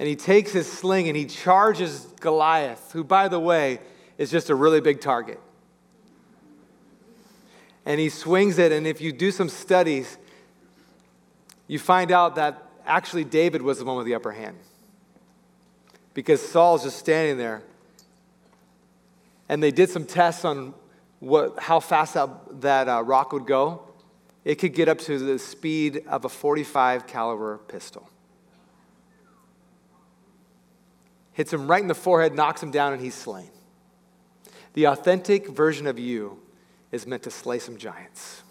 and 0.00 0.08
he 0.08 0.16
takes 0.16 0.50
his 0.50 0.70
sling 0.70 1.06
and 1.06 1.16
he 1.16 1.24
charges 1.24 2.00
Goliath, 2.18 2.90
who, 2.90 3.04
by 3.04 3.28
the 3.28 3.38
way, 3.38 3.78
is 4.18 4.28
just 4.28 4.50
a 4.50 4.56
really 4.56 4.80
big 4.80 5.00
target. 5.00 5.40
And 7.86 8.00
he 8.00 8.08
swings 8.08 8.58
it, 8.58 8.72
and 8.72 8.88
if 8.88 9.00
you 9.00 9.12
do 9.12 9.30
some 9.30 9.48
studies, 9.48 10.18
you 11.68 11.78
find 11.78 12.10
out 12.10 12.34
that 12.34 12.60
actually 12.84 13.22
David 13.22 13.62
was 13.62 13.78
the 13.78 13.84
one 13.84 13.96
with 13.96 14.06
the 14.06 14.16
upper 14.16 14.32
hand. 14.32 14.56
Because 16.12 16.42
Saul's 16.42 16.82
just 16.82 16.98
standing 16.98 17.38
there. 17.38 17.62
And 19.48 19.62
they 19.62 19.70
did 19.70 19.90
some 19.90 20.04
tests 20.04 20.44
on 20.44 20.74
what, 21.20 21.58
how 21.58 21.80
fast 21.80 22.14
that, 22.14 22.60
that 22.60 22.88
uh, 22.88 23.02
rock 23.02 23.32
would 23.32 23.46
go 23.46 23.88
it 24.48 24.54
could 24.54 24.72
get 24.72 24.88
up 24.88 24.98
to 25.00 25.18
the 25.18 25.38
speed 25.38 26.04
of 26.08 26.24
a 26.24 26.30
45 26.30 27.06
caliber 27.06 27.58
pistol. 27.68 28.08
Hits 31.34 31.52
him 31.52 31.70
right 31.70 31.82
in 31.82 31.88
the 31.88 31.94
forehead, 31.94 32.34
knocks 32.34 32.62
him 32.62 32.70
down, 32.70 32.94
and 32.94 33.02
he's 33.02 33.14
slain. 33.14 33.50
The 34.72 34.86
authentic 34.86 35.48
version 35.48 35.86
of 35.86 35.98
you 35.98 36.40
is 36.90 37.06
meant 37.06 37.24
to 37.24 37.30
slay 37.30 37.58
some 37.58 37.76
giants. 37.76 38.42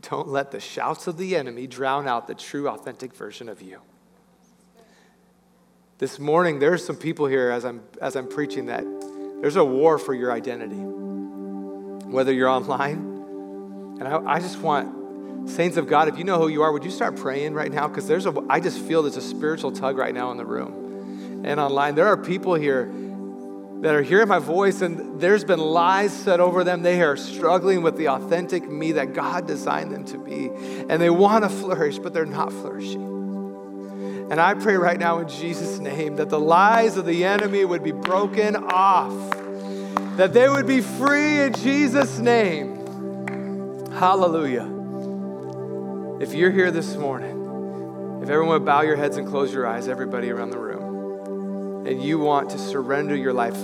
Don't 0.00 0.28
let 0.28 0.50
the 0.50 0.60
shouts 0.60 1.06
of 1.06 1.18
the 1.18 1.36
enemy 1.36 1.66
drown 1.66 2.08
out 2.08 2.26
the 2.26 2.34
true, 2.34 2.70
authentic 2.70 3.14
version 3.14 3.50
of 3.50 3.60
you. 3.60 3.82
This 5.98 6.18
morning, 6.18 6.58
there's 6.58 6.84
some 6.84 6.96
people 6.96 7.26
here 7.26 7.48
as 7.48 7.64
I'm, 7.64 7.80
as 8.02 8.16
I'm 8.16 8.28
preaching 8.28 8.66
that 8.66 8.84
there's 9.40 9.56
a 9.56 9.64
war 9.64 9.98
for 9.98 10.12
your 10.12 10.30
identity 10.30 10.76
whether 10.76 12.34
you're 12.34 12.50
online. 12.50 12.98
And 13.98 14.06
I, 14.06 14.34
I 14.34 14.40
just 14.40 14.58
want, 14.58 15.48
saints 15.48 15.78
of 15.78 15.86
God, 15.86 16.08
if 16.08 16.18
you 16.18 16.24
know 16.24 16.38
who 16.38 16.48
you 16.48 16.62
are, 16.62 16.70
would 16.70 16.84
you 16.84 16.90
start 16.90 17.16
praying 17.16 17.54
right 17.54 17.72
now? 17.72 17.88
Because 17.88 18.06
there's 18.06 18.26
a, 18.26 18.34
I 18.48 18.60
just 18.60 18.78
feel 18.78 19.02
there's 19.02 19.16
a 19.16 19.22
spiritual 19.22 19.72
tug 19.72 19.96
right 19.96 20.14
now 20.14 20.30
in 20.32 20.36
the 20.36 20.44
room 20.44 21.42
and 21.46 21.58
online. 21.58 21.94
There 21.94 22.06
are 22.08 22.16
people 22.18 22.54
here 22.54 22.92
that 23.80 23.94
are 23.94 24.02
hearing 24.02 24.28
my 24.28 24.38
voice, 24.38 24.82
and 24.82 25.18
there's 25.18 25.44
been 25.44 25.60
lies 25.60 26.12
said 26.12 26.40
over 26.40 26.62
them. 26.62 26.82
They 26.82 27.00
are 27.00 27.16
struggling 27.16 27.82
with 27.82 27.96
the 27.96 28.08
authentic 28.08 28.68
me 28.68 28.92
that 28.92 29.14
God 29.14 29.46
designed 29.46 29.92
them 29.92 30.04
to 30.06 30.18
be. 30.18 30.50
And 30.90 31.00
they 31.00 31.10
want 31.10 31.44
to 31.44 31.48
flourish, 31.48 31.98
but 31.98 32.12
they're 32.12 32.26
not 32.26 32.52
flourishing. 32.52 33.15
And 34.30 34.40
I 34.40 34.54
pray 34.54 34.76
right 34.76 34.98
now 34.98 35.18
in 35.18 35.28
Jesus' 35.28 35.78
name 35.78 36.16
that 36.16 36.30
the 36.30 36.40
lies 36.40 36.96
of 36.96 37.06
the 37.06 37.24
enemy 37.24 37.64
would 37.64 37.84
be 37.84 37.92
broken 37.92 38.56
off 38.56 39.36
that 40.16 40.32
they 40.32 40.48
would 40.48 40.66
be 40.66 40.80
free 40.80 41.40
in 41.40 41.52
Jesus' 41.52 42.18
name. 42.18 42.74
Hallelujah. 43.92 44.72
If 46.20 46.32
you're 46.32 46.50
here 46.50 46.70
this 46.70 46.96
morning, 46.96 48.22
if 48.22 48.30
everyone 48.30 48.54
would 48.54 48.64
bow 48.64 48.80
your 48.80 48.96
heads 48.96 49.18
and 49.18 49.28
close 49.28 49.52
your 49.52 49.66
eyes, 49.66 49.88
everybody 49.88 50.30
around 50.30 50.50
the 50.50 50.58
room, 50.58 51.86
and 51.86 52.02
you 52.02 52.18
want 52.18 52.48
to 52.50 52.58
surrender 52.58 53.14
your 53.14 53.34
life 53.34 53.60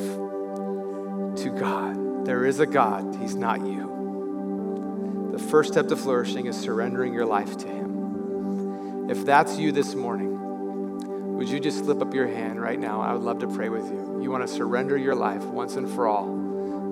to 1.43 1.57
God, 1.59 2.27
there 2.27 2.45
is 2.45 2.61
a 2.61 2.67
God, 2.67 3.17
He's 3.19 3.35
not 3.35 3.63
you. 3.63 5.31
The 5.33 5.39
first 5.39 5.73
step 5.73 5.89
to 5.89 5.97
flourishing 5.97 6.45
is 6.47 6.57
surrendering 6.61 7.15
your 7.15 7.25
life 7.25 7.57
to 7.59 7.67
Him. 7.67 7.82
If 9.09 9.27
that's 9.27 9.59
you 9.59 9.73
this 9.73 9.95
morning, 9.95 11.37
would 11.37 11.49
you 11.49 11.59
just 11.59 11.79
slip 11.79 12.01
up 12.01 12.15
your 12.15 12.29
hand 12.29 12.61
right 12.61 12.79
now? 12.79 13.01
I 13.01 13.13
would 13.13 13.23
love 13.23 13.41
to 13.41 13.49
pray 13.49 13.69
with 13.69 13.85
you. 13.87 14.21
You 14.23 14.31
want 14.31 14.47
to 14.47 14.53
surrender 14.53 14.97
your 14.97 15.17
life 15.17 15.43
once 15.45 15.75
and 15.75 15.91
for 15.91 16.07
all 16.07 16.27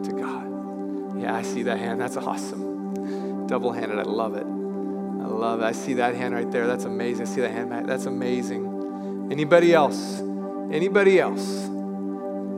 to 0.03 0.13
God. 0.13 1.21
Yeah, 1.21 1.35
I 1.37 1.43
see 1.43 1.63
that 1.63 1.79
hand. 1.79 2.01
That's 2.01 2.17
awesome. 2.17 3.47
Double 3.47 3.73
handed. 3.73 3.99
I 3.99 4.03
love 4.03 4.35
it. 4.35 4.45
I 4.45 5.27
love 5.27 5.61
it. 5.61 5.65
I 5.65 5.73
see 5.73 5.95
that 5.95 6.17
hand 6.17 6.35
right 6.35 6.51
there. 6.51 6.67
That's 6.67 6.85
amazing. 6.85 7.27
I 7.27 7.31
see 7.31 7.41
that 7.43 7.53
hand. 7.53 7.89
That's 7.89 8.07
amazing. 8.07 9.29
Anybody 9.31 9.73
else? 9.73 10.21
Anybody 10.73 11.21
else? 11.21 11.67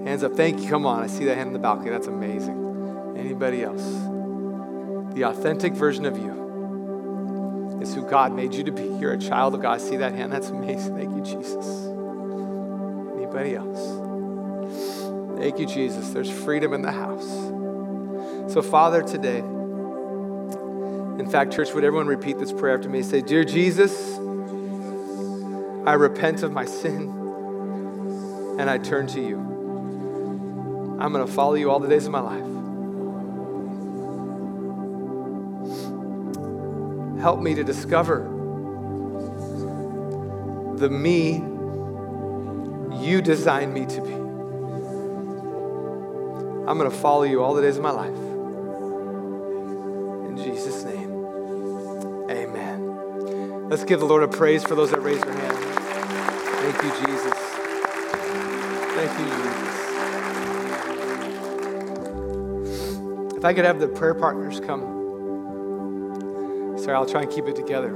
Hands 0.07 0.25
up. 0.25 0.33
Thank 0.33 0.63
you. 0.63 0.69
Come 0.69 0.87
on. 0.87 1.03
I 1.03 1.09
see 1.09 1.27
that 1.27 1.37
hand 1.37 1.49
in 1.49 1.53
the 1.53 1.59
balcony. 1.59 1.91
That's 1.91 2.07
amazing. 2.07 3.15
Anybody 3.19 3.63
else? 3.63 3.85
The 5.15 5.25
authentic 5.25 5.75
version 5.75 6.07
of 6.07 6.17
you 6.17 6.42
is 7.83 7.95
who 7.95 8.09
God 8.09 8.33
made 8.33 8.55
you 8.55 8.65
to 8.65 8.73
be. 8.73 8.85
You're 8.85 9.13
a 9.13 9.19
child 9.19 9.55
of 9.55 9.61
God. 9.61 9.81
See 9.81 9.97
that 9.97 10.15
hand. 10.15 10.33
That's 10.33 10.49
amazing. 10.49 10.97
Thank 10.97 11.15
you, 11.15 11.23
Jesus. 11.23 11.87
Anybody 13.17 13.57
else? 13.57 15.39
Thank 15.39 15.59
you, 15.59 15.67
Jesus. 15.67 16.11
There's 16.11 16.31
freedom 16.31 16.73
in 16.73 16.83
the 16.83 16.93
house. 16.93 17.29
So, 18.53 18.63
Father, 18.63 19.03
today, 19.03 19.39
in 21.19 21.29
fact, 21.31 21.53
church, 21.53 21.75
would 21.75 21.85
everyone 21.85 22.07
repeat 22.07 22.39
this 22.39 22.53
prayer 22.53 22.77
after 22.77 22.89
me? 22.89 23.03
Say, 23.03 23.21
Dear 23.21 23.45
Jesus, 23.45 24.17
I 25.85 25.95
repent 25.95 26.43
of 26.43 26.53
my 26.53 26.65
sin 26.65 27.09
and 28.59 28.71
I 28.71 28.79
turn 28.79 29.09
to 29.09 29.21
you. 29.21 29.39
I'm 31.01 31.13
going 31.13 31.27
to 31.27 31.33
follow 31.33 31.55
you 31.55 31.71
all 31.71 31.81
the 31.81 31.89
days 31.89 32.07
of 32.07 32.13
my 32.13 32.21
life. 32.21 32.52
Help 37.23 37.41
me 37.41 37.55
to 37.55 37.63
discover 37.63 38.29
the 40.77 40.91
me 40.91 41.35
you 43.01 43.23
designed 43.23 43.73
me 43.73 43.87
to 43.87 44.01
be. 44.01 44.13
I'm 46.69 46.77
going 46.79 46.91
to 46.91 46.97
follow 46.97 47.23
you 47.23 47.41
all 47.41 47.55
the 47.55 47.63
days 47.63 47.77
of 47.77 47.83
my 47.85 47.93
life. 47.93 48.17
In 50.29 50.37
Jesus' 50.37 50.83
name, 50.83 51.13
amen. 52.29 53.69
Let's 53.69 53.85
give 53.85 54.01
the 54.01 54.07
Lord 54.07 54.25
a 54.25 54.29
praise 54.29 54.65
for 54.65 54.75
those 54.75 54.91
that 54.91 55.01
raise 55.01 55.21
their 55.21 55.33
hand. 55.33 55.57
Thank 55.57 56.83
you, 56.83 56.91
Jesus. 57.07 57.35
Thank 58.97 59.17
you, 59.21 59.27
Jesus. 59.27 59.63
If 63.37 63.45
I 63.45 63.55
could 63.55 63.65
have 63.65 63.79
the 63.79 63.87
prayer 63.87 64.15
partners 64.15 64.59
come. 64.59 65.02
Sorry, 66.83 66.97
I'll 66.97 67.07
try 67.07 67.23
and 67.23 67.31
keep 67.31 67.47
it 67.47 67.55
together. 67.55 67.91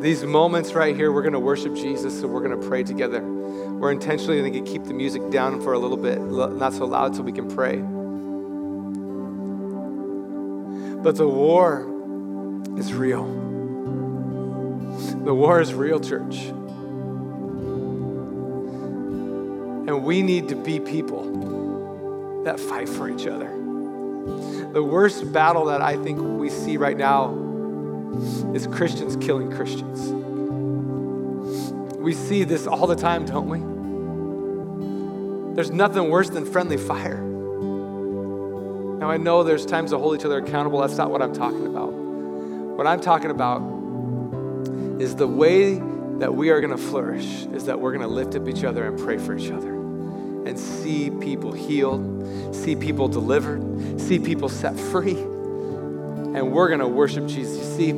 These 0.00 0.24
moments 0.24 0.72
right 0.72 0.96
here, 0.96 1.12
we're 1.12 1.20
going 1.20 1.34
to 1.34 1.38
worship 1.38 1.74
Jesus, 1.74 2.18
so 2.18 2.26
we're 2.28 2.40
going 2.40 2.58
to 2.58 2.66
pray 2.66 2.82
together. 2.82 3.20
We're 3.22 3.92
intentionally 3.92 4.40
going 4.40 4.64
to 4.64 4.70
keep 4.72 4.84
the 4.84 4.94
music 4.94 5.28
down 5.30 5.60
for 5.60 5.74
a 5.74 5.78
little 5.78 5.98
bit, 5.98 6.18
not 6.18 6.72
so 6.72 6.86
loud, 6.86 7.14
so 7.14 7.20
we 7.20 7.32
can 7.32 7.46
pray. 7.46 7.76
But 11.02 11.16
the 11.16 11.28
war 11.28 11.86
is 12.78 12.94
real. 12.94 13.26
The 15.24 15.34
war 15.34 15.60
is 15.60 15.74
real, 15.74 16.00
church. 16.00 16.36
And 19.86 20.04
we 20.04 20.22
need 20.22 20.48
to 20.48 20.56
be 20.56 20.80
people 20.80 22.42
that 22.44 22.58
fight 22.58 22.88
for 22.88 23.10
each 23.10 23.26
other. 23.26 23.61
The 24.72 24.82
worst 24.82 25.30
battle 25.34 25.66
that 25.66 25.82
I 25.82 25.96
think 25.96 26.18
we 26.18 26.48
see 26.48 26.78
right 26.78 26.96
now 26.96 27.34
is 28.54 28.66
Christians 28.66 29.22
killing 29.22 29.52
Christians. 29.52 30.10
We 31.98 32.14
see 32.14 32.44
this 32.44 32.66
all 32.66 32.86
the 32.86 32.96
time, 32.96 33.26
don't 33.26 33.50
we? 33.50 33.58
There's 35.54 35.70
nothing 35.70 36.08
worse 36.08 36.30
than 36.30 36.46
friendly 36.46 36.78
fire. 36.78 37.20
Now, 38.98 39.10
I 39.10 39.18
know 39.18 39.42
there's 39.42 39.66
times 39.66 39.90
to 39.90 39.98
hold 39.98 40.18
each 40.18 40.24
other 40.24 40.38
accountable. 40.38 40.80
That's 40.80 40.96
not 40.96 41.10
what 41.10 41.20
I'm 41.20 41.34
talking 41.34 41.66
about. 41.66 41.92
What 41.92 42.86
I'm 42.86 43.02
talking 43.02 43.30
about 43.30 43.60
is 44.98 45.16
the 45.16 45.28
way 45.28 45.74
that 46.20 46.34
we 46.34 46.48
are 46.48 46.62
going 46.62 46.74
to 46.74 46.82
flourish 46.82 47.44
is 47.52 47.66
that 47.66 47.78
we're 47.78 47.92
going 47.92 48.08
to 48.08 48.08
lift 48.08 48.34
up 48.36 48.48
each 48.48 48.64
other 48.64 48.86
and 48.86 48.98
pray 48.98 49.18
for 49.18 49.36
each 49.36 49.50
other 49.50 49.81
and 50.52 50.60
see 50.60 51.10
people 51.10 51.50
healed, 51.52 52.54
see 52.54 52.76
people 52.76 53.08
delivered, 53.08 53.98
see 53.98 54.18
people 54.18 54.50
set 54.50 54.78
free. 54.78 55.16
And 55.16 56.52
we're 56.52 56.68
going 56.68 56.80
to 56.80 56.88
worship 56.88 57.26
Jesus. 57.26 57.56
You 57.56 57.64
see, 57.76 57.92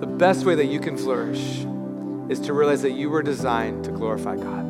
the 0.00 0.06
best 0.06 0.46
way 0.46 0.54
that 0.54 0.64
you 0.64 0.80
can 0.80 0.96
flourish 0.96 1.66
is 2.30 2.40
to 2.46 2.54
realize 2.54 2.80
that 2.80 2.92
you 2.92 3.10
were 3.10 3.22
designed 3.22 3.84
to 3.84 3.90
glorify 3.90 4.36
God. 4.36 4.64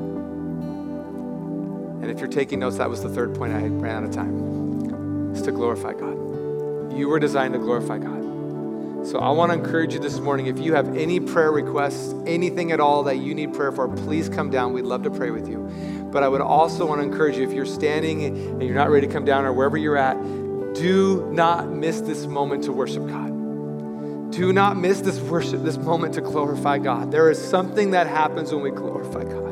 And 2.03 2.11
if 2.11 2.19
you're 2.19 2.27
taking 2.27 2.59
notes, 2.59 2.79
that 2.79 2.91
was 2.91 3.01
the 3.01 3.09
third 3.09 3.37
point 3.37 3.53
I 3.53 3.69
ran 3.69 3.99
out 3.99 4.03
of 4.03 4.11
time. 4.11 5.33
Is 5.33 5.43
to 5.43 5.53
glorify 5.53 5.93
God. 5.93 6.99
You 6.99 7.09
were 7.09 7.21
designed 7.21 7.55
to 7.55 7.61
glorify 7.61 7.99
God. 7.99 8.14
So 9.05 9.19
I 9.19 9.31
want 9.31 9.53
to 9.53 9.59
encourage 9.59 9.93
you 9.93 10.01
this 10.01 10.19
morning 10.19 10.47
if 10.47 10.59
you 10.59 10.75
have 10.75 10.97
any 10.97 11.21
prayer 11.21 11.53
requests, 11.53 12.15
anything 12.27 12.73
at 12.73 12.81
all 12.81 13.03
that 13.03 13.17
you 13.17 13.35
need 13.35 13.53
prayer 13.53 13.71
for, 13.71 13.87
please 13.89 14.31
come 14.31 14.51
down. 14.51 14.73
We'd 14.73 14.87
love 14.87 15.03
to 15.03 15.11
pray 15.11 15.31
with 15.31 15.47
you. 15.47 15.59
But 16.11 16.23
I 16.23 16.29
would 16.29 16.41
also 16.41 16.87
want 16.87 17.03
to 17.03 17.07
encourage 17.07 17.37
you 17.37 17.45
if 17.45 17.53
you're 17.53 17.67
standing 17.67 18.25
and 18.25 18.63
you're 18.63 18.75
not 18.75 18.89
ready 18.89 19.07
to 19.07 19.13
come 19.13 19.27
down 19.27 19.45
or 19.45 19.53
wherever 19.53 19.77
you're 19.77 19.99
at, 19.99 20.15
do 20.75 21.29
not 21.31 21.69
miss 21.69 22.01
this 22.01 22.27
moment 22.27 22.65
to 22.65 22.73
worship 22.73 23.07
God. 23.07 24.33
Do 24.33 24.53
not 24.53 24.79
miss 24.79 25.03
this 25.03 25.21
worship, 25.21 25.63
this 25.63 25.77
moment 25.77 26.15
to 26.15 26.23
glorify 26.23 26.79
God. 26.79 27.13
There 27.13 27.31
is 27.31 27.39
something 27.39 27.91
that 27.91 28.07
happens 28.07 28.53
when 28.53 28.63
we 28.63 28.71
glorify 28.71 29.25
God 29.25 29.45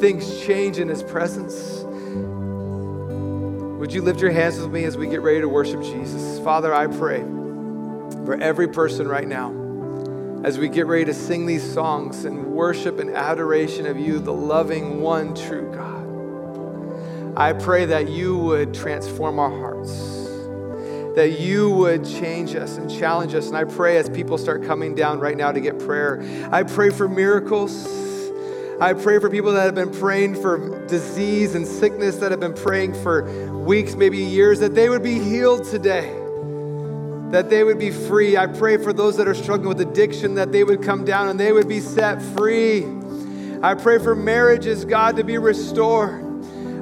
things 0.00 0.40
change 0.42 0.78
in 0.78 0.88
His 0.88 1.02
presence. 1.02 1.82
Would 3.78 3.92
you 3.92 4.02
lift 4.02 4.20
your 4.20 4.30
hands 4.30 4.58
with 4.58 4.70
me 4.70 4.84
as 4.84 4.96
we 4.96 5.06
get 5.06 5.22
ready 5.22 5.40
to 5.40 5.48
worship 5.48 5.82
Jesus? 5.82 6.38
Father, 6.40 6.74
I 6.74 6.86
pray 6.86 7.24
for 8.26 8.34
every 8.34 8.68
person 8.68 9.08
right 9.08 9.26
now 9.26 9.54
as 10.44 10.58
we 10.58 10.68
get 10.68 10.86
ready 10.86 11.04
to 11.04 11.14
sing 11.14 11.46
these 11.46 11.72
songs 11.72 12.24
and 12.24 12.44
worship 12.46 12.98
and 12.98 13.10
adoration 13.10 13.86
of 13.86 13.98
you, 13.98 14.18
the 14.18 14.32
loving 14.32 15.00
one 15.00 15.34
true 15.34 15.72
God. 15.72 17.36
I 17.38 17.52
pray 17.52 17.86
that 17.86 18.08
you 18.08 18.36
would 18.36 18.74
transform 18.74 19.38
our 19.38 19.50
hearts, 19.50 19.92
that 21.16 21.38
you 21.38 21.70
would 21.70 22.04
change 22.04 22.54
us 22.54 22.76
and 22.76 22.90
challenge 22.90 23.34
us. 23.34 23.48
And 23.48 23.56
I 23.56 23.64
pray 23.64 23.96
as 23.96 24.10
people 24.10 24.38
start 24.38 24.64
coming 24.64 24.94
down 24.94 25.20
right 25.20 25.36
now 25.36 25.52
to 25.52 25.60
get 25.60 25.78
prayer, 25.78 26.22
I 26.52 26.62
pray 26.64 26.90
for 26.90 27.08
miracles. 27.08 27.86
I 28.78 28.92
pray 28.92 29.18
for 29.20 29.30
people 29.30 29.52
that 29.52 29.64
have 29.64 29.74
been 29.74 29.90
praying 29.90 30.34
for 30.34 30.86
disease 30.86 31.54
and 31.54 31.66
sickness, 31.66 32.16
that 32.16 32.30
have 32.30 32.40
been 32.40 32.54
praying 32.54 32.92
for 33.02 33.24
weeks, 33.52 33.94
maybe 33.94 34.18
years, 34.18 34.60
that 34.60 34.74
they 34.74 34.90
would 34.90 35.02
be 35.02 35.18
healed 35.18 35.64
today, 35.64 36.12
that 37.30 37.50
they 37.50 37.64
would 37.64 37.78
be 37.78 37.90
free. 37.90 38.36
I 38.36 38.46
pray 38.46 38.76
for 38.76 38.92
those 38.92 39.16
that 39.16 39.26
are 39.26 39.34
struggling 39.34 39.68
with 39.68 39.80
addiction, 39.80 40.34
that 40.34 40.52
they 40.52 40.64
would 40.64 40.82
come 40.82 41.04
down 41.04 41.28
and 41.28 41.38
they 41.38 41.52
would 41.52 41.68
be 41.68 41.80
set 41.80 42.22
free. 42.22 42.86
I 43.62 43.74
pray 43.74 43.98
for 43.98 44.14
marriages, 44.14 44.84
God, 44.84 45.16
to 45.16 45.24
be 45.24 45.38
restored. 45.38 46.22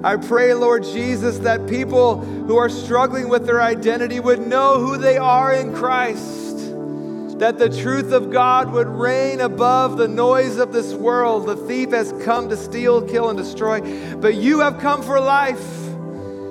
I 0.05 0.17
pray, 0.17 0.53
Lord 0.53 0.85
Jesus, 0.85 1.39
that 1.39 1.67
people 1.67 2.21
who 2.21 2.57
are 2.57 2.69
struggling 2.69 3.29
with 3.29 3.47
their 3.47 3.63
identity 3.63 4.21
would 4.21 4.47
know 4.47 4.79
who 4.79 4.99
they 4.99 5.17
are 5.17 5.55
in 5.55 5.75
Christ 5.75 6.45
that 7.39 7.59
the 7.59 7.69
truth 7.69 8.13
of 8.13 8.31
God 8.31 8.73
would 8.73 8.87
reign 8.87 9.41
above 9.41 9.97
the 9.97 10.07
noise 10.07 10.57
of 10.59 10.73
this 10.73 10.95
world. 10.95 11.47
The 11.47 11.57
thief 11.57 11.91
has 11.91 12.13
come 12.25 12.49
to 12.49 12.57
steal, 12.57 13.03
kill, 13.03 13.29
and 13.29 13.37
destroy, 13.37 13.81
but 14.17 14.37
you 14.37 14.61
have 14.61 14.79
come 14.79 15.03
for 15.03 15.19
life. 15.21 15.61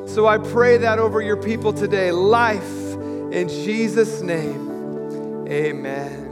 So 0.07 0.27
I 0.27 0.37
pray 0.37 0.77
that 0.77 0.99
over 0.99 1.21
your 1.21 1.37
people 1.37 1.71
today 1.71 2.11
life 2.11 2.82
in 3.34 3.49
Jesus' 3.49 4.21
name. 4.21 4.69
Amen. 5.49 6.29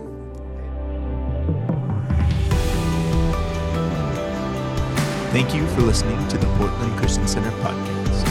Thank 5.31 5.55
you 5.55 5.65
for 5.69 5.81
listening 5.81 6.27
to 6.27 6.37
the 6.37 6.45
Portland 6.57 6.95
Christian 6.97 7.27
Center 7.27 7.49
podcast. 7.61 8.27